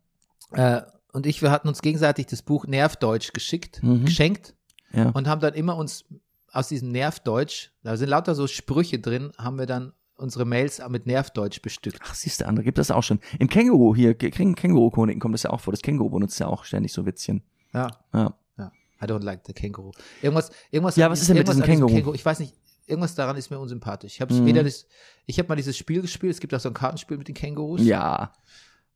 äh, 0.53 0.81
und 1.11 1.27
ich, 1.27 1.41
wir 1.43 1.51
hatten 1.51 1.67
uns 1.67 1.81
gegenseitig 1.83 2.25
das 2.27 2.41
Buch 2.41 2.65
Nervdeutsch 2.65 3.33
geschickt, 3.33 3.83
Mhm. 3.83 4.05
geschenkt 4.05 4.55
Ja. 4.91 5.09
und 5.09 5.27
haben 5.27 5.41
dann 5.41 5.53
immer 5.53 5.75
uns 5.77 6.05
aus 6.51 6.69
diesem 6.69 6.89
Nervdeutsch, 6.91 7.69
da 7.83 7.97
sind 7.97 8.09
lauter 8.09 8.33
so 8.33 8.47
Sprüche 8.47 8.97
drin, 8.99 9.31
haben 9.37 9.59
wir 9.59 9.65
dann 9.67 9.93
unsere 10.15 10.45
Mails 10.45 10.81
mit 10.89 11.05
Nervdeutsch 11.05 11.61
bestückt. 11.61 11.99
Ach, 12.03 12.13
siehst 12.15 12.41
du, 12.41 12.47
andere 12.47 12.63
gibt 12.63 12.77
das 12.77 12.91
auch 12.91 13.03
schon. 13.03 13.19
Im 13.39 13.47
Känguru 13.49 13.95
hier, 13.95 14.13
Käng- 14.17 14.55
Känguru-Chroniken 14.55 15.19
kommt 15.19 15.33
das 15.33 15.43
ja 15.43 15.49
auch 15.49 15.59
vor. 15.61 15.73
Das 15.73 15.81
Känguru 15.81 16.09
benutzt 16.09 16.39
ja 16.39 16.47
auch 16.47 16.63
ständig 16.65 16.93
so 16.93 17.05
Witzchen. 17.05 17.43
Ja, 17.73 17.87
Ja. 18.13 18.35
ja. 18.57 18.71
I 19.01 19.05
don't 19.05 19.23
like 19.23 19.41
the 19.45 19.53
Känguru. 19.53 19.91
Irgendwas, 20.21 20.51
irgendwas. 20.71 20.95
Ja, 20.95 21.09
was 21.09 21.21
ist 21.21 21.29
denn 21.29 21.37
mit 21.37 21.47
diesem 21.47 21.61
an 21.61 21.67
Känguru? 21.67 22.13
Ich 22.13 22.23
weiß 22.25 22.39
nicht, 22.39 22.53
irgendwas 22.85 23.15
daran 23.15 23.35
ist 23.37 23.49
mir 23.49 23.59
unsympathisch. 23.59 24.13
Ich 24.15 24.21
habe 24.21 24.33
Mhm. 24.33 24.45
weder 24.45 24.63
das, 24.63 24.85
ich 25.25 25.39
habe 25.39 25.49
mal 25.49 25.55
dieses 25.55 25.75
Spiel 25.77 26.01
gespielt, 26.01 26.33
es 26.33 26.39
gibt 26.39 26.53
auch 26.53 26.59
so 26.59 26.69
ein 26.69 26.73
Kartenspiel 26.75 27.17
mit 27.17 27.27
den 27.27 27.35
Kängurus. 27.35 27.81
Ja. 27.81 28.33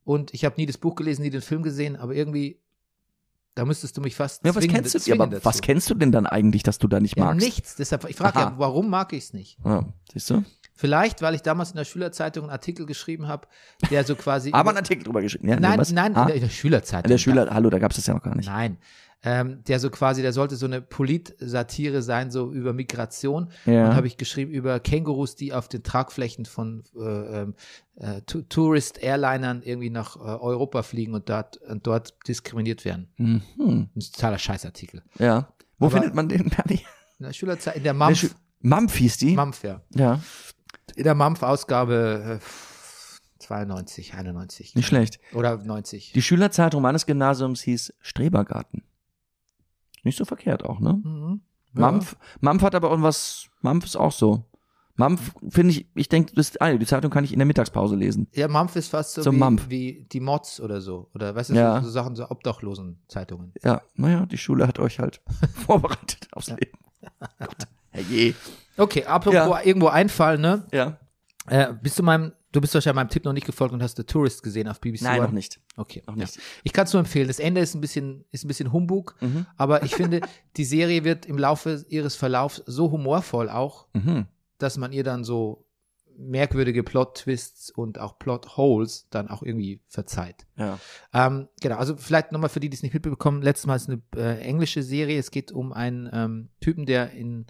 Und 0.04 0.34
ich 0.34 0.46
habe 0.46 0.56
nie 0.58 0.66
das 0.66 0.78
Buch 0.78 0.96
gelesen, 0.96 1.24
nie 1.24 1.30
den 1.30 1.42
Film 1.42 1.64
gesehen, 1.64 1.96
aber 1.98 2.14
irgendwie, 2.16 2.62
da 3.56 3.66
müsstest 3.66 3.98
du 3.98 4.02
mich 4.02 4.16
fast 4.16 4.46
Ja, 4.46 4.54
was 4.56 4.64
zwingen, 4.64 4.76
kennst 4.84 4.94
du, 4.94 5.00
ja, 5.10 5.16
aber 5.16 5.28
dazu. 5.28 5.44
was 5.46 5.62
kennst 5.62 5.90
du 5.90 5.96
denn 5.96 6.12
dann 6.12 6.26
eigentlich, 6.28 6.64
dass 6.64 6.78
du 6.78 6.88
da 6.88 7.00
nicht 7.00 7.18
ja, 7.18 7.26
magst? 7.26 7.42
nichts. 7.46 7.76
Deshalb, 7.76 8.08
ich 8.10 8.16
frage 8.16 8.40
ja, 8.40 8.54
warum 8.58 8.90
mag 8.90 9.12
ich 9.14 9.24
es 9.26 9.34
nicht? 9.34 9.58
Ja, 9.66 9.92
siehst 10.14 10.30
du? 10.30 10.44
Vielleicht, 10.78 11.22
weil 11.22 11.36
ich 11.36 11.42
damals 11.42 11.72
in 11.72 11.76
der 11.78 11.84
Schülerzeitung 11.86 12.44
einen 12.46 12.52
Artikel 12.52 12.86
geschrieben 12.86 13.28
habe, 13.28 13.48
der 13.92 14.04
so 14.06 14.16
quasi. 14.16 14.52
Aber 14.54 14.70
einen 14.70 14.78
Artikel 14.78 15.04
drüber 15.04 15.22
geschrieben. 15.22 15.50
Ja, 15.50 15.60
nein, 15.60 15.82
nein, 15.92 16.16
Ah, 16.16 16.22
in 16.22 16.28
der, 16.28 16.36
in 16.36 16.42
der 16.44 16.50
Schülerzeitung. 16.50 17.06
in 17.06 17.10
der 17.12 17.18
Schüler, 17.18 17.48
hallo, 17.52 17.70
da 17.70 17.80
gab 17.80 17.92
es 17.92 17.98
das 17.98 18.08
ja 18.08 18.14
noch 18.14 18.24
gar 18.24 18.36
nicht. 18.36 18.46
Nein. 18.48 18.78
Ähm, 19.24 19.64
der 19.68 19.80
so 19.80 19.90
quasi, 19.90 20.22
der 20.22 20.32
sollte 20.32 20.56
so 20.56 20.68
eine 20.68 20.80
Polit-Satire 20.80 22.04
sein, 22.04 22.30
so 22.30 22.52
über 22.52 22.72
Migration. 22.74 23.50
Ja. 23.66 23.90
Und 23.90 23.96
habe 23.96 24.06
ich 24.06 24.18
geschrieben 24.18 24.52
über 24.52 24.80
Kängurus, 24.80 25.36
die 25.36 25.54
auf 25.54 25.68
den 25.68 25.82
Tragflächen 25.82 26.46
von 26.46 26.84
äh, 26.96 27.42
ähm, 27.42 27.56
äh, 27.96 28.22
Tourist-Airlinern 28.22 29.64
irgendwie 29.64 29.90
nach 29.90 30.16
äh, 30.18 30.20
Europa 30.20 30.84
fliegen 30.84 31.14
und 31.16 31.30
dort, 31.30 31.58
und 31.58 31.88
dort 31.88 32.14
diskriminiert 32.28 32.86
werden. 32.86 33.10
Mhm. 33.18 33.42
Das 33.96 34.06
ist 34.06 34.12
ein 34.12 34.16
totaler 34.16 34.38
Scheißartikel. 34.38 35.02
Ja. 35.18 35.48
Wo 35.80 35.88
Aber- 35.88 35.98
findet 35.98 36.14
man 36.14 36.30
den, 36.30 36.50
Bernie? 36.50 36.82
In 37.20 37.26
der 37.26 37.34
Schülerzeitung, 37.34 37.78
in 37.80 37.84
der 37.84 37.94
Der 37.94 37.98
Mampf, 37.98 38.20
Schü- 38.24 38.32
Mampf 38.62 38.96
hieß 38.98 39.18
die? 39.18 39.34
Mampf, 39.36 39.64
ja. 39.64 39.82
Ja, 39.96 40.20
In 40.98 41.04
der 41.04 41.14
Mampf-Ausgabe 41.16 42.40
äh, 42.42 43.40
92, 43.40 44.16
91. 44.16 44.76
nicht 44.76 44.88
schlecht. 44.88 45.20
Oder 45.34 45.58
90. 45.58 46.12
Die 46.14 46.22
Schülerzeitung 46.24 46.82
meines 46.82 47.06
Gymnasiums 47.06 47.62
hieß 47.62 47.94
Strebergarten. 48.02 48.84
Nicht 50.04 50.18
so 50.18 50.26
verkehrt 50.26 50.64
auch, 50.66 50.80
ne? 50.80 51.00
Mhm. 51.04 51.42
Ja. 51.76 51.82
Mampf, 51.82 52.18
Mampf 52.40 52.64
hat 52.64 52.74
aber 52.74 52.90
irgendwas, 52.90 53.48
Mampf 53.62 53.86
ist 53.86 53.96
auch 53.96 54.12
so. 54.12 54.44
Mampf 54.96 55.36
finde 55.50 55.72
ich, 55.74 55.86
ich 55.94 56.10
denke, 56.10 56.34
ah, 56.60 56.74
die 56.74 56.86
Zeitung 56.88 57.12
kann 57.12 57.24
ich 57.24 57.32
in 57.32 57.38
der 57.38 57.46
Mittagspause 57.46 57.96
lesen. 57.96 58.28
Ja, 58.34 58.48
Mampf 58.48 58.76
ist 58.76 58.88
fast 58.90 59.14
so 59.14 59.22
Zum 59.22 59.36
wie, 59.36 59.40
Mampf. 59.40 59.70
wie 59.70 60.08
die 60.12 60.20
Mods 60.20 60.60
oder 60.60 60.82
so. 60.82 61.12
Oder 61.14 61.36
weißt 61.36 61.52
du, 61.52 61.54
Ja. 61.54 61.80
so, 61.82 61.86
so 61.86 61.92
Sachen, 61.92 62.16
so 62.16 62.28
Obdachlosen-Zeitungen. 62.32 63.54
Ja, 63.64 63.84
naja, 63.94 64.26
die 64.26 64.40
Schule 64.40 64.68
hat 64.68 64.80
euch 64.80 64.98
halt 64.98 65.22
vorbereitet 65.68 66.28
aufs 66.32 66.48
Leben. 66.48 66.80
Gott, 67.40 67.68
herrje. 67.92 68.34
Okay, 68.78 69.04
apropos 69.06 69.34
Ja. 69.36 69.62
irgendwo 69.64 69.88
einfallen, 69.88 70.42
ne? 70.42 70.66
Ja. 70.72 70.98
Äh, 71.48 71.74
bist 71.82 71.98
du 71.98 72.04
meinem, 72.04 72.34
du 72.52 72.62
bist 72.62 72.74
wahrscheinlich 72.74 72.96
meinem 72.96 73.10
Tipp 73.10 73.24
noch 73.26 73.34
nicht 73.34 73.46
gefolgt 73.46 73.74
und 73.74 73.82
hast 73.82 73.98
The 73.98 74.04
Tourist 74.04 74.44
gesehen 74.44 74.68
auf 74.68 74.80
BBC 74.82 75.04
Nein, 75.04 75.20
One? 75.20 75.28
noch 75.28 75.34
nicht. 75.34 75.60
Okay, 75.78 76.04
Noch 76.08 76.16
ja. 76.16 76.22
nicht. 76.24 76.40
Ich 76.64 76.74
kann 76.74 76.86
es 76.86 76.94
nur 76.94 77.00
empfehlen. 77.00 77.28
Das 77.28 77.40
Ende 77.40 77.62
ist 77.62 77.74
ein 77.74 77.82
bisschen, 77.82 78.26
ist 78.32 78.44
ein 78.44 78.48
bisschen 78.50 78.72
Humbug, 78.74 79.16
Mhm. 79.22 79.46
aber 79.56 79.84
ich 79.84 79.96
finde, 79.96 80.22
die 80.58 80.66
Serie 80.66 81.04
wird 81.04 81.26
im 81.26 81.38
Laufe 81.38 81.86
ihres 81.90 82.16
Verlaufs 82.16 82.62
so 82.66 82.92
humorvoll 82.92 83.50
auch, 83.50 83.88
Mhm. 83.94 84.26
dass 84.58 84.78
man 84.78 84.92
ihr 84.92 85.04
dann 85.04 85.24
so 85.24 85.64
merkwürdige 86.20 86.84
Plot-Twists 86.84 87.70
und 87.70 88.00
auch 88.00 88.18
Plot-Holes 88.18 89.08
dann 89.12 89.30
auch 89.30 89.44
irgendwie 89.44 89.82
verzeiht. 89.88 90.48
Ja. 90.58 90.80
Ähm, 91.14 91.48
genau, 91.62 91.78
also 91.78 91.96
vielleicht 91.96 92.32
nochmal 92.32 92.50
für 92.50 92.60
die, 92.60 92.70
die 92.70 92.76
es 92.76 92.82
nicht 92.82 92.94
mitbekommen, 92.94 93.42
letztes 93.44 93.68
Mal 93.68 93.76
ist 93.76 93.88
eine 93.88 94.02
äh, 94.16 94.40
englische 94.42 94.82
Serie. 94.82 95.20
Es 95.20 95.30
geht 95.32 95.52
um 95.52 95.72
einen 95.74 96.10
ähm, 96.12 96.50
Typen, 96.60 96.86
der 96.88 97.12
in 97.12 97.46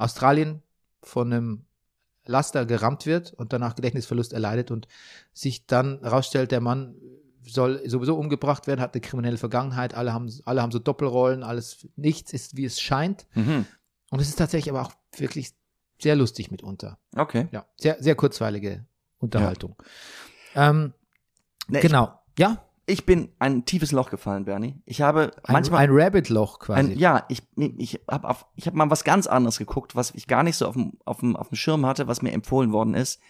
Australien 0.00 0.62
von 1.02 1.32
einem 1.32 1.64
Laster 2.26 2.66
gerammt 2.66 3.06
wird 3.06 3.32
und 3.32 3.52
danach 3.52 3.74
Gedächtnisverlust 3.74 4.32
erleidet 4.32 4.70
und 4.70 4.86
sich 5.32 5.66
dann 5.66 6.00
herausstellt, 6.00 6.52
der 6.52 6.60
Mann 6.60 6.94
soll 7.46 7.88
sowieso 7.88 8.16
umgebracht 8.16 8.66
werden, 8.66 8.80
hat 8.80 8.94
eine 8.94 9.00
kriminelle 9.00 9.38
Vergangenheit, 9.38 9.94
alle 9.94 10.12
haben, 10.12 10.30
alle 10.44 10.62
haben 10.62 10.70
so 10.70 10.78
Doppelrollen, 10.78 11.42
alles, 11.42 11.88
nichts 11.96 12.32
ist, 12.32 12.56
wie 12.56 12.64
es 12.64 12.80
scheint. 12.80 13.26
Mhm. 13.34 13.66
Und 14.10 14.20
es 14.20 14.28
ist 14.28 14.36
tatsächlich 14.36 14.70
aber 14.70 14.82
auch 14.82 14.92
wirklich 15.16 15.52
sehr 15.98 16.16
lustig 16.16 16.50
mitunter. 16.50 16.98
Okay. 17.16 17.48
Ja, 17.50 17.66
sehr, 17.76 17.96
sehr 18.02 18.14
kurzweilige 18.14 18.84
Unterhaltung. 19.18 19.76
Ähm, 20.54 20.92
Nee, 21.70 21.80
genau. 21.80 22.20
Ja, 22.38 22.64
Ich, 22.86 23.06
bin 23.06 23.28
ein 23.38 23.64
tiefes 23.64 23.92
Loch 23.92 24.10
gefallen, 24.10 24.44
Bernie. 24.44 24.80
Ich 24.84 25.00
habe 25.00 25.32
ein, 25.44 25.52
manchmal 25.52 25.84
ein 25.84 25.90
Rabbit-Loch 25.92 26.58
quasi. 26.58 26.80
Ein, 26.92 26.98
ja, 26.98 27.24
ich, 27.28 27.42
ich 27.56 28.00
habe 28.10 28.36
ich 28.56 28.66
hab 28.66 28.74
mal 28.74 28.90
was 28.90 29.04
ganz 29.04 29.26
anderes 29.26 29.58
geguckt, 29.58 29.94
was 29.94 30.12
ich 30.12 30.26
gar 30.26 30.42
nicht 30.42 30.56
so 30.56 30.66
auf 30.66 30.74
dem, 30.74 30.94
auf, 31.04 31.20
dem, 31.20 31.36
auf 31.36 31.48
dem 31.50 31.56
Schirm 31.56 31.86
hatte, 31.86 32.08
was 32.08 32.22
mir 32.22 32.32
empfohlen 32.32 32.72
worden 32.72 32.94
ist. 32.94 33.20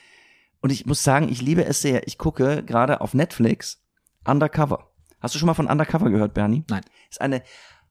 Und 0.63 0.71
ich 0.71 0.87
muss 0.87 1.03
sagen, 1.03 1.29
ich 1.29 1.43
liebe 1.43 1.65
es 1.65 1.83
sehr. 1.83 2.07
Ich 2.07 2.17
gucke 2.17 2.63
gerade 2.65 3.01
auf 3.01 3.13
Netflix 3.13 3.83
Undercover. 4.27 4.91
Hast 5.21 5.35
du 5.35 5.39
schon 5.39 5.47
mal 5.47 5.55
von 5.55 5.67
Undercover 5.67 6.11
gehört, 6.11 6.35
Bernie? 6.35 6.65
Nein. 6.69 6.83
Ist 7.11 7.21
eine, 7.21 7.43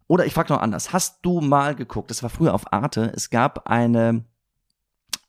oder 0.08 0.26
ich 0.26 0.34
frage 0.34 0.54
noch 0.54 0.62
anders. 0.62 0.92
Hast 0.92 1.20
du 1.22 1.40
mal 1.40 1.76
geguckt, 1.76 2.10
das 2.10 2.24
war 2.24 2.30
früher 2.30 2.54
auf 2.54 2.74
Arte, 2.74 3.12
es 3.16 3.30
gab 3.30 3.70
eine, 3.70 4.26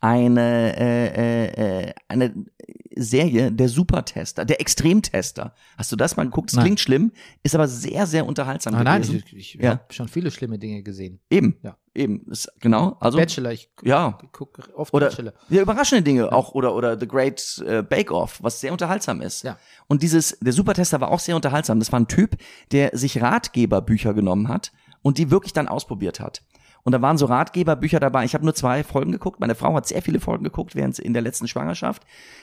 eine, 0.00 0.76
äh, 0.78 1.06
äh, 1.06 1.88
äh, 1.88 1.94
eine 2.08 2.46
Serie, 2.96 3.52
der 3.52 3.68
Supertester, 3.68 4.44
der 4.44 4.60
Extremtester. 4.60 5.54
Hast 5.78 5.92
du 5.92 5.96
das 5.96 6.16
mal 6.16 6.24
geguckt? 6.24 6.50
Das 6.50 6.56
Nein. 6.56 6.64
klingt 6.66 6.80
schlimm, 6.80 7.12
ist 7.42 7.54
aber 7.54 7.68
sehr, 7.68 8.06
sehr 8.06 8.26
unterhaltsam 8.26 8.74
Ah, 8.74 8.82
nein, 8.82 9.02
gewesen. 9.02 9.22
ich, 9.26 9.36
ich 9.36 9.54
Ja. 9.62 9.70
habe 9.70 9.84
schon 9.90 10.08
viele 10.08 10.30
schlimme 10.30 10.58
Dinge 10.58 10.82
gesehen. 10.82 11.20
Eben. 11.30 11.56
Ja. 11.62 11.76
Eben. 11.94 12.24
Ist, 12.30 12.50
genau. 12.60 12.96
Also, 13.00 13.18
Bachelor, 13.18 13.52
ich 13.52 13.68
ja. 13.82 14.18
gucke 14.32 14.62
oft 14.76 14.92
Oder 14.94 15.08
Bachelor. 15.08 15.32
ja, 15.48 15.62
überraschende 15.62 16.02
Dinge 16.02 16.32
auch 16.32 16.54
oder 16.54 16.74
oder 16.74 16.98
The 16.98 17.06
Great 17.08 17.62
äh, 17.66 17.82
Bake 17.82 18.12
Off, 18.12 18.38
was 18.42 18.60
sehr 18.60 18.72
unterhaltsam 18.72 19.20
ist. 19.20 19.42
Ja. 19.44 19.58
Und 19.88 20.02
dieses 20.02 20.38
der 20.40 20.52
Supertester 20.52 21.00
war 21.00 21.10
auch 21.10 21.20
sehr 21.20 21.36
unterhaltsam. 21.36 21.78
Das 21.80 21.90
war 21.92 22.00
ein 22.00 22.08
Typ, 22.08 22.36
der 22.72 22.96
sich 22.96 23.20
Ratgeberbücher 23.20 24.14
genommen 24.14 24.48
hat 24.48 24.72
und 25.02 25.18
die 25.18 25.30
wirklich 25.30 25.52
dann 25.52 25.66
ausprobiert 25.68 26.20
hat. 26.20 26.42
Und 26.84 26.92
da 26.92 27.02
waren 27.02 27.18
so 27.18 27.26
Ratgeberbücher 27.26 28.00
dabei. 28.00 28.24
Ich 28.24 28.34
habe 28.34 28.44
nur 28.44 28.54
zwei 28.54 28.82
Folgen 28.84 29.12
geguckt. 29.12 29.40
Meine 29.40 29.54
Frau 29.54 29.74
hat 29.74 29.86
sehr 29.86 30.02
viele 30.02 30.20
Folgen 30.20 30.44
geguckt 30.44 30.74
während 30.74 30.98
in 30.98 31.12
der 31.12 31.22
letzten 31.22 31.48
Schwangerschaft. 31.48 32.02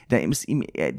Der 0.09 0.23
ist 0.23 0.47
ihm, 0.47 0.63
der, 0.75 0.91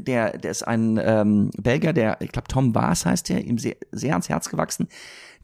der, 0.00 0.38
der 0.38 0.50
ist 0.50 0.62
ein 0.62 0.98
ähm, 1.02 1.50
Belgier, 1.58 1.92
der, 1.92 2.20
ich 2.20 2.32
glaube 2.32 2.48
Tom 2.48 2.74
Waas 2.74 3.06
heißt 3.06 3.28
der, 3.28 3.44
ihm 3.44 3.58
sehr, 3.58 3.76
sehr 3.92 4.12
ans 4.12 4.28
Herz 4.28 4.48
gewachsen. 4.48 4.88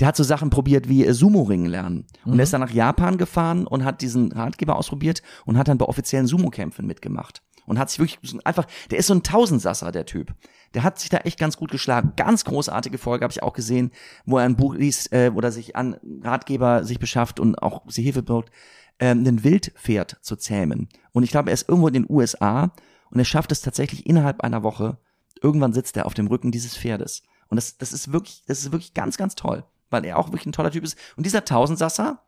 Der 0.00 0.08
hat 0.08 0.16
so 0.16 0.24
Sachen 0.24 0.50
probiert 0.50 0.88
wie 0.88 1.06
äh, 1.06 1.12
Sumo-Ringen 1.12 1.66
lernen. 1.66 2.06
Und 2.24 2.38
er 2.38 2.44
ist 2.44 2.52
dann 2.52 2.60
nach 2.60 2.70
Japan 2.70 3.18
gefahren 3.18 3.66
und 3.66 3.84
hat 3.84 4.00
diesen 4.00 4.32
Ratgeber 4.32 4.76
ausprobiert 4.76 5.22
und 5.44 5.58
hat 5.58 5.68
dann 5.68 5.78
bei 5.78 5.86
offiziellen 5.86 6.26
Sumo-Kämpfen 6.26 6.86
mitgemacht. 6.86 7.42
Und 7.64 7.78
hat 7.78 7.90
sich 7.90 8.00
wirklich 8.00 8.44
einfach, 8.44 8.66
der 8.90 8.98
ist 8.98 9.06
so 9.06 9.14
ein 9.14 9.22
Tausendsasser, 9.22 9.92
der 9.92 10.04
Typ. 10.04 10.34
Der 10.74 10.82
hat 10.82 10.98
sich 10.98 11.10
da 11.10 11.18
echt 11.18 11.38
ganz 11.38 11.56
gut 11.56 11.70
geschlagen. 11.70 12.12
Ganz 12.16 12.44
großartige 12.44 12.98
Folge 12.98 13.24
habe 13.24 13.32
ich 13.32 13.42
auch 13.42 13.52
gesehen, 13.52 13.90
wo 14.24 14.38
er 14.38 14.44
ein 14.44 14.56
Buch 14.56 14.74
liest, 14.74 15.12
äh, 15.12 15.30
oder 15.34 15.52
sich 15.52 15.76
an 15.76 15.96
Ratgeber 16.22 16.84
sich 16.84 16.98
beschafft 16.98 17.40
und 17.40 17.62
auch 17.62 17.82
sie 17.88 18.02
Hilfe 18.02 18.22
braucht, 18.22 18.50
ähm, 18.98 19.24
ein 19.26 19.44
Wildpferd 19.44 20.18
zu 20.22 20.36
zähmen. 20.36 20.88
Und 21.12 21.22
ich 21.22 21.30
glaube, 21.30 21.50
er 21.50 21.54
ist 21.54 21.68
irgendwo 21.68 21.88
in 21.88 21.94
den 21.94 22.06
USA 22.08 22.72
und 23.10 23.18
er 23.18 23.24
schafft 23.24 23.52
es 23.52 23.60
tatsächlich 23.60 24.06
innerhalb 24.06 24.42
einer 24.42 24.62
Woche. 24.62 24.98
Irgendwann 25.42 25.72
sitzt 25.72 25.96
er 25.96 26.06
auf 26.06 26.14
dem 26.14 26.28
Rücken 26.28 26.52
dieses 26.52 26.76
Pferdes. 26.76 27.22
Und 27.48 27.56
das, 27.56 27.76
das 27.76 27.92
ist 27.92 28.12
wirklich, 28.12 28.44
das 28.46 28.60
ist 28.60 28.72
wirklich 28.72 28.94
ganz, 28.94 29.18
ganz 29.18 29.34
toll, 29.34 29.64
weil 29.90 30.04
er 30.04 30.18
auch 30.18 30.28
wirklich 30.28 30.46
ein 30.46 30.52
toller 30.52 30.70
Typ 30.70 30.84
ist. 30.84 30.96
Und 31.16 31.26
dieser 31.26 31.44
Tausendsasser, 31.44 32.22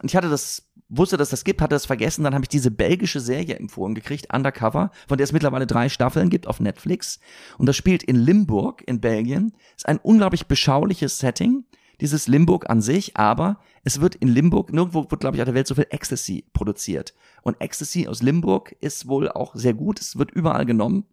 und 0.00 0.10
ich 0.10 0.16
hatte 0.16 0.30
das, 0.30 0.70
wusste, 0.88 1.16
dass 1.16 1.30
das 1.30 1.44
gibt, 1.44 1.60
hatte 1.60 1.74
das 1.74 1.86
vergessen, 1.86 2.24
dann 2.24 2.34
habe 2.34 2.44
ich 2.44 2.48
diese 2.48 2.70
belgische 2.70 3.20
Serie 3.20 3.56
empfohlen 3.56 3.94
gekriegt, 3.94 4.32
Undercover, 4.32 4.90
von 5.08 5.18
der 5.18 5.24
es 5.24 5.32
mittlerweile 5.32 5.66
drei 5.66 5.88
Staffeln 5.88 6.30
gibt 6.30 6.46
auf 6.46 6.60
Netflix. 6.60 7.18
Und 7.58 7.66
das 7.66 7.76
spielt 7.76 8.02
in 8.02 8.16
Limburg 8.16 8.82
in 8.86 9.00
Belgien. 9.00 9.52
Ist 9.76 9.88
ein 9.88 9.98
unglaublich 9.98 10.46
beschauliches 10.46 11.18
Setting, 11.18 11.64
dieses 12.00 12.28
Limburg 12.28 12.68
an 12.70 12.82
sich, 12.82 13.16
aber 13.16 13.58
es 13.82 14.00
wird 14.00 14.14
in 14.16 14.28
Limburg, 14.28 14.72
nirgendwo 14.72 15.10
wird, 15.10 15.20
glaube 15.20 15.36
ich, 15.36 15.42
auf 15.42 15.46
der 15.46 15.54
Welt 15.54 15.66
so 15.66 15.74
viel 15.74 15.86
Ecstasy 15.90 16.44
produziert. 16.52 17.14
Und 17.42 17.60
Ecstasy 17.60 18.06
aus 18.06 18.22
Limburg 18.22 18.76
ist 18.80 19.08
wohl 19.08 19.28
auch 19.28 19.54
sehr 19.54 19.74
gut, 19.74 20.00
es 20.00 20.18
wird 20.18 20.30
überall 20.30 20.66
genommen. 20.66 21.04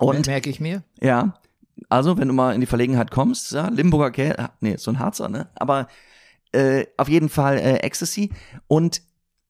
Und 0.00 0.26
merke 0.26 0.50
ich 0.50 0.60
mir. 0.60 0.82
ja, 1.00 1.34
also 1.88 2.18
wenn 2.18 2.28
du 2.28 2.34
mal 2.34 2.54
in 2.54 2.60
die 2.60 2.66
Verlegenheit 2.66 3.10
kommst, 3.10 3.52
ja, 3.52 3.68
Limburger 3.68 4.10
Käse, 4.10 4.50
nee, 4.60 4.76
so 4.76 4.90
ein 4.90 4.98
Harzer, 4.98 5.28
ne? 5.28 5.48
Aber 5.54 5.88
äh, 6.52 6.86
auf 6.96 7.08
jeden 7.08 7.28
Fall 7.28 7.58
äh, 7.58 7.78
Ecstasy. 7.78 8.30
Und 8.68 9.02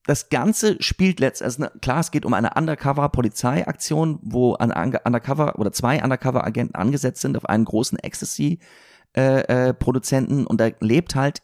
das 0.05 0.29
Ganze 0.29 0.81
spielt 0.81 1.19
letztendlich, 1.19 1.63
also 1.63 1.79
klar, 1.79 1.99
es 2.01 2.11
geht 2.11 2.25
um 2.25 2.33
eine 2.33 2.55
Undercover-Polizeiaktion, 2.55 4.19
wo 4.21 4.55
ein 4.55 4.71
Undercover 4.71 5.59
oder 5.59 5.71
zwei 5.71 6.03
Undercover-Agenten 6.03 6.75
angesetzt 6.75 7.21
sind 7.21 7.37
auf 7.37 7.45
einen 7.45 7.63
großen 7.65 7.99
Ecstasy-Produzenten 7.99 10.45
und 10.45 10.59
er 10.59 10.73
lebt 10.81 11.15
halt, 11.15 11.41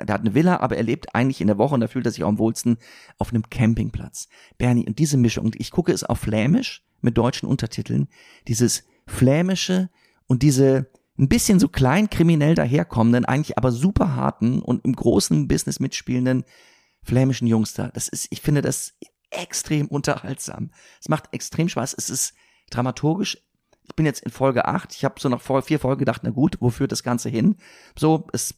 der 0.00 0.14
hat 0.14 0.20
eine 0.20 0.34
Villa, 0.34 0.60
aber 0.60 0.76
er 0.76 0.84
lebt 0.84 1.14
eigentlich 1.14 1.40
in 1.40 1.46
der 1.48 1.58
Woche 1.58 1.74
und 1.74 1.80
da 1.80 1.88
fühlt 1.88 2.06
er 2.06 2.12
sich 2.12 2.22
auch 2.24 2.28
am 2.28 2.38
wohlsten 2.38 2.78
auf 3.18 3.30
einem 3.30 3.50
Campingplatz. 3.50 4.28
Bernie, 4.56 4.86
und 4.86 4.98
diese 4.98 5.16
Mischung, 5.16 5.52
ich 5.58 5.72
gucke 5.72 5.92
es 5.92 6.04
auf 6.04 6.20
Flämisch 6.20 6.84
mit 7.00 7.18
deutschen 7.18 7.48
Untertiteln, 7.48 8.08
dieses 8.46 8.84
Flämische 9.06 9.90
und 10.26 10.42
diese 10.42 10.90
ein 11.20 11.28
bisschen 11.28 11.60
so 11.60 11.68
klein 11.68 12.08
kriminell 12.08 12.54
daherkommenden, 12.54 13.26
eigentlich 13.26 13.58
aber 13.58 13.72
super 13.72 14.16
harten 14.16 14.60
und 14.60 14.84
im 14.84 14.96
großen 14.96 15.46
Business 15.48 15.78
mitspielenden 15.78 16.44
flämischen 17.02 17.46
Jungs 17.46 17.74
da. 17.74 17.88
Das 17.88 18.08
ist, 18.08 18.28
ich 18.30 18.40
finde 18.40 18.62
das 18.62 18.94
extrem 19.30 19.86
unterhaltsam. 19.86 20.70
Es 21.00 21.08
macht 21.08 21.32
extrem 21.32 21.68
Spaß. 21.68 21.94
Es 21.96 22.10
ist 22.10 22.34
dramaturgisch. 22.70 23.38
Ich 23.84 23.94
bin 23.94 24.06
jetzt 24.06 24.22
in 24.22 24.30
Folge 24.30 24.66
8. 24.66 24.94
Ich 24.94 25.04
habe 25.04 25.20
so 25.20 25.28
nach 25.28 25.42
vier 25.62 25.78
Folgen 25.78 25.98
gedacht, 25.98 26.22
na 26.24 26.30
gut, 26.30 26.56
wo 26.60 26.70
führt 26.70 26.92
das 26.92 27.02
Ganze 27.02 27.28
hin? 27.28 27.56
So, 27.98 28.26
es, 28.32 28.54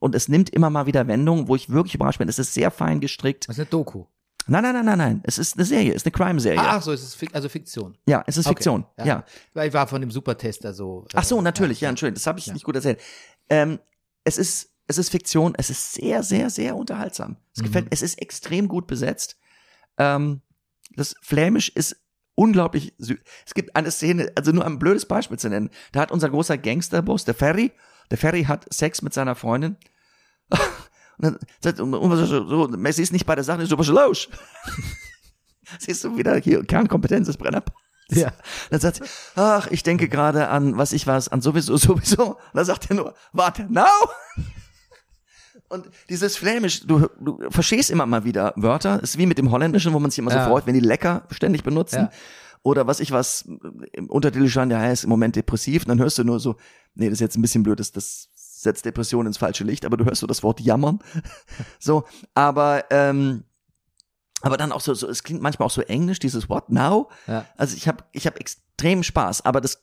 und 0.00 0.14
es 0.14 0.28
nimmt 0.28 0.50
immer 0.50 0.70
mal 0.70 0.86
wieder 0.86 1.06
Wendungen, 1.06 1.48
wo 1.48 1.54
ich 1.54 1.70
wirklich 1.70 1.94
überrascht 1.94 2.18
bin. 2.18 2.28
Es 2.28 2.38
ist 2.38 2.54
sehr 2.54 2.70
fein 2.70 3.00
gestrickt. 3.00 3.48
Das 3.48 3.56
ist 3.56 3.60
eine 3.60 3.70
Doku. 3.70 4.06
Nein, 4.46 4.62
nein, 4.62 4.74
nein, 4.74 4.84
nein, 4.84 4.98
nein. 4.98 5.20
Es 5.24 5.38
ist 5.38 5.56
eine 5.56 5.64
Serie, 5.64 5.90
es 5.90 5.96
ist 6.02 6.06
eine 6.06 6.12
Crime-Serie. 6.12 6.60
Ach 6.60 6.82
so, 6.82 6.92
es 6.92 7.02
ist 7.02 7.14
Fik 7.14 7.34
also 7.34 7.48
Fiktion. 7.48 7.96
Ja, 8.06 8.24
es 8.26 8.36
ist 8.36 8.48
Fiktion. 8.48 8.84
Okay, 8.96 9.06
ja. 9.08 9.24
Weil 9.54 9.68
ich 9.68 9.74
war 9.74 9.86
von 9.86 10.00
dem 10.00 10.10
Supertester 10.10 10.72
so. 10.72 11.04
äh, 11.12 11.16
Ach 11.16 11.24
so, 11.24 11.40
natürlich, 11.40 11.80
ja, 11.82 11.88
Entschuldigung, 11.90 12.14
das 12.16 12.26
habe 12.26 12.38
ich 12.38 12.46
Ja. 12.46 12.52
nicht 12.54 12.64
gut 12.64 12.74
erzählt. 12.74 13.00
Ähm, 13.48 13.78
es 14.24 14.38
ist, 14.38 14.70
es 14.86 14.98
ist 14.98 15.10
Fiktion, 15.10 15.54
es 15.56 15.70
ist 15.70 15.92
sehr, 15.92 16.22
sehr, 16.22 16.50
sehr 16.50 16.74
unterhaltsam. 16.76 17.36
Es 17.54 17.60
Mhm. 17.60 17.66
gefällt, 17.66 17.86
es 17.90 18.02
ist 18.02 18.20
extrem 18.20 18.66
gut 18.66 18.86
besetzt. 18.86 19.36
Ähm, 19.98 20.40
das 20.96 21.14
Flämisch 21.22 21.68
ist 21.68 21.96
unglaublich 22.34 22.94
süß. 22.98 23.18
Es 23.46 23.54
gibt 23.54 23.76
eine 23.76 23.90
Szene, 23.90 24.32
also 24.34 24.50
nur 24.52 24.64
ein 24.64 24.78
blödes 24.78 25.06
Beispiel 25.06 25.38
zu 25.38 25.48
nennen. 25.50 25.70
Da 25.92 26.00
hat 26.00 26.10
unser 26.10 26.30
großer 26.30 26.56
Gangsterboss, 26.58 27.24
der 27.24 27.34
Ferry, 27.34 27.70
der 28.10 28.18
Ferry 28.18 28.44
hat 28.44 28.66
Sex 28.72 29.02
mit 29.02 29.12
seiner 29.14 29.34
Freundin. 29.36 29.76
Und 31.22 31.38
sagt, 31.60 31.80
und, 31.80 31.92
so, 31.92 32.46
so, 32.46 32.68
Messi 32.68 33.02
ist 33.02 33.12
nicht 33.12 33.26
bei 33.26 33.34
der 33.34 33.44
Sache, 33.44 33.66
so 33.66 33.76
ist 33.76 33.88
los? 33.88 34.28
Siehst 35.78 36.02
du 36.04 36.16
wieder 36.16 36.36
hier, 36.36 36.64
Kernkompetenz 36.64 37.26
des 37.26 37.36
Brenner. 37.36 37.62
Ja. 38.12 38.32
Dann 38.70 38.80
sagt 38.80 38.96
sie, 38.96 39.02
ach, 39.36 39.68
ich 39.70 39.84
denke 39.84 40.08
gerade 40.08 40.48
an, 40.48 40.76
was 40.76 40.92
ich 40.92 41.06
was, 41.06 41.28
an 41.28 41.42
sowieso, 41.42 41.76
sowieso. 41.76 42.30
Und 42.30 42.54
dann 42.54 42.64
sagt 42.64 42.90
er 42.90 42.96
nur, 42.96 43.14
warte, 43.32 43.72
now? 43.72 43.86
Und 45.68 45.88
dieses 46.08 46.36
Flämisch, 46.36 46.84
du, 46.84 47.06
du 47.20 47.38
verstehst 47.50 47.88
immer 47.88 48.06
mal 48.06 48.24
wieder 48.24 48.52
Wörter. 48.56 49.00
ist 49.00 49.16
wie 49.16 49.26
mit 49.26 49.38
dem 49.38 49.52
Holländischen, 49.52 49.92
wo 49.92 50.00
man 50.00 50.10
sich 50.10 50.18
immer 50.18 50.32
Ja. 50.32 50.42
so 50.42 50.50
freut, 50.50 50.66
wenn 50.66 50.74
die 50.74 50.80
lecker 50.80 51.22
ständig 51.30 51.62
benutzen. 51.62 51.96
Ja. 51.96 52.10
Oder 52.64 52.88
was 52.88 52.98
ich 52.98 53.12
was, 53.12 53.48
im 53.92 54.10
Untertitel 54.10 54.48
stand, 54.48 54.72
ja, 54.72 54.82
er 54.82 54.92
ist 54.92 55.04
im 55.04 55.10
Moment 55.10 55.36
depressiv. 55.36 55.82
Und 55.84 55.90
dann 55.90 56.00
hörst 56.00 56.18
du 56.18 56.24
nur 56.24 56.40
so, 56.40 56.56
nee, 56.94 57.06
das 57.06 57.14
ist 57.14 57.20
jetzt 57.20 57.36
ein 57.38 57.42
bisschen 57.42 57.62
blöd, 57.62 57.78
das, 57.78 57.92
das 57.92 58.28
setzt 58.62 58.84
Depression 58.84 59.26
ins 59.26 59.38
falsche 59.38 59.64
Licht, 59.64 59.84
aber 59.84 59.96
du 59.96 60.04
hörst 60.04 60.20
so 60.20 60.26
das 60.26 60.42
Wort 60.42 60.60
jammern. 60.60 60.98
so, 61.78 62.04
aber, 62.34 62.84
ähm, 62.90 63.44
aber 64.42 64.56
dann 64.56 64.72
auch 64.72 64.80
so, 64.80 64.94
so, 64.94 65.08
es 65.08 65.22
klingt 65.22 65.42
manchmal 65.42 65.66
auch 65.66 65.70
so 65.72 65.82
englisch, 65.82 66.18
dieses 66.18 66.48
What 66.48 66.70
now? 66.70 67.08
Ja. 67.26 67.46
Also 67.56 67.76
ich 67.76 67.88
habe 67.88 68.04
ich 68.12 68.26
hab 68.26 68.38
extrem 68.38 69.02
Spaß, 69.02 69.44
aber 69.44 69.60
das 69.60 69.82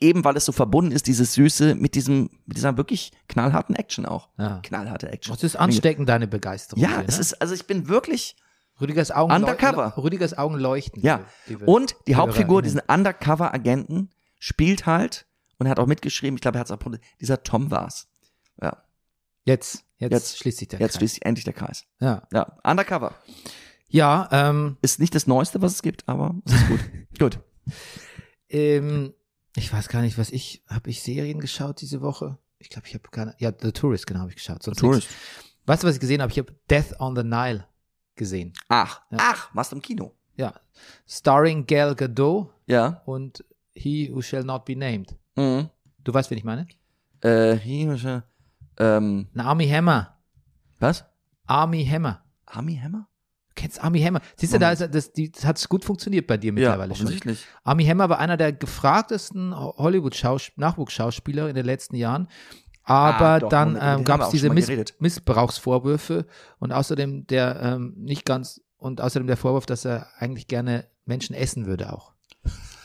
eben 0.00 0.24
weil 0.24 0.36
es 0.36 0.46
so 0.46 0.52
verbunden 0.52 0.92
ist, 0.92 1.06
dieses 1.06 1.34
Süße 1.34 1.74
mit 1.74 1.94
diesem, 1.94 2.30
mit 2.46 2.56
dieser 2.56 2.76
wirklich 2.76 3.12
knallharten 3.28 3.74
Action 3.76 4.06
auch. 4.06 4.30
Ja. 4.38 4.60
Knallharte 4.62 5.10
Action. 5.10 5.34
Es 5.34 5.42
ist 5.42 5.56
ansteckend, 5.56 6.08
deine 6.08 6.26
Begeisterung. 6.26 6.82
Ja, 6.82 6.88
hier, 7.00 7.04
es 7.06 7.16
ne? 7.16 7.20
ist, 7.20 7.40
also 7.42 7.54
ich 7.54 7.66
bin 7.66 7.88
wirklich, 7.88 8.36
Rüdigers 8.80 9.10
Augen 9.10 9.32
Undercover. 9.32 9.88
leuchten- 9.88 10.02
Rüdigers 10.02 10.38
Augen 10.38 10.54
leuchten. 10.54 11.02
ja. 11.02 11.16
liebe- 11.46 11.60
liebe 11.60 11.64
Und 11.70 11.96
die 12.06 12.16
Hauptfigur, 12.16 12.62
diesen 12.62 12.80
Undercover-Agenten, 12.80 14.08
spielt 14.38 14.86
halt, 14.86 15.26
und 15.60 15.66
er 15.66 15.70
hat 15.70 15.78
auch 15.78 15.86
mitgeschrieben, 15.86 16.34
ich 16.36 16.40
glaube, 16.40 16.58
er 16.58 16.60
hat 16.62 16.66
es 16.66 16.72
auch, 16.72 16.80
dieser 17.20 17.42
Tom 17.44 17.70
war's. 17.70 18.08
Ja, 18.60 18.82
Jetzt, 19.44 19.84
jetzt, 19.98 20.12
Jetzt- 20.12 20.38
schließt 20.38 20.58
sich 20.58 20.68
der 20.68 20.80
jetzt 20.80 20.92
Kreis. 20.92 20.98
schließt 20.98 21.14
sich 21.14 21.24
endlich 21.24 21.44
der 21.44 21.54
Kreis. 21.54 21.84
Ja, 22.00 22.26
Ja, 22.32 22.58
Undercover. 22.64 23.14
ja 23.88 24.28
ähm, 24.32 24.76
Ist 24.82 24.98
nicht 24.98 25.14
das 25.14 25.26
Neueste, 25.26 25.62
was 25.62 25.72
es 25.74 25.82
gibt, 25.82 26.08
aber 26.08 26.34
es 26.44 26.52
ist 26.54 26.68
gut. 26.68 26.80
gut. 27.18 27.38
ähm, 28.48 29.14
ich 29.56 29.72
weiß 29.72 29.88
gar 29.88 30.02
nicht, 30.02 30.18
was 30.18 30.30
ich, 30.30 30.62
habe 30.68 30.90
ich 30.90 31.02
Serien 31.02 31.40
geschaut 31.40 31.80
diese 31.80 32.00
Woche? 32.02 32.38
Ich 32.58 32.68
glaube, 32.68 32.86
ich 32.86 32.94
habe 32.94 33.08
keine, 33.10 33.34
ja, 33.38 33.52
The 33.58 33.72
Tourist, 33.72 34.06
genau, 34.06 34.20
habe 34.20 34.30
ich 34.30 34.36
geschaut. 34.36 34.62
Sonst 34.62 34.78
Tourist. 34.78 35.08
Nichts. 35.08 35.16
Weißt 35.66 35.82
du, 35.82 35.86
was 35.88 35.94
ich 35.94 36.00
gesehen 36.00 36.20
habe? 36.22 36.30
Ich 36.32 36.38
habe 36.38 36.54
Death 36.68 36.98
on 37.00 37.16
the 37.16 37.22
Nile 37.22 37.66
gesehen. 38.16 38.52
Ach, 38.68 39.00
Ja. 39.10 39.18
ach, 39.20 39.54
warst 39.54 39.72
du 39.72 39.76
im 39.76 39.82
Kino? 39.82 40.14
Ja, 40.36 40.54
starring 41.06 41.66
Gal 41.66 41.94
Gadot 41.94 42.52
Ja. 42.66 43.02
und 43.06 43.44
He 43.74 44.10
Who 44.12 44.20
Shall 44.22 44.44
Not 44.44 44.64
Be 44.66 44.76
Named. 44.76 45.16
Mhm. 45.36 45.68
Du 46.02 46.14
weißt, 46.14 46.30
wen 46.30 46.38
ich 46.38 46.44
meine? 46.44 46.66
Äh, 47.20 47.54
hier, 47.56 48.24
ähm, 48.78 49.28
Na, 49.32 49.44
Army 49.44 49.68
Hammer. 49.68 50.16
was? 50.78 51.04
Army 51.46 51.84
Hammer. 51.84 52.24
Army 52.46 52.76
Hammer? 52.82 53.06
Du 53.48 53.54
kennst 53.56 53.82
Army 53.82 54.00
Hammer. 54.00 54.20
Siehst 54.36 54.54
du, 54.54 54.58
da 54.58 54.72
ist, 54.72 54.80
das, 54.94 55.12
die, 55.12 55.30
das 55.30 55.44
hat 55.44 55.68
gut 55.68 55.84
funktioniert 55.84 56.26
bei 56.26 56.36
dir 56.38 56.52
mittlerweile 56.52 56.94
schon. 56.94 57.06
offensichtlich. 57.06 57.44
Army 57.64 57.84
Hammer 57.84 58.08
war 58.08 58.18
einer 58.18 58.36
der 58.36 58.52
gefragtesten 58.52 59.54
Hollywood-Nachwuchsschauspieler 59.54 61.48
in 61.48 61.54
den 61.54 61.66
letzten 61.66 61.96
Jahren. 61.96 62.28
Aber 62.82 63.24
Ah, 63.26 63.38
doch, 63.40 63.48
dann 63.50 63.78
ähm, 63.80 64.04
gab 64.04 64.22
es 64.22 64.30
diese 64.30 64.46
schon 64.46 64.54
Miss 64.54 64.66
geredet. 64.66 64.94
Missbrauchsvorwürfe 65.00 66.26
und 66.58 66.72
außerdem 66.72 67.26
der 67.26 67.60
ähm, 67.60 67.94
nicht 67.98 68.24
ganz 68.24 68.62
und 68.78 69.00
außerdem 69.00 69.26
der 69.26 69.36
Vorwurf, 69.36 69.66
dass 69.66 69.84
er 69.84 70.08
eigentlich 70.18 70.48
gerne 70.48 70.86
Menschen 71.04 71.34
essen 71.36 71.66
würde 71.66 71.92
auch. 71.92 72.12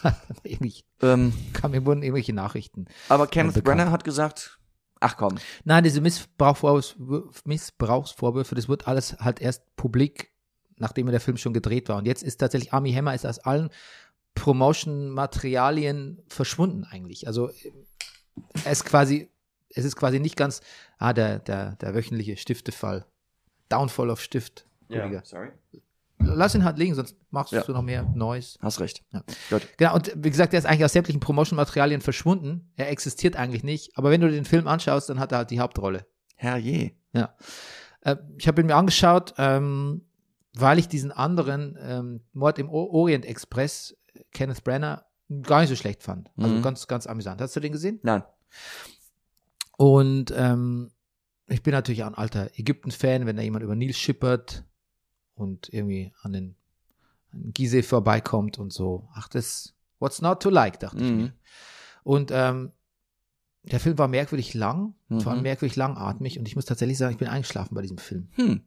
Irgendwie 0.43 0.83
Ähm, 1.05 1.33
kam 1.53 1.71
mir 1.71 1.85
wurden 1.85 2.03
irgendwelche 2.03 2.33
Nachrichten. 2.33 2.85
aber 3.09 3.27
Kenneth 3.27 3.55
bekannt. 3.55 3.77
Brenner 3.77 3.91
hat 3.91 4.03
gesagt, 4.03 4.59
ach 4.99 5.17
komm. 5.17 5.37
Nein, 5.63 5.83
diese 5.83 6.01
Missbrauchsvorwürfe, 6.01 7.41
Missbrauchsvorwürfe, 7.45 8.55
das 8.55 8.67
wird 8.67 8.87
alles 8.87 9.17
halt 9.19 9.41
erst 9.41 9.75
publik, 9.75 10.31
nachdem 10.77 11.07
der 11.07 11.19
Film 11.19 11.37
schon 11.37 11.53
gedreht 11.53 11.89
war. 11.89 11.97
Und 11.97 12.05
jetzt 12.05 12.23
ist 12.23 12.37
tatsächlich 12.37 12.73
Army 12.73 12.93
Hammer 12.93 13.13
ist 13.13 13.25
aus 13.25 13.39
allen 13.39 13.69
Promotion-Materialien 14.35 16.21
verschwunden 16.27 16.83
eigentlich. 16.83 17.27
Also 17.27 17.49
er 18.63 18.71
ist 18.71 18.85
quasi, 18.85 19.29
es 19.69 19.85
ist 19.85 19.95
quasi 19.95 20.19
nicht 20.19 20.35
ganz, 20.35 20.61
ah, 20.97 21.13
der, 21.13 21.39
der, 21.39 21.75
der 21.77 21.95
wöchentliche 21.95 22.37
Stiftefall. 22.37 23.05
Downfall 23.69 24.09
of 24.09 24.21
Stift. 24.21 24.67
Rüdiger. 24.89 25.23
sorry. 25.25 25.49
Lass 26.35 26.53
ihn 26.55 26.63
halt 26.63 26.77
liegen, 26.77 26.93
sonst 26.95 27.15
machst 27.31 27.51
Ja. 27.53 27.61
du 27.63 27.71
noch 27.73 27.81
mehr 27.81 28.03
Neues. 28.15 28.57
Hast 28.61 28.79
recht. 28.79 29.03
Ja. 29.11 29.23
Gut. 29.49 29.67
Genau, 29.77 29.95
und 29.95 30.11
wie 30.15 30.29
gesagt, 30.29 30.53
der 30.53 30.59
ist 30.59 30.65
eigentlich 30.65 30.85
aus 30.85 30.93
sämtlichen 30.93 31.19
Promotion-Materialien 31.19 32.01
verschwunden. 32.01 32.71
Er 32.75 32.89
existiert 32.89 33.35
eigentlich 33.35 33.63
nicht. 33.63 33.97
Aber 33.97 34.11
wenn 34.11 34.21
du 34.21 34.29
den 34.29 34.45
Film 34.45 34.67
anschaust, 34.67 35.09
dann 35.09 35.19
hat 35.19 35.31
er 35.31 35.39
halt 35.39 35.51
die 35.51 35.59
Hauptrolle. 35.59 36.05
Herrje. 36.35 36.91
Ja. 37.13 37.35
Äh, 38.01 38.17
ich 38.37 38.47
habe 38.47 38.61
ihn 38.61 38.67
mir 38.67 38.75
angeschaut, 38.75 39.33
ähm, 39.37 40.01
weil 40.53 40.79
ich 40.79 40.87
diesen 40.87 41.11
anderen 41.11 41.77
ähm, 41.81 42.21
Mord 42.33 42.59
im 42.59 42.69
o 42.69 42.85
Orient 42.91 43.25
Express, 43.25 43.95
Kenneth 44.31 44.63
Branagh, 44.63 45.03
gar 45.41 45.61
nicht 45.61 45.69
so 45.69 45.75
schlecht 45.75 46.03
fand. 46.03 46.29
Also 46.37 46.55
Mhm. 46.55 46.61
ganz, 46.61 46.87
ganz 46.87 47.07
amüsant. 47.07 47.41
Hast 47.41 47.55
du 47.55 47.59
den 47.59 47.71
gesehen? 47.71 47.99
Nein. 48.03 48.23
Und 49.77 50.33
ähm, 50.35 50.91
ich 51.47 51.61
bin 51.63 51.73
natürlich 51.73 52.03
auch 52.03 52.07
ein 52.07 52.15
alter 52.15 52.49
Ägypten-Fan, 52.55 53.25
wenn 53.25 53.35
da 53.35 53.41
jemand 53.43 53.63
über 53.63 53.75
Nil 53.75 53.93
schippert 53.93 54.63
und 55.35 55.71
irgendwie 55.73 56.13
an 56.21 56.33
den 56.33 56.55
an 57.31 57.51
Gizeh 57.53 57.83
vorbeikommt 57.83 58.57
und 58.59 58.71
so. 58.73 59.07
Ach, 59.13 59.27
das, 59.27 59.73
what's 59.99 60.21
not 60.21 60.41
to 60.41 60.49
like, 60.49 60.79
dachte 60.79 61.03
ich 61.03 61.11
Mhm. 61.11 61.17
mir. 61.17 61.33
Und 62.03 62.31
ähm, 62.33 62.71
der 63.63 63.79
Film 63.79 63.97
war 63.97 64.07
merkwürdig 64.07 64.53
lang, 64.53 64.93
vor 65.19 65.31
allem 65.31 65.39
Mhm. 65.39 65.43
merkwürdig 65.43 65.75
langatmig 65.75 66.37
und 66.39 66.47
ich 66.47 66.55
muss 66.55 66.65
tatsächlich 66.65 66.97
sagen, 66.97 67.13
ich 67.13 67.17
bin 67.17 67.27
eingeschlafen 67.27 67.73
bei 67.75 67.81
diesem 67.81 67.97
Film. 67.97 68.29
Hm. 68.35 68.61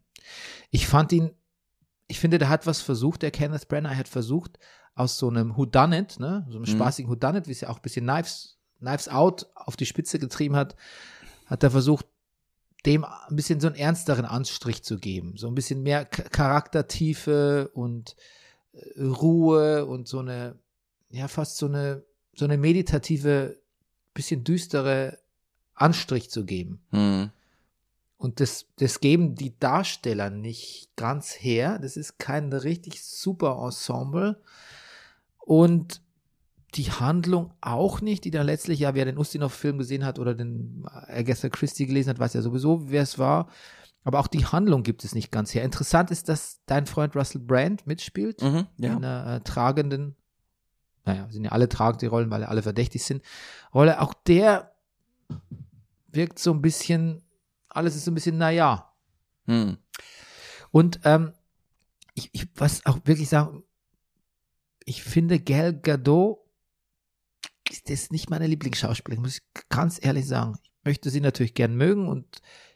Ich 0.71 0.87
fand 0.89 1.13
ihn, 1.13 1.31
ich 2.09 2.19
finde, 2.19 2.39
der 2.39 2.49
hat 2.49 2.67
was 2.67 2.81
versucht, 2.83 3.23
der 3.23 3.31
Kenneth 3.31 3.69
Branagh 3.69 3.97
hat 3.97 4.09
versucht, 4.09 4.59
aus 4.95 5.17
so 5.19 5.29
einem 5.29 5.57
Whodunit, 5.57 6.19
ne, 6.19 6.45
so 6.49 6.57
einem 6.57 6.63
Mhm. 6.63 6.67
spaßigen 6.67 7.11
Whodunit, 7.11 7.47
wie 7.47 7.53
es 7.53 7.61
ja 7.61 7.69
auch 7.69 7.77
ein 7.77 7.83
bisschen 7.83 8.07
Knives, 8.07 8.59
Knives 8.81 9.09
Out 9.09 9.47
auf 9.55 9.77
die 9.77 9.87
Spitze 9.87 10.19
getrieben 10.19 10.57
hat, 10.57 10.75
hat 11.47 11.63
er 11.63 11.71
versucht, 11.71 12.07
dem 12.87 13.05
ein 13.05 13.37
bisschen 13.37 13.61
so 13.61 13.67
einen 13.67 13.77
ernsteren 13.77 14.25
Anstrich 14.25 14.83
zu 14.83 14.99
geben. 14.99 15.37
So 15.37 15.49
ein 15.49 15.55
bisschen 15.55 15.83
mehr 15.83 16.05
Charaktertiefe 16.05 17.71
und 17.75 18.17
äh, 18.73 19.03
Ruhe 19.03 19.87
und 19.87 20.09
so 20.09 20.21
eine, 20.21 20.59
ja, 21.11 21.29
fast 21.29 21.57
so 21.57 21.67
eine, 21.67 22.05
so 22.35 22.45
eine 22.45 22.57
meditative, 22.57 23.59
bisschen 24.15 24.45
düstere 24.45 25.19
Anstrich 25.75 26.31
zu 26.31 26.45
geben. 26.45 26.81
Hm. 26.91 27.31
Und 28.17 28.41
das, 28.41 28.67
das 28.77 29.01
geben 29.01 29.37
die 29.37 29.59
Darsteller 29.59 30.29
nicht 30.29 30.91
ganz 30.97 31.33
her. 31.33 31.79
Das 31.79 31.97
ist 31.97 32.19
kein 32.19 32.53
richtig 32.53 33.03
super 33.05 33.61
Ensemble. 33.65 34.41
Und 35.39 36.03
die 36.75 36.91
Handlung 36.91 37.53
auch 37.61 38.01
nicht, 38.01 38.25
die 38.25 38.31
dann 38.31 38.47
letztlich, 38.47 38.79
ja, 38.81 38.95
wer 38.95 39.05
den 39.05 39.17
Ustinov-Film 39.19 39.79
gesehen 39.79 40.05
hat 40.05 40.19
oder 40.19 40.35
den 40.35 40.85
Agatha 40.87 41.49
Christie 41.49 41.87
gelesen 41.87 42.11
hat, 42.11 42.19
weiß 42.19 42.35
ja 42.35 42.43
sowieso, 42.43 42.91
wer 42.91 43.03
es 43.03 43.19
war. 43.19 43.49
aber 44.05 44.21
auch 44.21 44.27
die 44.27 44.47
Handlung 44.47 44.83
gibt 44.85 45.05
es 45.05 45.15
nicht 45.15 45.31
ganz 45.31 45.55
her. 45.55 45.65
Interessant 45.65 46.11
ist, 46.11 46.29
dass 46.29 46.61
dein 46.67 46.87
Freund 46.87 47.15
Russell 47.17 47.41
Brand 47.43 47.87
mitspielt, 47.87 48.41
Mhm, 48.43 48.67
ja. 48.79 48.93
in 48.93 49.05
einer 49.05 49.37
äh, 49.37 49.41
tragenden, 49.41 50.17
naja, 51.05 51.27
sind 51.31 51.45
ja 51.45 51.53
alle 51.53 51.69
tragende 51.69 52.09
Rollen, 52.09 52.31
weil 52.31 52.45
alle 52.45 52.63
verdächtig 52.63 53.05
sind, 53.05 53.23
Rolle. 53.75 54.01
Auch 54.01 54.15
der 54.15 54.73
wirkt 56.11 56.39
so 56.39 56.53
ein 56.53 56.63
bisschen, 56.63 57.23
alles 57.69 57.97
ist 57.97 58.05
so 58.07 58.11
ein 58.11 58.15
bisschen, 58.15 58.39
naja. 58.39 58.93
Hm. 59.47 59.77
Und 60.71 61.01
ähm, 61.05 61.33
ich, 62.15 62.31
ich 62.33 62.49
was 62.55 62.87
auch 62.87 62.99
wirklich 63.05 63.29
sagen, 63.29 63.63
ich 64.85 65.03
finde 65.03 65.39
Gal 65.39 65.75
Gadot 65.79 66.39
ist 67.71 67.91
das 67.91 68.11
nicht 68.11 68.31
meine 68.31 68.47
Lieblingsschauspielerin, 68.47 69.23
muss 69.23 69.37
ich 69.39 69.43
ganz 69.69 69.99
ehrlich 70.03 70.27
sagen. 70.27 70.55
Ich 70.63 70.71
möchte 70.85 71.11
sie 71.11 71.21
natürlich 71.21 71.55
gern 71.55 71.77
mögen 71.77 72.09
und 72.09 72.27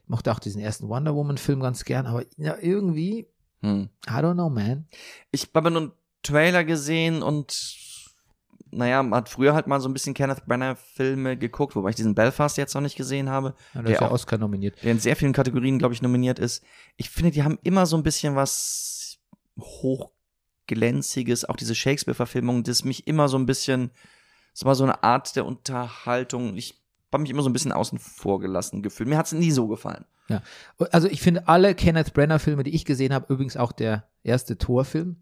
ich 0.02 0.08
mochte 0.08 0.32
auch 0.32 0.38
diesen 0.38 0.60
ersten 0.60 0.88
Wonder 0.88 1.14
Woman 1.14 1.38
Film 1.38 1.60
ganz 1.60 1.84
gern, 1.84 2.06
aber 2.06 2.24
ja, 2.36 2.56
irgendwie, 2.60 3.26
Hm. 3.60 3.88
I 4.06 4.10
don't 4.10 4.34
know, 4.34 4.50
man. 4.50 4.86
Ich 5.30 5.48
habe 5.54 5.70
nur 5.70 5.82
einen 5.82 5.92
Trailer 6.22 6.64
gesehen 6.64 7.22
und 7.22 7.78
naja, 8.74 9.02
man 9.02 9.18
hat 9.18 9.28
früher 9.28 9.54
halt 9.54 9.66
mal 9.66 9.80
so 9.80 9.88
ein 9.88 9.92
bisschen 9.92 10.14
Kenneth 10.14 10.46
Branagh 10.46 10.76
Filme 10.94 11.36
geguckt, 11.36 11.76
wobei 11.76 11.90
ich 11.90 11.96
diesen 11.96 12.14
Belfast 12.14 12.56
jetzt 12.56 12.74
noch 12.74 12.80
nicht 12.80 12.96
gesehen 12.96 13.28
habe, 13.28 13.54
Ja, 13.74 13.80
der 13.80 13.82
Der 13.82 13.92
ist 13.92 14.00
ja 14.00 14.08
auch- 14.08 14.12
Oscar 14.12 14.38
nominiert. 14.38 14.82
der 14.82 14.92
in 14.92 14.98
sehr 14.98 15.14
vielen 15.14 15.32
Kategorien, 15.34 15.78
glaube 15.78 15.94
ich, 15.94 16.02
nominiert 16.02 16.38
ist. 16.38 16.64
Ich 16.96 17.08
finde, 17.10 17.30
die 17.30 17.42
haben 17.44 17.58
immer 17.62 17.86
so 17.86 17.96
ein 17.96 18.02
bisschen 18.02 18.34
was 18.34 19.18
hochglänziges, 19.60 21.44
auch 21.44 21.56
diese 21.56 21.74
Shakespeare-Verfilmung, 21.74 22.62
das 22.64 22.84
mich 22.84 23.06
immer 23.06 23.28
so 23.28 23.36
ein 23.38 23.46
bisschen, 23.46 23.90
es 24.54 24.64
war 24.64 24.74
so 24.74 24.84
eine 24.84 25.02
Art 25.02 25.34
der 25.36 25.46
Unterhaltung. 25.46 26.56
Ich 26.56 26.80
habe 27.12 27.22
mich 27.22 27.30
immer 27.30 27.42
so 27.42 27.50
ein 27.50 27.52
bisschen 27.52 27.72
außen 27.72 27.98
vor 27.98 28.40
gelassen 28.40 28.82
gefühlt. 28.82 29.08
Mir 29.08 29.18
hat 29.18 29.26
es 29.26 29.32
nie 29.32 29.50
so 29.50 29.66
gefallen. 29.68 30.04
Also 30.92 31.08
ich 31.08 31.20
finde 31.20 31.46
alle 31.48 31.74
Kenneth 31.74 32.14
Branagh 32.14 32.38
Filme, 32.38 32.62
die 32.62 32.74
ich 32.74 32.84
gesehen 32.86 33.12
habe, 33.12 33.30
übrigens 33.32 33.56
auch 33.58 33.70
der 33.72 34.08
erste 34.22 34.56
Torfilm, 34.56 35.16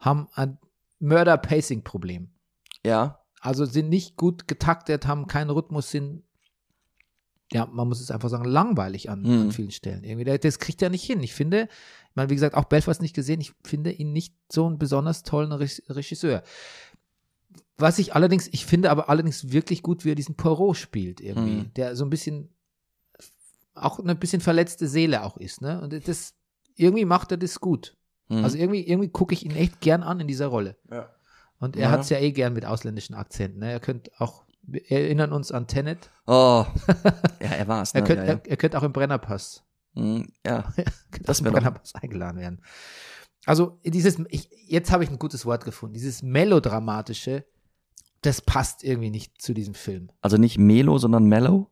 haben 0.00 0.28
ein 0.34 0.58
Murder-Pacing-Problem. 0.98 2.30
Ja. 2.84 3.20
Also 3.40 3.64
sind 3.64 3.88
nicht 3.88 4.16
gut 4.16 4.48
getaktet, 4.48 5.06
haben 5.06 5.26
keinen 5.28 5.50
Rhythmus, 5.50 5.90
sind, 5.90 6.24
ja, 7.52 7.66
man 7.66 7.86
muss 7.86 8.00
es 8.00 8.10
einfach 8.10 8.28
sagen, 8.28 8.44
langweilig 8.44 9.08
an, 9.08 9.24
Hm. 9.24 9.40
an 9.42 9.52
vielen 9.52 9.70
Stellen. 9.70 10.02
Irgendwie, 10.02 10.24
das 10.38 10.58
kriegt 10.58 10.82
er 10.82 10.90
nicht 10.90 11.04
hin. 11.04 11.22
Ich 11.22 11.34
finde, 11.34 11.68
ich 12.10 12.16
meine, 12.16 12.30
wie 12.30 12.34
gesagt, 12.34 12.56
auch 12.56 12.64
Belfast 12.64 13.00
nicht 13.02 13.14
gesehen, 13.14 13.40
ich 13.40 13.52
finde 13.62 13.92
ihn 13.92 14.12
nicht 14.12 14.34
so 14.50 14.66
einen 14.66 14.78
besonders 14.78 15.22
tollen 15.22 15.52
Re- 15.52 15.68
Regisseur. 15.90 16.42
Was 17.78 17.98
ich 17.98 18.14
allerdings, 18.14 18.48
ich 18.52 18.64
finde 18.64 18.90
aber 18.90 19.08
allerdings 19.10 19.52
wirklich 19.52 19.82
gut, 19.82 20.04
wie 20.04 20.12
er 20.12 20.14
diesen 20.14 20.34
Poirot 20.36 20.76
spielt 20.76 21.20
irgendwie, 21.20 21.58
Hm. 21.60 21.74
der 21.74 21.94
so 21.96 22.04
ein 22.04 22.10
bisschen, 22.10 22.48
auch 23.74 23.98
eine 23.98 24.14
bisschen 24.14 24.40
verletzte 24.40 24.88
Seele 24.88 25.22
auch 25.22 25.36
ist, 25.36 25.60
ne? 25.60 25.80
Und 25.82 26.08
das, 26.08 26.34
irgendwie 26.76 27.04
macht 27.04 27.30
er 27.32 27.36
das 27.36 27.60
gut. 27.60 27.96
Hm. 28.28 28.42
Also 28.44 28.56
irgendwie, 28.56 28.86
irgendwie 28.86 29.08
gucke 29.10 29.34
ich 29.34 29.44
ihn 29.44 29.54
echt 29.54 29.80
gern 29.80 30.02
an 30.02 30.20
in 30.20 30.26
dieser 30.28 30.46
Rolle. 30.48 30.76
ja. 30.90 31.10
Und 31.58 31.74
er 31.74 31.84
Ja. 31.84 31.90
hat 31.90 32.00
es 32.00 32.10
ja 32.10 32.18
eh 32.18 32.32
gern 32.32 32.52
mit 32.52 32.66
ausländischen 32.66 33.14
Akzenten. 33.14 33.60
Ne? 33.60 33.72
Er 33.72 33.80
könnte 33.80 34.10
auch, 34.18 34.44
wir 34.60 34.82
erinnern 34.90 35.32
uns 35.32 35.50
an 35.52 35.66
Tenet. 35.66 36.10
Oh. 36.26 36.66
ja, 37.40 37.48
er 37.48 37.66
war 37.66 37.80
es. 37.80 37.94
Er 37.94 38.02
Ne? 38.02 38.06
könnte 38.06 38.22
ja, 38.24 38.32
ja. 38.34 38.38
er, 38.44 38.46
er 38.50 38.56
könnte 38.58 38.76
auch 38.78 38.82
im 38.82 38.92
Brennerpass, 38.92 39.64
Hm, 39.94 40.28
ja. 40.44 40.62
könnte 41.10 41.24
Das 41.24 41.36
auch 41.36 41.40
im 41.40 41.44
wär 41.46 41.52
doch- 41.52 41.58
Brennerpass 41.60 41.94
eingeladen 41.94 42.38
werden. 42.42 42.60
Also 43.46 43.78
dieses, 43.86 44.18
ich, 44.28 44.50
jetzt 44.66 44.92
habe 44.92 45.02
ich 45.04 45.08
ein 45.10 45.18
gutes 45.18 45.46
Wort 45.46 45.64
gefunden. 45.64 45.94
Dieses 45.94 46.22
melodramatische, 46.22 47.46
das 48.22 48.40
passt 48.40 48.82
irgendwie 48.84 49.10
nicht 49.10 49.40
zu 49.40 49.54
diesem 49.54 49.74
Film. 49.74 50.10
Also 50.20 50.36
nicht 50.36 50.58
Melo, 50.58 50.98
sondern 50.98 51.24
Mellow? 51.26 51.70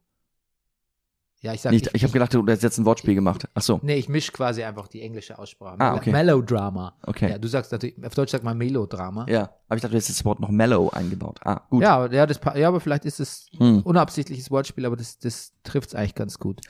Ja, 1.40 1.52
ich 1.52 1.60
sag 1.60 1.72
Nicht, 1.72 1.90
ich 1.92 2.02
habe 2.02 2.12
gedacht, 2.12 2.32
du 2.32 2.46
hast 2.46 2.62
jetzt 2.62 2.78
ein 2.78 2.86
Wortspiel 2.86 3.14
gemacht. 3.14 3.46
Ach 3.52 3.60
so. 3.60 3.78
Nee, 3.82 3.96
ich 3.96 4.08
mische 4.08 4.32
quasi 4.32 4.62
einfach 4.64 4.88
die 4.88 5.02
englische 5.02 5.38
Aussprache. 5.38 5.78
Ah, 5.78 5.94
okay. 5.94 6.10
Melodrama. 6.10 6.96
Okay. 7.02 7.28
Ja, 7.30 7.36
du 7.38 7.48
sagst 7.48 7.70
natürlich, 7.70 8.02
auf 8.02 8.14
Deutsch 8.14 8.30
sagt 8.30 8.44
man 8.44 8.56
Melodrama. 8.56 9.26
Ja, 9.28 9.50
aber 9.68 9.76
ich 9.76 9.82
dachte, 9.82 9.90
du 9.92 9.96
hättest 9.98 10.08
das 10.08 10.24
Wort 10.24 10.40
noch 10.40 10.48
Mellow 10.48 10.88
eingebaut. 10.88 11.40
Ah, 11.44 11.60
gut. 11.68 11.82
Ja, 11.82 11.96
aber- 11.98 12.14
ja, 12.14 12.24
das, 12.24 12.40
ja, 12.54 12.68
aber 12.68 12.80
vielleicht 12.80 13.04
ist 13.04 13.20
es 13.20 13.48
Hm. 13.58 13.82
unabsichtliches 13.82 14.50
Wortspiel, 14.50 14.86
aber 14.86 14.96
das, 14.96 15.18
das 15.18 15.52
trifft 15.64 15.88
es 15.90 15.94
eigentlich 15.94 16.14
ganz 16.14 16.38
gut. 16.38 16.62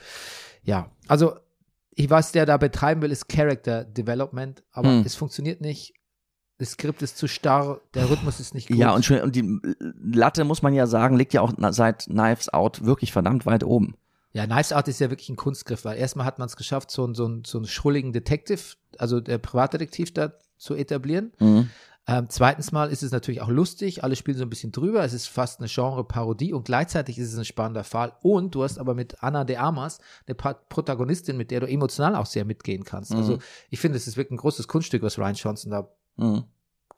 Ja, 0.63 0.91
also 1.07 1.37
ich 1.91 2.09
was 2.09 2.33
der 2.33 2.45
da 2.45 2.57
betreiben 2.57 3.01
will, 3.01 3.11
ist 3.11 3.29
Character 3.29 3.85
Development, 3.85 4.61
aber 4.73 4.89
Hm. 4.89 5.03
es 5.05 5.15
funktioniert 5.15 5.61
nicht. 5.61 5.93
Das 6.57 6.71
Skript 6.71 7.01
ist 7.01 7.17
zu 7.17 7.27
starr, 7.27 7.81
der 7.93 8.09
Rhythmus 8.09 8.39
ist 8.39 8.53
nicht 8.53 8.69
gut. 8.69 8.77
Ja, 8.77 8.93
und, 8.95 9.03
schön, 9.03 9.21
und 9.21 9.35
die 9.35 9.59
Latte, 10.01 10.45
muss 10.45 10.61
man 10.61 10.73
ja 10.73 10.87
sagen, 10.87 11.17
liegt 11.17 11.33
ja 11.33 11.41
auch 11.41 11.51
seit 11.71 12.05
Knives 12.05 12.47
Out 12.53 12.85
wirklich 12.85 13.11
verdammt 13.11 13.45
weit 13.45 13.63
oben. 13.65 13.95
ja, 14.31 14.45
Knives 14.45 14.71
Out 14.73 14.87
ist 14.87 14.99
ja 14.99 15.09
wirklich 15.09 15.29
ein 15.29 15.35
Kunstgriff, 15.37 15.83
weil 15.85 15.97
erstmal 15.97 16.25
hat 16.25 16.39
man 16.39 16.47
es 16.47 16.55
geschafft, 16.55 16.91
so, 16.91 17.03
einen- 17.03 17.15
so, 17.15 17.25
einen- 17.25 17.43
so 17.45 17.57
einen 17.57 17.67
schrulligen 17.67 18.13
Detective, 18.13 18.61
also 18.97 19.19
der 19.19 19.37
Privatdetektiv 19.37 20.13
da 20.13 20.33
zu 20.57 20.75
etablieren. 20.75 21.31
Mhm. 21.39 21.69
Ähm, 22.07 22.27
zweitens 22.29 22.71
mal 22.71 22.91
ist 22.91 23.01
es 23.01 23.11
natürlich 23.11 23.41
auch 23.41 23.49
lustig, 23.49 24.03
alle 24.03 24.15
spielen 24.15 24.37
so 24.37 24.43
ein 24.43 24.49
bisschen 24.49 24.71
drüber, 24.71 25.03
es 25.03 25.11
ist 25.13 25.27
fast 25.27 25.59
eine 25.59 25.67
Genre-Parodie 25.67 26.53
und 26.53 26.65
gleichzeitig 26.65 27.17
ist 27.17 27.33
es 27.33 27.37
ein 27.39 27.45
spannender 27.45 27.83
Fall. 27.83 28.13
Und 28.21 28.53
du 28.55 28.63
hast 28.63 28.77
aber 28.77 28.93
mit 28.93 29.23
Anna 29.23 29.43
de 29.43 29.55
Armas 29.55 29.97
eine 30.27 30.35
Pa- 30.35 30.53
Protagonistin, 30.53 31.35
mit 31.35 31.49
der 31.49 31.61
du 31.61 31.67
emotional 31.67 32.15
auch 32.15 32.27
sehr 32.27 32.45
mitgehen 32.45 32.83
kannst. 32.83 33.11
Mhm. 33.11 33.17
Also 33.17 33.37
ich 33.71 33.79
finde, 33.79 33.97
es 33.97 34.05
ist 34.07 34.17
wirklich 34.17 34.33
ein 34.33 34.37
großes 34.37 34.67
Kunststück, 34.67 35.01
was 35.01 35.17
Ryan 35.17 35.33
Johnson 35.35 35.71
da 35.71 35.89
Mhm. 36.17 36.45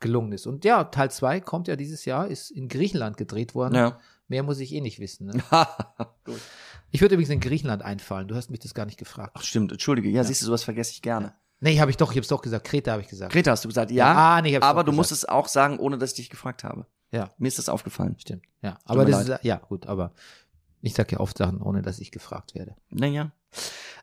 gelungen 0.00 0.32
ist. 0.32 0.46
Und 0.46 0.64
ja, 0.64 0.84
Teil 0.84 1.10
2 1.10 1.40
kommt 1.40 1.68
ja 1.68 1.76
dieses 1.76 2.04
Jahr, 2.04 2.28
ist 2.28 2.50
in 2.50 2.68
Griechenland 2.68 3.16
gedreht 3.16 3.54
worden. 3.54 3.74
Ja. 3.74 3.98
Mehr 4.28 4.42
muss 4.42 4.58
ich 4.60 4.72
eh 4.72 4.80
nicht 4.80 5.00
wissen. 5.00 5.28
Ne? 5.28 5.42
gut. 6.24 6.40
Ich 6.90 7.00
würde 7.00 7.14
übrigens 7.14 7.30
in 7.30 7.40
Griechenland 7.40 7.82
einfallen, 7.82 8.28
du 8.28 8.34
hast 8.34 8.50
mich 8.50 8.60
das 8.60 8.74
gar 8.74 8.86
nicht 8.86 8.98
gefragt. 8.98 9.32
Ach, 9.34 9.42
stimmt, 9.42 9.72
entschuldige. 9.72 10.08
Ja, 10.08 10.24
siehst 10.24 10.42
du, 10.42 10.46
sowas 10.46 10.64
vergesse 10.64 10.92
ich 10.92 11.02
gerne. 11.02 11.34
Nee, 11.60 11.80
habe 11.80 11.90
ich 11.90 11.96
doch, 11.96 12.10
ich 12.10 12.16
habe 12.16 12.22
es 12.22 12.28
doch 12.28 12.42
gesagt, 12.42 12.64
Kreta 12.66 12.92
habe 12.92 13.02
ich 13.02 13.08
gesagt. 13.08 13.32
Greta, 13.32 13.50
hast 13.50 13.64
du 13.64 13.68
gesagt, 13.68 13.90
ja, 13.90 14.36
ah, 14.36 14.42
nee, 14.42 14.50
ich 14.50 14.54
hab's 14.54 14.66
aber 14.66 14.84
du 14.84 14.92
gesagt. 14.92 14.96
musst 14.96 15.12
es 15.12 15.24
auch 15.24 15.48
sagen, 15.48 15.78
ohne 15.78 15.98
dass 15.98 16.10
ich 16.10 16.16
dich 16.16 16.30
gefragt 16.30 16.62
habe. 16.62 16.86
Ja. 17.10 17.30
Mir 17.38 17.48
ist 17.48 17.58
das 17.58 17.68
aufgefallen. 17.68 18.16
Stimmt, 18.18 18.44
ja. 18.62 18.78
Aber 18.84 19.04
das 19.04 19.28
ist, 19.28 19.44
ja, 19.44 19.56
gut, 19.56 19.86
aber 19.86 20.12
ich 20.82 20.94
sage 20.94 21.12
ja 21.12 21.20
oft 21.20 21.36
Sachen, 21.36 21.60
ohne 21.60 21.82
dass 21.82 21.98
ich 21.98 22.12
gefragt 22.12 22.54
werde. 22.54 22.76
Naja. 22.90 23.32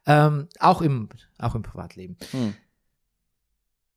Ähm, 0.05 0.49
auch, 0.59 0.81
im, 0.81 1.09
auch 1.39 1.55
im 1.55 1.63
Privatleben. 1.63 2.17
Hm. 2.31 2.55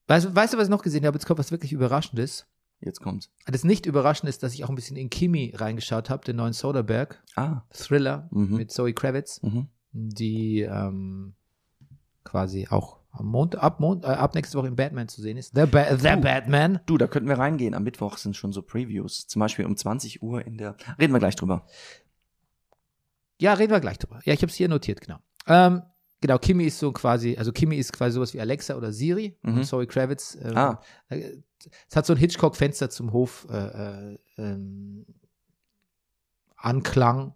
Weißt, 0.09 0.27
du- 0.27 0.35
weißt 0.35 0.55
du, 0.55 0.59
was 0.59 0.65
ich 0.65 0.71
noch 0.71 0.83
gesehen 0.83 1.07
habe? 1.07 1.17
Jetzt 1.17 1.27
kommt 1.27 1.39
was 1.39 1.51
wirklich 1.53 1.73
Überraschendes. 1.73 2.47
Jetzt 2.81 3.01
kommt's. 3.01 3.31
Das 3.47 3.65
nicht 3.65 3.87
überraschend 3.87 4.29
ist, 4.29 4.43
dass 4.43 4.55
ich 4.55 4.65
auch 4.65 4.69
ein 4.69 4.75
bisschen 4.77 4.97
in 4.97 5.11
Kimi 5.11 5.53
reingeschaut 5.57 6.11
habe, 6.11 6.25
den 6.25 6.37
neuen 6.37 6.53
Soderbergh 6.53 7.17
Ah. 7.37 7.63
Thriller 7.71 8.29
Mhm. 8.31 8.57
mit 8.57 8.71
Zoe 8.73 8.93
Kravitz, 8.93 9.43
Mhm. 9.43 9.69
die 9.93 10.61
ähm, 10.63 11.35
quasi 12.25 12.69
auch 12.71 12.99
am 13.11 13.27
Montag, 13.27 13.63
ab, 13.65 13.81
Mont 13.81 14.05
äh, 14.05 14.09
ab 14.09 14.35
nächste 14.37 14.57
Woche 14.59 14.69
in 14.69 14.77
Batman 14.77 15.09
zu 15.09 15.21
sehen 15.21 15.37
ist. 15.39 15.55
The, 15.57 15.67
ba 15.67 15.97
The 15.97 16.09
Oh. 16.17 16.21
Batman. 16.21 16.79
Du, 16.87 16.99
da 16.99 17.09
könnten 17.09 17.29
wir 17.29 17.39
reingehen. 17.39 17.75
Am 17.75 17.83
Mittwoch 17.83 18.17
sind 18.19 18.37
schon 18.37 18.53
so 18.53 18.63
Previews. 18.63 19.27
Zum 19.27 19.41
Beispiel 19.41 19.65
um 19.65 19.77
20 19.77 20.23
Uhr 20.23 20.47
in 20.47 20.57
der. 20.57 20.77
Reden 21.01 21.13
wir 21.13 21.19
gleich 21.19 21.35
drüber. 21.35 21.67
Ja, 23.41 23.55
reden 23.55 23.73
wir 23.73 23.81
gleich 23.81 23.99
drüber. 23.99 24.21
Ja, 24.25 24.33
ich 24.35 24.43
habe 24.43 24.51
es 24.51 24.57
hier 24.57 24.69
notiert, 24.69 25.01
genau. 25.01 25.19
Ähm, 25.47 25.83
genau, 26.21 26.39
Kimi 26.39 26.65
ist 26.65 26.79
so 26.79 26.93
quasi, 26.93 27.37
also 27.37 27.53
Kimi 27.53 27.77
ist 27.77 27.93
quasi 27.93 28.15
sowas 28.15 28.33
wie 28.35 28.41
Alexa 28.41 28.75
oder 28.77 28.93
Siri. 28.93 29.37
Mhm. 29.43 29.63
Zoe 29.65 29.87
Kravitz. 29.87 30.37
ähm, 30.43 30.57
Ah. 30.57 30.83
äh, 31.09 31.39
Es 31.89 31.97
hat 31.97 32.07
so 32.07 32.13
ein 32.15 32.19
Hitchcock-Fenster 32.19 32.89
zum 32.91 33.13
Hof 33.13 33.47
äh, 33.51 33.57
äh, 34.13 34.19
ähm, 34.39 35.07
Anklang. 36.57 37.35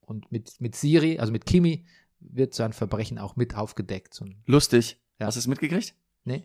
Und 0.00 0.30
mit, 0.32 0.60
mit 0.60 0.74
Siri, 0.74 1.18
also 1.20 1.30
mit 1.32 1.46
Kimi, 1.46 1.86
wird 2.18 2.52
so 2.54 2.62
ein 2.64 2.72
Verbrechen 2.72 3.18
auch 3.18 3.36
mit 3.36 3.54
aufgedeckt. 3.54 4.12
So 4.12 4.24
ein, 4.24 4.42
Lustig. 4.46 4.98
Ja. 5.18 5.26
Hast 5.26 5.36
du 5.36 5.40
es 5.40 5.46
mitgekriegt? 5.46 5.94
ne? 6.24 6.44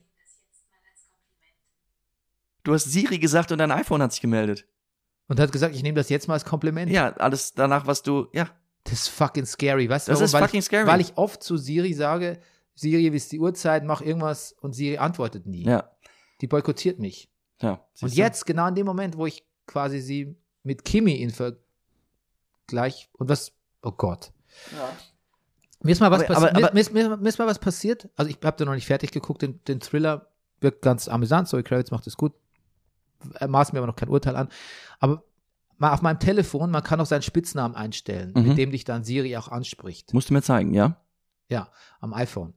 Du 2.63 2.73
hast 2.73 2.85
Siri 2.85 3.19
gesagt 3.19 3.51
und 3.51 3.57
dein 3.59 3.71
iPhone 3.71 4.01
hat 4.01 4.11
sich 4.11 4.21
gemeldet. 4.21 4.67
Und 5.27 5.39
hat 5.39 5.51
gesagt, 5.51 5.75
ich 5.75 5.83
nehme 5.83 5.95
das 5.95 6.09
jetzt 6.09 6.27
mal 6.27 6.35
als 6.35 6.45
Kompliment. 6.45 6.91
Ja, 6.91 7.13
alles 7.17 7.53
danach, 7.53 7.87
was 7.87 8.03
du. 8.03 8.27
Ja, 8.33 8.49
Das 8.85 8.93
ist 8.93 9.07
fucking 9.09 9.45
scary. 9.45 9.89
Weißt 9.89 10.07
du, 10.07 10.11
Das 10.13 10.19
warum? 10.19 10.25
ist 10.25 10.33
weil 10.33 10.41
fucking 10.43 10.59
ich, 10.59 10.65
scary. 10.65 10.87
Weil 10.87 11.01
ich 11.01 11.17
oft 11.17 11.43
zu 11.43 11.57
Siri 11.57 11.93
sage, 11.93 12.39
Siri, 12.75 13.11
wie 13.11 13.17
ist 13.17 13.31
die 13.31 13.39
Uhrzeit, 13.39 13.83
mach 13.83 14.01
irgendwas 14.01 14.53
und 14.61 14.73
Siri 14.73 14.97
antwortet 14.97 15.45
nie. 15.45 15.63
ja, 15.65 15.89
Die 16.41 16.47
boykottiert 16.47 16.99
mich. 16.99 17.29
ja. 17.61 17.83
Und 18.01 18.11
du? 18.11 18.15
jetzt, 18.15 18.45
genau 18.45 18.67
in 18.67 18.75
dem 18.75 18.85
Moment, 18.85 19.17
wo 19.17 19.25
ich 19.25 19.43
quasi 19.67 19.99
sie 20.01 20.35
mit 20.63 20.83
Kimi 20.85 21.13
in 21.15 21.31
Vergleich 22.67 23.09
und 23.13 23.29
was, 23.29 23.51
oh 23.81 23.91
Gott. 23.91 24.31
Ja. 24.71 24.89
Mir 25.83 25.91
ist 25.91 25.99
mal 25.99 26.11
was, 26.11 26.23
Aber- 26.23 26.37
aber- 26.37 26.49
aber- 26.55 26.73
mir, 26.73 26.85
mir, 26.91 27.17
mir 27.17 27.29
ist 27.29 27.37
mal 27.39 27.47
was 27.47 27.59
passiert. 27.59 28.09
Also 28.15 28.29
ich 28.31 28.37
habe 28.43 28.57
da 28.57 28.65
noch 28.65 28.73
nicht 28.75 28.87
fertig 28.87 29.11
geguckt, 29.11 29.41
den, 29.41 29.63
den 29.65 29.79
Thriller 29.79 30.29
wirkt 30.61 30.81
ganz 30.81 31.07
amüsant. 31.07 31.47
Zoe 31.47 31.63
Kravitz 31.63 31.91
macht 31.91 32.07
es 32.07 32.17
gut. 32.17 32.33
Er 33.35 33.47
maß 33.47 33.73
mir 33.73 33.79
aber 33.79 33.87
noch 33.87 33.95
kein 33.95 34.09
Urteil 34.09 34.35
an. 34.35 34.49
Aber 34.99 35.23
mal 35.77 35.93
auf 35.93 36.01
meinem 36.01 36.19
Telefon, 36.19 36.71
man 36.71 36.83
kann 36.83 36.99
auch 37.01 37.05
seinen 37.05 37.21
Spitznamen 37.21 37.75
einstellen, 37.75 38.33
Mhm. 38.35 38.47
mit 38.49 38.57
dem 38.57 38.71
dich 38.71 38.83
dann 38.83 39.03
Siri 39.03 39.35
auch 39.37 39.47
anspricht. 39.49 40.13
Musst 40.13 40.29
du 40.29 40.33
mir 40.33 40.41
zeigen, 40.41 40.73
ja? 40.73 40.97
Ja, 41.49 41.69
am 41.99 42.13
iPhone. 42.13 42.53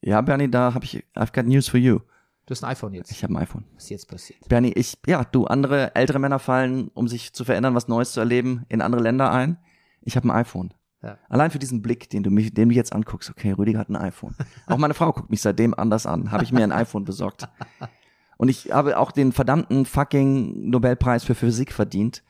Ja, 0.00 0.20
Bernie, 0.20 0.50
da 0.50 0.74
habe 0.74 0.84
ich. 0.84 1.04
I've 1.14 1.32
got 1.34 1.46
news 1.46 1.68
for 1.68 1.78
you. 1.78 1.98
Du 2.46 2.50
hast 2.50 2.62
ein 2.64 2.70
iPhone 2.70 2.92
jetzt. 2.94 3.10
Ich 3.10 3.22
habe 3.22 3.32
ein 3.34 3.38
iPhone. 3.38 3.64
Was 3.74 3.84
ist 3.84 3.90
jetzt 3.90 4.08
passiert? 4.08 4.48
Bernie, 4.48 4.72
ich, 4.74 4.98
ja, 5.06 5.24
du, 5.24 5.46
andere 5.46 5.94
ältere 5.94 6.18
Männer 6.18 6.38
fallen, 6.38 6.88
um 6.94 7.08
sich 7.08 7.32
zu 7.32 7.44
verändern, 7.44 7.74
was 7.74 7.88
Neues 7.88 8.12
zu 8.12 8.20
erleben, 8.20 8.64
in 8.68 8.82
andere 8.82 9.02
Länder 9.02 9.30
ein. 9.30 9.56
Ich 10.02 10.16
habe 10.16 10.28
ein 10.28 10.30
iPhone. 10.30 10.74
Ja. 11.02 11.18
Allein 11.28 11.50
für 11.50 11.58
diesen 11.58 11.80
Blick, 11.82 12.08
den 12.10 12.22
du 12.22 12.30
mich, 12.30 12.52
den 12.52 12.68
du 12.70 12.74
jetzt 12.74 12.92
anguckst. 12.94 13.30
Okay, 13.30 13.52
Rüdiger 13.52 13.78
hat 13.78 13.88
ein 13.90 13.96
iPhone. 13.96 14.34
Auch 14.66 14.78
meine 14.78 14.94
Frau 14.94 15.12
guckt 15.12 15.30
mich 15.30 15.40
seitdem 15.42 15.74
anders 15.74 16.06
an. 16.06 16.32
Habe 16.32 16.44
ich 16.44 16.52
mir 16.52 16.64
ein 16.64 16.72
iPhone 16.72 17.04
besorgt. 17.04 17.48
Und 18.36 18.48
ich 18.48 18.72
habe 18.72 18.98
auch 18.98 19.12
den 19.12 19.32
verdammten 19.32 19.86
fucking 19.86 20.68
Nobelpreis 20.70 21.22
für 21.24 21.34
Physik 21.36 21.72
verdient, 21.72 22.24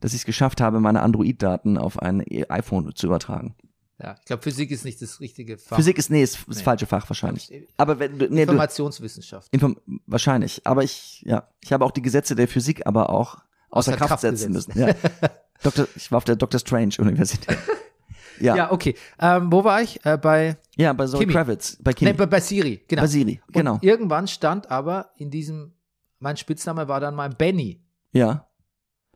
dass 0.00 0.12
ich 0.12 0.20
es 0.20 0.24
geschafft 0.26 0.60
habe, 0.60 0.80
meine 0.80 1.02
Android-Daten 1.02 1.78
auf 1.78 1.98
ein 1.98 2.22
iPhone 2.48 2.94
zu 2.94 3.06
übertragen. 3.06 3.54
Ja, 4.02 4.16
ich 4.18 4.24
glaube, 4.24 4.42
Physik 4.42 4.70
ist 4.70 4.84
nicht 4.84 5.02
das 5.02 5.20
richtige 5.20 5.58
Fach. 5.58 5.76
Physik 5.76 5.98
ist, 5.98 6.10
nee, 6.10 6.22
ist 6.22 6.38
das 6.48 6.58
Nee. 6.58 6.62
falsche 6.62 6.86
Fach 6.86 7.08
wahrscheinlich. 7.10 7.52
Äh, 7.52 7.66
Aber 7.76 7.98
wenn 7.98 8.16
nee, 8.16 8.42
Informationswissenschaft. 8.42 9.48
Inform 9.50 9.76
wahrscheinlich. 10.06 10.66
Aber 10.66 10.82
ich, 10.82 11.22
ja, 11.26 11.48
ich 11.62 11.72
habe 11.72 11.84
auch 11.84 11.90
die 11.90 12.00
Gesetze 12.00 12.34
der 12.34 12.48
Physik 12.48 12.86
aber 12.86 13.10
auch 13.10 13.34
außer, 13.34 13.42
Außer 13.70 13.96
Kraft, 13.96 14.08
Kraft 14.08 14.20
setzen 14.22 14.54
gesetzt. 14.54 14.74
müssen. 14.74 14.80
Ja. 14.88 14.94
Dr., 15.62 15.86
ich 15.94 16.10
war 16.10 16.16
auf 16.16 16.24
der 16.24 16.36
Dr. 16.36 16.58
Strange 16.58 16.94
Universität. 16.98 17.50
Ja, 17.50 17.56
Ja, 18.40 18.56
ja, 18.56 18.72
okay. 18.72 18.94
Ähm, 19.18 19.52
wo 19.52 19.64
war 19.64 19.82
ich? 19.82 20.02
Äh, 20.06 20.16
bei, 20.16 20.56
bei 20.78 21.06
Zoe 21.06 21.20
Kimi. 21.20 21.32
Kravitz, 21.34 21.76
bei 21.82 21.90
nee, 21.90 21.94
Kimi, 21.94 22.12
bei, 22.14 22.24
bei 22.24 22.40
Siri, 22.40 22.82
genau. 22.88 23.02
bei 23.02 23.06
Siri, 23.06 23.38
genau. 23.52 23.74
Und 23.74 23.84
irgendwann 23.84 24.28
stand 24.28 24.70
aber 24.70 25.10
in 25.18 25.30
diesem, 25.30 25.74
mein 26.20 26.38
Spitzname 26.38 26.88
war 26.88 27.00
dann 27.00 27.14
mal 27.14 27.28
Benny. 27.28 27.84
Ja. 28.12 28.48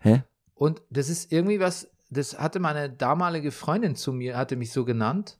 Hä? 0.01 0.25
Und 0.55 0.83
das 0.91 1.09
ist 1.09 1.33
irgendwie 1.33 1.61
was, 1.61 1.91
das 2.11 2.39
hatte 2.39 2.61
meine 2.61 2.91
damalige 2.91 3.51
Freundin 3.51 3.97
zu 3.97 4.13
mir, 4.13 4.37
hatte 4.37 4.57
mich 4.57 4.73
so 4.73 4.85
genannt. 4.85 5.39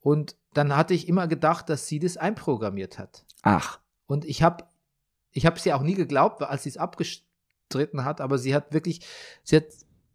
Und 0.00 0.36
dann 0.52 0.76
hatte 0.76 0.94
ich 0.94 1.08
immer 1.08 1.26
gedacht, 1.26 1.68
dass 1.68 1.86
sie 1.86 1.98
das 1.98 2.16
einprogrammiert 2.16 2.98
hat. 2.98 3.24
Ach. 3.42 3.80
Und 4.06 4.24
ich 4.24 4.42
habe 4.42 4.64
ich 5.34 5.44
habe 5.44 5.60
sie 5.60 5.72
auch 5.72 5.82
nie 5.82 5.94
geglaubt, 5.94 6.40
als 6.42 6.62
sie 6.62 6.70
es 6.70 6.76
abgestritten 6.78 8.04
hat, 8.04 8.20
aber 8.20 8.38
sie 8.38 8.54
hat 8.54 8.72
wirklich, 8.72 9.04
sie 9.42 9.56
hat 9.56 9.66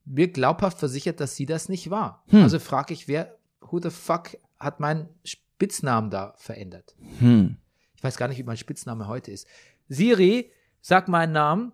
mir 0.05 0.30
glaubhaft 0.30 0.80
versichert, 0.80 1.19
dass 1.19 1.36
sie 1.36 1.45
das 1.45 1.69
nicht 1.69 1.89
war. 1.91 2.23
Hm. 2.30 2.41
Also 2.41 2.57
frage 2.57 2.93
ich, 2.93 3.07
wer, 3.07 3.38
who 3.61 3.80
the 3.80 3.91
fuck 3.91 4.38
hat 4.57 4.80
meinen 4.80 5.09
Spitznamen 5.23 6.09
da 6.09 6.34
verändert? 6.38 6.95
Hm. 7.19 7.57
Ich 7.95 8.03
weiß 8.03 8.17
gar 8.17 8.30
nicht, 8.30 8.38
wie 8.38 8.43
mein 8.43 8.57
Spitzname 8.57 9.07
heute 9.07 9.32
ist. 9.32 9.45
Siri, 9.89 10.51
sag 10.82 11.09
meinen 11.09 11.34
Namen. 11.34 11.73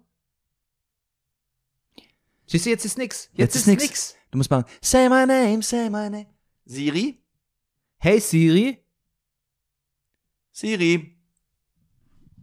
Siehst 2.47 2.65
du, 2.65 2.69
jetzt 2.69 2.85
ist 2.85 2.97
nix. 2.97 3.29
Jetzt, 3.33 3.55
ist, 3.55 3.67
nix. 3.67 4.15
Du 4.29 4.37
musst 4.37 4.51
machen, 4.51 4.65
say 4.81 5.09
my 5.09 5.25
name, 5.25 5.63
say 5.63 5.89
my 5.89 6.09
name. 6.09 6.27
Siri? 6.65 7.23
Hey 7.97 8.19
Siri, 8.19 8.83
Siri. 10.51 11.17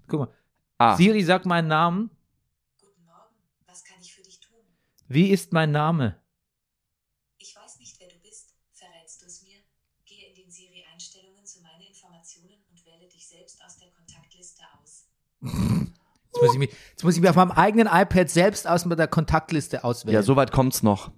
guck 0.09 0.21
mal. 0.21 0.35
Ah. 0.79 0.97
Siri, 0.97 1.23
sag 1.23 1.47
meinen 1.47 1.69
Namen. 1.69 2.11
Guten 2.81 3.05
Morgen, 3.05 3.37
was 3.67 3.85
kann 3.85 4.01
ich 4.01 4.13
für 4.13 4.23
dich 4.23 4.41
tun? 4.41 4.65
Wie 5.09 5.31
ist 5.31 5.53
mein 5.53 5.71
Name? 5.71 6.21
Ich 7.39 7.55
weiß 7.55 7.79
nicht, 7.79 7.99
wer 8.01 8.09
du 8.09 8.19
bist. 8.19 8.55
Verrätst 8.73 9.23
du 9.23 9.27
es 9.27 9.43
mir? 9.43 9.59
Gehe 10.05 10.29
in 10.29 10.35
den 10.35 10.51
Siri-Einstellungen 10.51 11.47
zu 11.47 11.61
meinen 11.63 11.83
Informationen 11.83 12.65
und 12.71 12.85
wähle 12.85 13.09
dich 13.09 13.29
selbst 13.29 13.63
aus 13.65 13.77
der 13.77 13.91
Kontaktliste 13.93 14.63
aus. 14.81 15.07
Jetzt 16.43 16.49
muss, 16.49 16.55
ich 16.55 16.59
mich, 16.59 16.71
jetzt 16.91 17.05
muss 17.05 17.17
ich 17.17 17.23
mir 17.23 17.31
auf 17.31 17.37
meinem 17.37 17.53
eigenen 17.53 17.87
iPad 17.87 18.29
selbst 18.29 18.67
aus 18.69 18.85
der 18.85 19.07
Kontaktliste 19.09 19.85
auswählen. 19.85 20.15
Ja, 20.15 20.23
so 20.23 20.37
weit 20.37 20.53
kommt's 20.53 20.83
noch. 20.83 21.11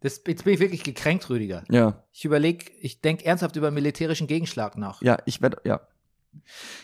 das, 0.00 0.22
jetzt 0.26 0.44
bin 0.44 0.54
ich 0.54 0.60
wirklich 0.60 0.82
gekränkt, 0.82 1.28
Rüdiger. 1.30 1.64
Ja. 1.70 2.02
Ich 2.12 2.24
überlege, 2.24 2.70
ich 2.80 3.00
denke 3.00 3.24
ernsthaft 3.26 3.56
über 3.56 3.70
militärischen 3.70 4.26
Gegenschlag 4.26 4.76
nach. 4.78 5.02
Ja, 5.02 5.18
ich 5.26 5.42
werde, 5.42 5.58
ja. 5.64 5.80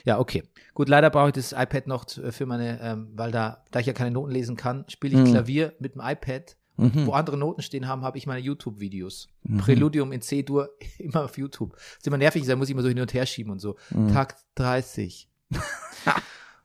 Ja, 0.05 0.19
okay. 0.19 0.43
Gut, 0.75 0.89
leider 0.89 1.09
brauche 1.09 1.29
ich 1.29 1.35
das 1.35 1.53
iPad 1.53 1.87
noch 1.87 2.05
t- 2.05 2.33
für 2.33 2.47
meine, 2.47 2.81
ähm, 2.83 3.13
weil 3.15 3.31
da, 3.31 3.65
da 3.71 3.79
ich 3.81 3.87
ja 3.87 3.93
keine 3.93 4.11
Noten 4.11 4.33
lesen 4.33 4.57
kann, 4.57 4.85
spiele 4.89 5.15
ich 5.15 5.21
Mhm. 5.29 5.33
Klavier 5.33 5.73
mit 5.79 5.95
dem 5.95 6.03
iPad. 6.05 6.57
Mhm. 6.79 7.07
Wo 7.07 7.13
andere 7.13 7.39
Noten 7.39 7.63
stehen 7.63 7.89
haben, 7.89 8.03
habe 8.03 8.19
ich 8.19 8.27
meine 8.27 8.41
YouTube-Videos. 8.41 9.29
Präludium 9.59 10.13
in 10.13 10.21
C-Dur 10.21 10.69
immer 10.99 11.25
auf 11.25 11.39
YouTube. 11.39 11.73
Das 11.77 11.83
ist 11.99 12.07
immer 12.07 12.19
nervig, 12.19 12.45
da 12.45 12.55
muss 12.55 12.69
ich 12.69 12.73
immer 12.73 12.83
so 12.83 12.89
hin 12.89 13.01
und 13.01 13.15
her 13.15 13.25
schieben 13.25 13.51
und 13.53 13.61
so. 13.61 13.77
Mhm. 13.91 14.13
Takt 14.13 14.45
30. 14.57 15.27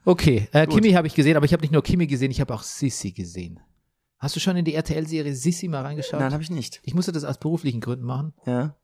okay, 0.05 0.47
äh. 0.51 0.67
Kimi 0.67 0.91
habe 0.93 1.07
ich 1.07 1.15
gesehen, 1.15 1.35
aber 1.37 1.45
ich 1.45 1.53
habe 1.53 1.61
nicht 1.61 1.71
nur 1.73 1.83
Kimi 1.83 2.07
gesehen, 2.07 2.31
ich 2.31 2.41
habe 2.41 2.53
auch 2.53 2.63
Sissi 2.63 3.11
gesehen. 3.11 3.59
Hast 4.19 4.35
du 4.35 4.39
schon 4.39 4.55
in 4.55 4.65
die 4.65 4.75
RTL-Serie 4.75 5.33
Sissi 5.35 5.67
mal 5.67 5.81
reingeschaut? 5.81 6.19
Nein, 6.19 6.31
habe 6.33 6.43
ich 6.43 6.51
nicht. 6.51 6.79
ich 6.83 6.93
musste 6.93 7.11
das 7.11 7.23
aus 7.23 7.39
beruflichen 7.39 7.81
Gründen 7.81 8.05
machen. 8.05 8.33
Ja. 8.45 8.75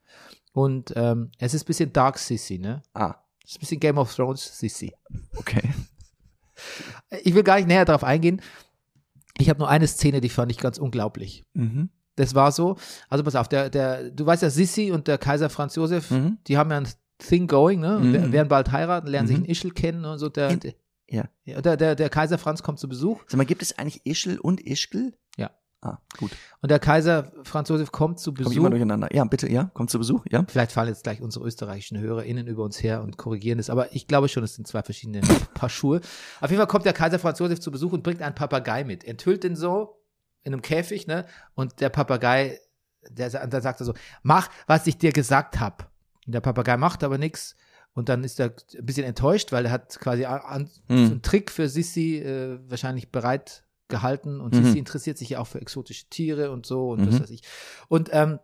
Und 0.54 0.94
ähm, 0.96 1.32
es 1.38 1.54
ist 1.54 1.64
ein 1.64 1.68
bisschen 1.68 1.94
Dark 1.94 2.18
Sissy, 2.18 2.58
ne? 2.58 2.82
Ah, 2.94 3.16
Es 3.44 3.52
ist 3.52 3.58
ein 3.58 3.60
bisschen 3.60 3.80
Game 3.80 3.98
of 4.00 4.14
Thrones 4.16 4.58
Sissy. 4.58 4.94
okay. 5.36 5.62
Ich 7.24 7.36
will 7.36 7.44
gar 7.44 7.58
nicht 7.58 7.68
näher 7.68 7.86
darauf 7.86 8.04
eingehen. 8.04 8.42
Ich 9.38 9.50
habe 9.50 9.60
nur 9.60 9.70
eine 9.70 9.86
Szene, 9.88 10.22
die 10.22 10.30
fand 10.30 10.52
ich 10.52 10.58
ganz 10.58 10.80
unglaublich. 10.80 11.44
Mhm. 11.54 11.90
Das 12.16 12.34
war 12.34 12.52
so, 12.52 12.78
also 13.10 13.24
pass 13.24 13.36
auf, 13.36 13.48
der, 13.48 13.70
der, 13.70 14.10
du 14.10 14.26
weißt 14.26 14.42
ja, 14.42 14.50
Sissi 14.50 14.92
und 14.92 15.08
der 15.08 15.20
Kaiser 15.20 15.52
Franz 15.52 15.76
Josef, 15.76 16.10
Mhm. 16.10 16.40
die 16.48 16.58
haben 16.58 16.72
ja 16.72 16.78
ein 16.78 16.88
Thing 17.20 17.46
going, 17.46 17.80
ne? 17.82 17.98
Und 17.98 18.08
Mhm. 18.10 18.14
wer- 18.14 18.32
werden 18.32 18.48
bald 18.48 18.72
heiraten, 18.72 19.08
lernen 19.08 19.28
sich 19.28 19.38
Mhm. 19.38 19.44
in 19.46 19.50
Ischl 19.52 19.70
kennen 19.70 20.04
und 20.06 20.18
so. 20.18 20.30
Der, 20.30 20.50
In- 20.50 20.60
der, 20.62 20.74
Ja. 21.10 21.26
ja, 21.46 21.62
der, 21.62 21.78
der, 21.78 21.96
der 21.96 22.10
Kaiser 22.10 22.38
Franz 22.38 22.64
kommt 22.64 22.80
zu 22.80 22.90
Besuch 22.90 23.24
Sag 23.28 23.38
mal, 23.38 23.46
gibt 23.46 23.62
es 23.62 23.78
eigentlich 23.78 24.06
Ischl 24.06 24.40
und 24.40 24.60
Ischgl? 24.60 25.14
Ja. 25.38 25.52
Ah, 25.80 26.00
gut. 26.18 26.32
und 26.62 26.72
der 26.72 26.80
Kaiser 26.80 27.32
Franz 27.44 27.70
Josef 27.70 27.92
kommt 27.92 28.20
zu 28.20 28.32
Komm 28.34 28.42
ich 28.42 28.48
Besuch. 28.50 28.58
immer 28.58 28.72
durcheinander. 28.72 29.14
Ja, 29.14 29.24
bitte, 29.26 29.50
ja. 29.50 29.66
Kommt 29.76 29.92
zu 29.92 30.00
Besuch, 30.00 30.26
ja. 30.32 30.44
Vielleicht 30.48 30.72
fallen 30.72 30.90
jetzt 30.90 31.04
gleich 31.04 31.22
unsere 31.22 31.46
österreichischen 31.46 32.00
HörerInnen 32.00 32.48
über 32.48 32.64
uns 32.64 32.82
her 32.82 33.04
und 33.04 33.18
korrigieren 33.18 33.60
das, 33.60 33.70
aber 33.70 33.94
ich 33.96 34.08
glaube 34.08 34.28
schon, 34.28 34.44
es 34.44 34.56
sind 34.56 34.68
zwei 34.68 34.82
verschiedene 34.82 35.22
Paar 35.54 35.70
Schuhe. 35.70 36.02
Auf 36.42 36.50
jeden 36.50 36.60
Fall 36.60 36.68
kommt 36.68 36.86
der 36.86 36.94
Kaiser 36.94 37.20
Franz 37.20 37.38
Josef 37.40 37.60
zu 37.60 37.72
Besuch 37.72 37.94
und 37.94 38.02
bringt 38.04 38.22
einen 38.24 38.36
Papagei 38.36 38.84
mit. 38.84 39.04
Enthüllt 39.04 39.44
den 39.44 39.56
so 39.56 40.04
in 40.44 40.52
einem 40.54 40.62
Käfig, 40.64 41.06
ne? 41.08 41.26
Und 41.54 41.80
der 41.80 41.90
Papagei, 41.90 42.60
der, 43.10 43.30
dann 43.30 43.62
sagt 43.62 43.80
er 43.80 43.86
so, 43.86 43.94
mach, 44.24 44.50
was 44.66 44.88
ich 44.88 44.98
dir 44.98 45.12
gesagt 45.12 45.60
hab. 45.60 45.92
Und 46.26 46.34
der 46.34 46.42
Papagei 46.42 46.76
macht 46.76 47.04
aber 47.04 47.18
nichts. 47.20 47.56
Und 47.98 48.10
dann 48.10 48.24
ist 48.24 48.40
er 48.40 48.54
ein 48.78 48.86
bisschen 48.86 49.06
enttäuscht, 49.06 49.52
weil 49.52 49.66
er 49.66 49.72
hat 49.72 50.00
quasi 50.00 50.26
an, 50.26 50.70
Hm. 50.88 51.06
so 51.08 51.12
einen 51.14 51.22
Trick 51.24 51.50
für 51.50 51.68
Sissi 51.68 52.18
äh, 52.20 52.60
wahrscheinlich 52.70 53.12
bereit 53.12 53.64
gehalten. 53.88 54.40
Und 54.40 54.54
Mhm. 54.54 54.66
Sissi 54.66 54.78
interessiert 54.80 55.18
sich 55.18 55.30
ja 55.30 55.40
auch 55.40 55.48
für 55.48 55.60
exotische 55.60 56.06
Tiere 56.10 56.52
und 56.52 56.66
so 56.68 56.90
und 56.92 57.08
was 57.08 57.16
Mhm. 57.16 57.24
weiß 57.24 57.30
ich. 57.32 57.42
Und 57.88 58.10
ähm, 58.14 58.40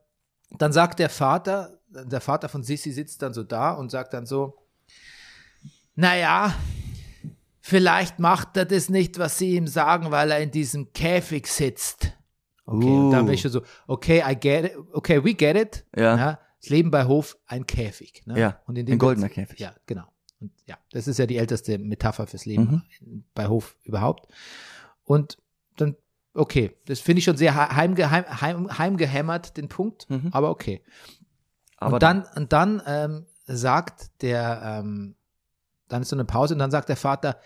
dann 0.58 0.74
sagt 0.74 0.98
der 1.00 1.10
Vater, 1.10 1.80
der 1.90 2.20
Vater 2.22 2.50
von 2.50 2.64
Sissi 2.64 2.92
sitzt 2.92 3.22
dann 3.22 3.34
so 3.34 3.44
da 3.44 3.74
und 3.74 3.92
sagt 3.92 4.14
dann 4.16 4.26
so, 4.26 4.58
naja, 5.96 6.56
vielleicht 7.60 8.20
macht 8.20 8.58
er 8.58 8.66
das 8.66 8.90
nicht, 8.90 9.20
was 9.20 9.38
sie 9.38 9.56
ihm 9.56 9.68
sagen, 9.68 10.12
weil 10.12 10.32
er 10.32 10.40
in 10.40 10.52
diesem 10.52 10.92
Käfig 10.94 11.48
sitzt. 11.48 12.14
Okay, 12.66 12.98
und 12.98 13.12
dann 13.12 13.26
bin 13.26 13.36
ich 13.36 13.42
schon 13.42 13.52
so, 13.52 13.62
okay, 13.88 14.24
I 14.26 14.36
get 14.36 14.66
it, 14.66 14.78
okay, 14.94 15.24
we 15.24 15.34
get 15.34 15.56
it. 15.58 15.86
Ja. 15.96 16.40
Das 16.64 16.70
Leben 16.70 16.92
bei 16.92 17.06
Hof, 17.06 17.38
ein 17.46 17.68
Käfig. 17.68 18.24
Ne? 18.26 18.40
Ja, 18.40 18.62
und 18.66 18.78
in 18.78 18.90
ein 18.90 18.98
goldener 18.98 19.30
Käfig. 19.30 19.60
Ja, 19.60 19.76
genau. 19.86 20.06
Und 20.40 20.52
ja, 20.66 20.78
das 20.92 21.08
ist 21.08 21.20
ja 21.20 21.26
die 21.26 21.38
älteste 21.38 21.78
Metapher 21.78 22.26
fürs 22.26 22.46
Leben 22.46 22.84
Mhm. 23.02 23.24
bei 23.34 23.48
Hof 23.48 23.76
überhaupt. 23.84 24.32
Und 25.04 25.38
dann, 25.78 25.96
okay, 26.34 26.76
das 26.86 27.00
finde 27.00 27.20
ich 27.20 27.26
schon 27.26 27.38
sehr 27.38 27.54
heimge 27.76 28.10
heim, 28.10 28.26
heim, 28.42 28.78
heimgehämmert, 28.78 29.58
den 29.58 29.68
Punkt, 29.70 30.10
Mhm. 30.10 30.30
aber 30.32 30.50
okay. 30.52 30.82
Aber 31.78 31.96
und 31.96 32.04
dann, 32.04 32.26
und 32.36 32.54
dann 32.54 32.82
ähm, 32.88 33.26
sagt 33.46 34.22
der, 34.22 34.62
ähm, 34.84 35.16
dann 35.90 36.02
ist 36.02 36.10
so 36.10 36.16
eine 36.16 36.26
Pause 36.26 36.54
und 36.56 36.60
dann 36.60 36.72
sagt 36.72 36.88
der 36.90 36.96
Vater, 36.98 37.40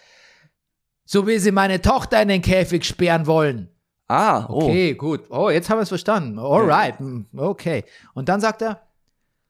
so 1.05 1.26
wie 1.26 1.39
sie 1.39 1.51
meine 1.51 1.82
Tochter 1.82 2.22
in 2.22 2.28
den 2.28 2.41
Käfig 2.41 2.86
sperren 2.86 3.26
wollen. 3.26 3.70
Ah, 4.07 4.45
oh. 4.49 4.63
Okay, 4.63 4.93
gut. 4.93 5.30
Oh, 5.30 5.49
jetzt 5.49 5.70
haben 5.70 5.80
wir 5.80 5.84
es 5.84 5.89
verstanden. 5.89 6.39
Alright. 6.39 6.97
hm, 6.99 7.28
Okay. 7.36 7.84
Und 8.13 8.30
dann 8.30 8.39
sagt 8.39 8.61
er, 8.61 8.86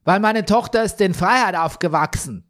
weil 0.07 0.21
meine 0.21 0.45
Tochter 0.45 0.83
ist 0.83 1.01
in 1.01 1.13
Freiheit 1.13 1.55
aufgewachsen. 1.55 2.45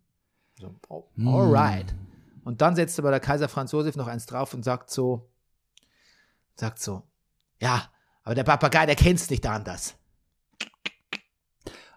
So, 0.60 0.76
oh, 0.90 1.04
Hm. 1.16 1.28
alright. 1.28 1.96
Und 2.44 2.62
dann 2.62 2.76
setzt 2.76 3.00
aber 3.00 3.10
der 3.10 3.20
Kaiser 3.20 3.50
Franz 3.50 3.72
Josef 3.72 3.96
noch 3.96 4.06
eins 4.08 4.28
drauf 4.28 4.54
und 4.54 4.64
sagt 4.64 4.92
so, 4.92 5.28
sagt 6.56 6.80
so, 6.80 7.02
ja, 7.60 7.90
aber 8.24 8.36
der 8.36 8.44
Papagei, 8.44 8.86
der 8.86 8.96
kennt's 8.96 9.30
nicht 9.32 9.46
anders. 9.48 9.96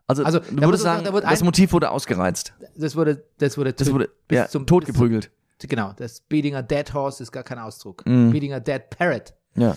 Also, 0.07 0.25
Also, 0.25 0.41
du 0.41 0.61
würdest 0.63 0.83
sagen, 0.83 1.05
da 1.05 1.13
das 1.21 1.41
ein- 1.41 1.45
Motiv 1.45 1.73
wurde 1.73 1.91
ausgereizt. 1.91 2.55
Das 2.77 2.97
wurde, 2.97 3.23
das 3.39 3.57
wurde, 3.59 3.73
Das 3.75 3.93
wurde 3.93 4.11
bis 4.27 4.37
ja, 4.39 4.49
zum- 4.49 4.67
totgeprügelt. 4.67 5.31
Bis, 5.59 5.69
genau, 5.69 5.93
das 5.93 6.21
Beating 6.23 6.55
a 6.57 6.63
Dead 6.63 6.93
Horse 6.95 7.23
ist 7.23 7.31
gar 7.33 7.43
kein 7.45 7.59
Ausdruck. 7.59 8.05
Mhm. 8.07 8.31
Beating 8.33 8.53
a 8.55 8.61
Dead 8.61 8.83
Parrot. 8.91 9.35
Ja. 9.57 9.77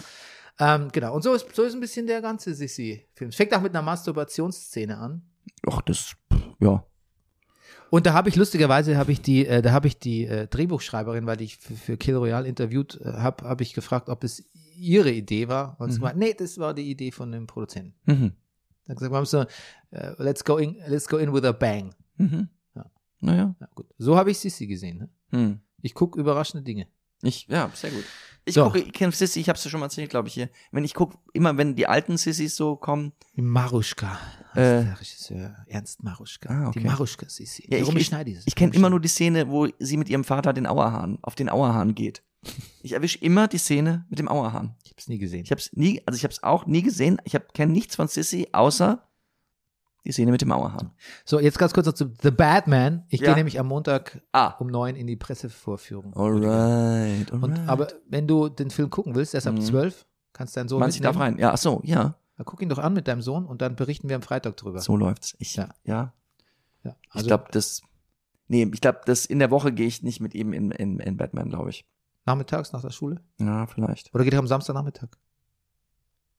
Ähm, 0.60 0.90
genau, 0.92 1.14
und 1.14 1.24
so 1.24 1.34
ist, 1.34 1.54
so 1.54 1.64
ist 1.64 1.74
ein 1.74 1.80
bisschen 1.82 2.08
der 2.08 2.22
ganze 2.22 2.54
Sissi-Film. 2.56 3.30
Es 3.30 3.36
fängt 3.36 3.54
auch 3.54 3.62
mit 3.62 3.74
einer 3.76 3.82
Masturbationsszene 3.84 4.98
an. 4.98 5.22
Ach, 5.70 5.82
das, 5.82 6.16
ja. 6.60 6.86
Und 7.90 8.06
da 8.08 8.14
habe 8.14 8.28
ich 8.30 8.36
lustigerweise 8.36 8.98
habe 8.98 9.12
ich 9.12 9.22
die, 9.22 9.46
äh, 9.46 9.62
da 9.62 9.72
habe 9.72 9.88
ich 9.88 10.00
die 10.00 10.26
äh, 10.26 10.48
Drehbuchschreiberin, 10.48 11.26
weil 11.28 11.42
ich 11.42 11.58
für, 11.58 11.76
für 11.76 11.98
Kill 11.98 12.16
Royale 12.16 12.48
interviewt 12.48 13.00
äh, 13.02 13.14
habe, 13.14 13.48
habe 13.48 13.62
ich 13.64 13.74
gefragt, 13.74 14.10
ob 14.10 14.24
es 14.24 14.44
ihre 14.76 15.12
Idee 15.12 15.48
war. 15.48 15.80
Und 15.80 15.92
sie 15.92 16.00
Mhm. 16.00 16.04
meinte, 16.04 16.20
nee, 16.20 16.34
das 16.34 16.58
war 16.58 16.74
die 16.74 16.90
Idee 16.90 17.12
von 17.12 17.32
dem 17.32 17.46
Produzenten. 17.46 17.94
Mhm. 18.06 18.34
Dann 18.86 18.96
gesagt, 18.96 19.12
wir 19.14 19.18
haben 19.18 19.26
so, 19.26 19.46
äh, 19.92 20.14
let's 20.18 20.44
go 20.44 20.58
in, 20.58 20.76
let's 20.88 21.08
go 21.08 21.18
in 21.18 21.32
with 21.34 21.44
a 21.44 21.52
bang. 21.52 21.94
Mhm. 22.18 22.50
Ja. 22.76 22.86
Naja. 23.20 23.56
Ja, 23.60 23.68
gut. 23.76 23.86
So 24.00 24.18
habe 24.18 24.32
ich 24.32 24.40
Sissi 24.40 24.66
gesehen. 24.68 24.98
Ne? 24.98 25.10
Hm. 25.30 25.60
Ich 25.82 25.94
gucke 25.94 26.20
überraschende 26.20 26.64
Dinge. 26.64 26.88
Ich, 27.22 27.48
ja, 27.48 27.70
sehr 27.76 27.92
gut. 27.92 28.04
Ich 28.46 28.56
So. 28.56 28.66
gucke, 28.66 28.80
ich 28.80 28.92
kenne 28.92 29.12
Sissy, 29.14 29.40
ich 29.40 29.48
hab's 29.50 29.64
ja 29.64 29.72
schon 29.72 29.80
mal 29.80 29.86
erzählt, 29.86 30.10
glaube 30.10 30.28
ich, 30.28 30.34
hier. 30.34 30.50
Wenn 30.72 30.84
ich 30.84 30.94
gucke, 30.94 31.18
immer 31.34 31.58
wenn 31.58 31.76
die 31.76 31.88
alten 31.88 32.18
Sissys 32.18 32.56
so 32.58 32.76
kommen, 32.76 33.14
Maruschka. 33.36 34.20
Äh. 34.54 34.56
der 34.84 34.98
Regisseur 35.00 35.56
Ernst 35.68 36.04
Maruschka. 36.04 36.50
Ah, 36.50 36.68
okay. 36.68 36.80
Die 36.82 36.86
Maruschka 36.86 37.28
Sissi. 37.30 37.66
Ja, 37.70 37.78
ich- 37.78 37.84
Warum 37.86 37.98
ich- 37.98 38.06
schneide 38.08 38.34
das? 38.34 38.44
ich 38.46 38.56
kenne 38.56 38.74
immer 38.76 38.90
nur 38.90 39.00
die 39.00 39.08
Szene, 39.08 39.50
wo 39.50 39.68
sie 39.80 39.98
mit 39.98 40.10
ihrem 40.10 40.24
Vater 40.24 40.54
den 40.54 40.68
Auerhahn, 40.68 41.18
auf 41.22 41.36
den 41.36 41.50
Auerhahn 41.50 41.96
geht. 41.96 42.22
Ich 42.82 42.92
erwische 42.92 43.18
immer 43.20 43.48
die 43.48 43.58
Szene 43.58 44.06
mit 44.10 44.20
dem 44.20 44.28
Auerhahn. 44.28 44.76
Ich 44.84 44.92
hab's 44.92 45.08
nie 45.08 45.18
gesehen. 45.18 45.44
Ich 45.46 45.52
hab's 45.52 45.70
nie, 45.74 46.02
also 46.06 46.18
ich 46.18 46.26
hab's 46.26 46.44
auch 46.44 46.66
nie 46.66 46.82
gesehen. 46.82 47.22
Ich 47.24 47.38
kenne 47.54 47.72
nichts 47.72 47.96
von 47.96 48.08
Sissy, 48.10 48.50
außer 48.52 49.02
die 50.06 50.12
Szene 50.12 50.32
mit 50.32 50.42
dem 50.42 50.52
Auerhahn. 50.52 50.92
So, 51.26 51.40
jetzt 51.40 51.58
ganz 51.60 51.74
kurz 51.74 51.86
noch 51.88 51.94
zu 51.94 52.12
The 52.22 52.32
Batman. 52.32 53.04
Ich 53.10 53.22
Ja. 53.22 53.28
gehe 53.28 53.36
nämlich 53.36 53.60
am 53.60 53.68
Montag 53.68 54.22
Ah. 54.32 54.56
um 54.60 54.68
neun 54.68 54.96
in 54.96 55.08
die 55.08 55.16
Pressevorführung. 55.16 56.14
Alright, 56.16 57.32
alright. 57.32 57.32
Und, 57.32 57.60
aber 57.70 57.88
wenn 58.10 58.28
du 58.28 58.50
den 58.50 58.70
Film 58.70 58.90
gucken 58.90 59.16
willst, 59.16 59.34
erst 59.34 59.48
ab 59.48 59.56
Mhm. 59.56 59.62
zwölf, 59.62 60.06
kannst 60.34 60.58
deinen 60.58 60.68
Sohn 60.68 60.80
Meinst 60.80 60.98
ich 60.98 61.02
darf 61.04 61.16
mitnehmen. 61.16 61.36
rein? 61.36 61.42
Ja, 61.42 61.52
ach 61.54 61.58
so, 61.58 61.82
ja. 61.84 62.16
Na, 62.38 62.44
guck 62.44 62.62
ihn 62.62 62.70
doch 62.70 62.80
an 62.80 62.94
mit 62.94 63.08
deinem 63.08 63.22
Sohn 63.22 63.46
und 63.46 63.62
dann 63.62 63.76
berichten 63.76 64.10
wir 64.10 64.16
am 64.16 64.22
Freitag 64.24 64.58
drüber. 64.58 64.80
So 64.80 64.96
läuft's. 64.98 65.36
Ich, 65.40 65.56
Ja. 65.56 65.70
ja. 65.84 66.14
Ja, 66.84 66.96
Ich 67.10 67.16
also 67.16 67.28
glaube, 67.28 67.46
das. 67.52 67.82
Nee, 68.50 68.70
ich 68.74 68.82
glaube, 68.82 69.00
das 69.06 69.26
in 69.26 69.40
der 69.40 69.52
Woche 69.52 69.72
gehe 69.72 69.88
ich 69.88 70.04
nicht 70.04 70.20
mit 70.20 70.36
ihm 70.36 70.52
in, 70.52 70.72
in, 70.72 71.00
in 71.00 71.16
Batman, 71.18 71.50
glaube 71.50 71.70
ich. 71.70 71.86
nachmittags 72.26 72.72
nach 72.74 72.82
der 72.82 72.90
Schule? 72.92 73.22
Ja, 73.40 73.68
vielleicht. 73.68 74.14
Oder 74.16 74.24
geht 74.24 74.34
er 74.34 74.40
am 74.40 74.48
Samstagnachmittag? 74.48 75.10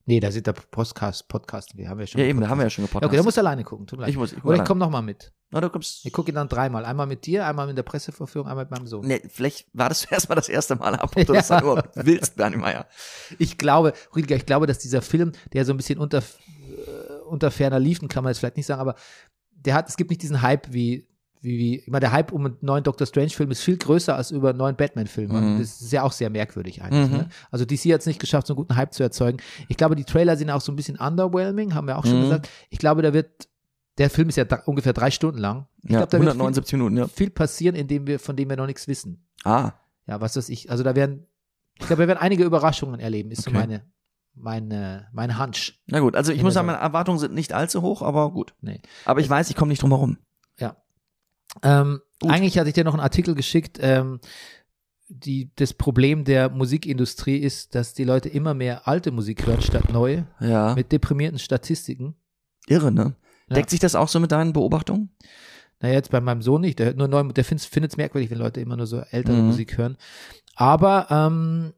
Nee, 0.06 0.20
da 0.20 0.30
sind 0.30 0.46
der 0.46 0.52
Podcast, 0.52 1.28
Podcast. 1.28 1.76
Wir 1.78 1.88
haben 1.88 1.98
ja 1.98 2.06
schon. 2.06 2.20
Ja, 2.20 2.26
eben, 2.26 2.40
da 2.40 2.48
haben 2.48 2.58
wir 2.58 2.64
ja 2.64 2.70
schon 2.70 2.84
Ja, 2.84 2.88
gepodcast. 2.88 3.08
okay, 3.08 3.16
dann 3.16 3.24
musst 3.24 3.36
du 3.38 3.40
alleine 3.40 3.64
gucken. 3.64 3.86
Tut 3.86 3.98
mir 3.98 4.02
leid. 4.04 4.10
Ich 4.10 4.16
muss- 4.18 4.32
ich 4.34 4.44
Oder 4.44 4.58
ich 4.58 4.64
komme 4.64 4.80
nochmal 4.80 5.00
mit. 5.02 5.32
Na, 5.50 5.60
du 5.62 5.70
kommst. 5.70 6.04
Ich 6.04 6.12
gucke 6.12 6.30
ihn 6.30 6.34
dann 6.34 6.48
dreimal. 6.48 6.84
Einmal 6.84 7.06
mit 7.06 7.24
dir, 7.24 7.46
einmal 7.46 7.66
mit 7.66 7.78
der 7.78 7.84
Pressevorführung, 7.84 8.46
einmal 8.48 8.64
mit 8.64 8.70
meinem 8.72 8.86
Sohn. 8.86 9.06
Nee, 9.06 9.22
vielleicht 9.28 9.66
war 9.72 9.88
das 9.88 10.04
erstmal 10.10 10.36
das 10.36 10.48
erste 10.50 10.76
Mal 10.76 10.94
ab, 10.96 11.12
ob 11.16 11.26
du 11.26 11.32
das 11.32 11.48
Ja. 11.48 11.56
dann 11.60 11.64
nur 11.66 11.82
willst, 11.94 12.36
Bernie 12.36 12.56
Meyer. 12.56 12.86
Ich 13.38 13.56
glaube, 13.56 13.94
Rüdiger, 14.14 14.36
ich 14.36 14.44
glaube, 14.46 14.66
dass 14.66 14.78
dieser 14.78 15.00
Film, 15.00 15.32
der 15.54 15.64
so 15.64 15.72
ein 15.72 15.76
bisschen 15.78 15.98
unter, 15.98 16.18
äh, 16.18 16.22
unter 17.28 17.50
ferner 17.50 17.78
liefen, 17.78 18.08
kann 18.08 18.24
man 18.24 18.30
jetzt 18.32 18.40
vielleicht 18.40 18.56
nicht 18.58 18.66
sagen, 18.66 18.80
aber 18.82 18.96
der 19.52 19.72
hat, 19.74 19.88
es 19.88 19.96
gibt 19.96 20.10
nicht 20.10 20.20
diesen 20.22 20.42
Hype 20.42 20.70
wie, 20.72 21.06
wie, 21.44 21.58
wie, 21.58 21.84
meine, 21.90 22.00
der 22.00 22.12
Hype 22.12 22.32
um 22.32 22.46
einen 22.46 22.56
neuen 22.62 22.82
Doctor 22.82 23.06
Strange-Film 23.06 23.50
ist 23.50 23.60
viel 23.62 23.76
größer 23.76 24.16
als 24.16 24.30
über 24.30 24.48
einen 24.50 24.58
neuen 24.58 24.76
Batman-Film. 24.76 25.30
Mhm. 25.30 25.58
Das 25.60 25.80
ist 25.82 25.92
ja 25.92 26.02
auch 26.02 26.12
sehr 26.12 26.30
merkwürdig 26.30 26.82
eigentlich. 26.82 27.10
Mhm. 27.10 27.16
Ne? 27.18 27.28
Also 27.50 27.64
DC 27.64 27.92
hat 27.92 28.00
es 28.00 28.06
nicht 28.06 28.18
geschafft, 28.20 28.46
so 28.46 28.54
einen 28.54 28.58
guten 28.58 28.76
Hype 28.76 28.92
zu 28.94 29.02
erzeugen. 29.02 29.38
Ich 29.68 29.76
glaube, 29.76 29.94
die 29.94 30.04
Trailer 30.04 30.36
sind 30.36 30.50
auch 30.50 30.60
so 30.60 30.72
ein 30.72 30.76
bisschen 30.76 30.96
underwhelming, 30.98 31.74
haben 31.74 31.86
wir 31.86 31.98
auch 31.98 32.04
schon 32.06 32.18
Mhm. 32.18 32.22
gesagt. 32.22 32.48
Ich 32.70 32.78
glaube, 32.78 33.02
da 33.02 33.12
wird, 33.12 33.48
der 33.98 34.10
Film 34.10 34.28
ist 34.28 34.36
ja 34.36 34.44
ungefähr 34.66 34.92
drei 34.92 35.10
Stunden 35.10 35.38
lang. 35.38 35.66
Ich 35.82 35.90
Ja, 35.90 35.98
glaube, 35.98 36.10
da 36.10 36.18
wird 36.18 36.28
179 36.30 36.72
Minuten, 36.72 36.96
ja. 36.96 37.06
viel, 37.06 37.14
viel 37.26 37.30
passieren, 37.30 37.76
in 37.76 37.86
dem 37.86 38.06
wir, 38.06 38.18
von 38.18 38.34
dem 38.36 38.48
wir 38.48 38.56
noch 38.56 38.66
nichts 38.66 38.88
wissen. 38.88 39.24
Ah, 39.44 39.72
Ja, 40.06 40.20
was 40.20 40.36
weiß 40.36 40.48
ich. 40.48 40.70
Also 40.70 40.82
da 40.82 40.96
werden, 40.96 41.26
ich 41.78 41.86
glaube, 41.86 42.00
wir 42.02 42.08
werden 42.08 42.18
einige 42.20 42.44
Überraschungen 42.44 42.98
erleben, 43.00 43.30
ist 43.30 43.42
so 43.42 43.50
Okay. 43.50 43.58
meine, 43.58 43.84
meine, 44.34 45.06
mein 45.12 45.38
Hunch. 45.38 45.80
na 45.86 46.00
gut. 46.00 46.16
Also 46.16 46.32
ich 46.32 46.42
muss 46.42 46.54
sagen, 46.54 46.66
meine 46.66 46.78
Erwartungen 46.78 47.18
sind 47.18 47.34
nicht 47.34 47.52
allzu 47.52 47.82
hoch, 47.82 48.02
aber 48.02 48.30
gut. 48.32 48.54
Nee. 48.60 48.80
Aber 49.04 49.20
ich 49.20 49.30
weiß, 49.30 49.48
ich 49.50 49.56
komme 49.56 49.68
nicht 49.70 49.82
drum 49.82 49.90
herum. 49.90 50.18
Ähm, 51.62 52.00
eigentlich 52.22 52.58
hatte 52.58 52.68
ich 52.68 52.74
dir 52.74 52.84
noch 52.84 52.94
einen 52.94 53.02
Artikel 53.02 53.34
geschickt, 53.34 53.78
ähm, 53.80 54.20
die, 55.08 55.50
das 55.56 55.74
Problem 55.74 56.24
der 56.24 56.48
Musikindustrie 56.50 57.36
ist, 57.36 57.74
dass 57.74 57.92
die 57.94 58.04
Leute 58.04 58.28
immer 58.28 58.54
mehr 58.54 58.88
alte 58.88 59.10
Musik 59.12 59.46
hören 59.46 59.60
statt 59.60 59.92
neue, 59.92 60.26
Ja. 60.40 60.74
mit 60.74 60.92
deprimierten 60.92 61.38
Statistiken. 61.38 62.14
Irre, 62.66 62.90
ne? 62.90 63.14
Ja. 63.48 63.56
Deckt 63.56 63.70
sich 63.70 63.80
das 63.80 63.94
auch 63.94 64.08
so 64.08 64.18
mit 64.20 64.32
deinen 64.32 64.52
Beobachtungen? 64.54 65.10
Naja, 65.80 65.94
jetzt 65.94 66.10
bei 66.10 66.20
meinem 66.20 66.40
Sohn 66.40 66.62
nicht, 66.62 66.78
der 66.78 66.86
hört 66.86 66.96
nur 66.96 67.08
neu, 67.08 67.22
der 67.24 67.44
findet 67.44 67.68
es 67.92 67.96
merkwürdig, 67.98 68.30
wenn 68.30 68.38
Leute 68.38 68.60
immer 68.60 68.76
nur 68.76 68.86
so 68.86 69.00
ältere 69.10 69.36
Mhm. 69.36 69.46
Musik 69.46 69.76
hören. 69.76 69.98
Aber 70.56 71.08
ähm, 71.10 71.74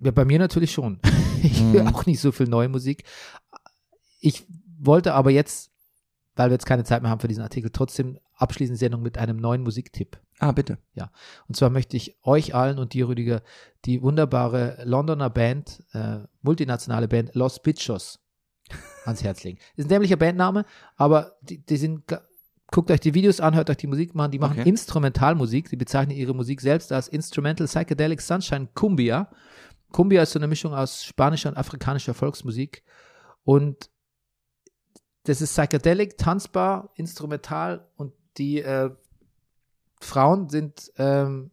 ja, 0.00 0.10
bei 0.12 0.24
mir 0.24 0.38
natürlich 0.38 0.72
schon. 0.72 1.00
Ich 1.42 1.60
Mhm. 1.60 1.72
höre 1.72 1.92
auch 1.92 2.06
nicht 2.06 2.20
so 2.20 2.30
viel 2.30 2.46
neue 2.46 2.68
Musik. 2.68 3.02
Ich 4.20 4.46
wollte 4.78 5.12
aber 5.14 5.32
jetzt, 5.32 5.72
weil 6.36 6.50
wir 6.50 6.54
jetzt 6.54 6.66
keine 6.66 6.84
Zeit 6.84 7.02
mehr 7.02 7.10
haben 7.10 7.18
für 7.20 7.26
diesen 7.26 7.42
Artikel, 7.42 7.70
trotzdem 7.72 8.16
abschließend 8.42 8.76
die 8.76 8.84
Sendung 8.84 9.02
mit 9.02 9.16
einem 9.16 9.36
neuen 9.36 9.62
Musiktipp. 9.62 10.20
Ah, 10.40 10.52
bitte. 10.52 10.78
Und 11.46 11.56
zwar 11.56 11.70
möchte 11.70 11.96
ich 11.96 12.18
euch 12.24 12.54
allen 12.54 12.78
und 12.78 12.92
dir, 12.92 13.08
Rüdiger, 13.08 13.42
die 13.84 14.02
wunderbare 14.02 14.82
Londoner 14.84 15.30
Band, 15.30 15.84
äh, 15.92 16.18
multinationale 16.42 17.06
Band 17.06 17.34
Los 17.34 17.62
Bichos 17.62 18.18
ans 19.06 19.22
Herz 19.22 19.44
legen. 19.44 19.58
Ist 19.76 19.86
ein 19.86 19.88
dämlicher 19.88 20.16
Bandname, 20.16 20.64
aber 20.96 21.36
die, 21.42 21.64
die 21.64 21.76
sind, 21.76 22.02
guckt 22.72 22.90
euch 22.90 22.98
die 22.98 23.14
Videos 23.14 23.38
an, 23.38 23.54
hört 23.54 23.70
euch 23.70 23.76
die 23.76 23.86
Musik 23.86 24.16
machen, 24.16 24.32
die 24.32 24.40
machen 24.40 24.58
Okay. 24.58 24.68
Instrumentalmusik, 24.68 25.68
die 25.68 25.76
bezeichnen 25.76 26.16
ihre 26.16 26.34
Musik 26.34 26.60
selbst 26.60 26.90
als 26.90 27.06
Instrumental 27.06 27.68
Psychedelic 27.68 28.20
Sunshine 28.20 28.68
Cumbia. 28.74 29.30
Cumbia 29.92 30.22
ist 30.22 30.32
so 30.32 30.40
eine 30.40 30.48
Mischung 30.48 30.74
aus 30.74 31.04
spanischer 31.04 31.50
und 31.50 31.56
afrikanischer 31.56 32.14
Volksmusik 32.14 32.82
und 33.44 33.90
das 35.24 35.40
ist 35.40 35.52
psychedelic, 35.52 36.18
tanzbar, 36.18 36.90
instrumental 36.96 37.88
und 37.94 38.12
die 38.38 38.60
äh, 38.62 38.90
Frauen 40.00 40.48
sind, 40.48 40.92
ähm, 40.96 41.50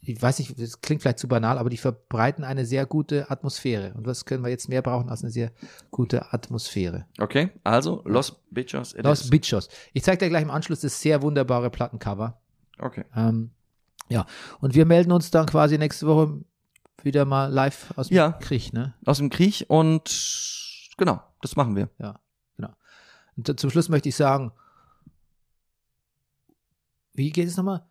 ich 0.00 0.20
weiß 0.20 0.38
nicht, 0.38 0.60
das 0.60 0.80
klingt 0.80 1.02
vielleicht 1.02 1.18
zu 1.18 1.28
banal, 1.28 1.58
aber 1.58 1.70
die 1.70 1.76
verbreiten 1.76 2.44
eine 2.44 2.64
sehr 2.64 2.86
gute 2.86 3.30
Atmosphäre. 3.30 3.92
Und 3.94 4.06
was 4.06 4.24
können 4.24 4.42
wir 4.42 4.50
jetzt 4.50 4.68
mehr 4.68 4.80
brauchen 4.80 5.10
als 5.10 5.22
eine 5.22 5.30
sehr 5.30 5.50
gute 5.90 6.32
Atmosphäre? 6.32 7.06
Okay, 7.18 7.50
also 7.64 8.02
Los 8.06 8.40
Bichos. 8.50 8.94
Los 8.96 9.22
is. 9.22 9.30
Bichos. 9.30 9.68
Ich 9.92 10.04
zeige 10.04 10.24
dir 10.24 10.28
gleich 10.30 10.42
im 10.42 10.50
Anschluss 10.50 10.80
das 10.80 11.00
sehr 11.00 11.20
wunderbare 11.22 11.68
Plattencover. 11.70 12.40
Okay. 12.78 13.04
Ähm, 13.14 13.50
ja, 14.08 14.24
und 14.60 14.74
wir 14.74 14.86
melden 14.86 15.12
uns 15.12 15.30
dann 15.30 15.46
quasi 15.46 15.76
nächste 15.76 16.06
Woche 16.06 16.40
wieder 17.02 17.24
mal 17.24 17.46
live 17.52 17.92
aus 17.96 18.08
dem 18.08 18.16
Ja. 18.16 18.32
Krieg, 18.32 18.72
ne? 18.72 18.94
Aus 19.04 19.18
dem 19.18 19.30
Krieg 19.30 19.66
und 19.68 20.94
genau, 20.96 21.20
das 21.42 21.56
machen 21.56 21.76
wir. 21.76 21.90
Und 23.36 23.60
zum 23.60 23.70
Schluss 23.70 23.88
möchte 23.88 24.08
ich 24.08 24.16
sagen, 24.16 24.50
wie 27.18 27.30
geht 27.30 27.48
es 27.48 27.56
nochmal? 27.56 27.84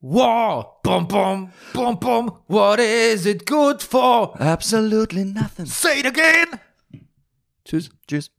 War, 0.00 0.80
bum, 0.82 1.06
bum, 1.06 1.52
bum, 1.72 2.00
bum, 2.00 2.32
what 2.48 2.80
is 2.80 3.24
it 3.24 3.46
good 3.46 3.80
for? 3.80 4.34
Absolutely 4.40 5.24
nothing. 5.24 5.66
Say 5.66 6.00
it 6.00 6.06
again! 6.06 6.58
Tschüss. 7.64 7.90
Tschüss. 8.08 8.32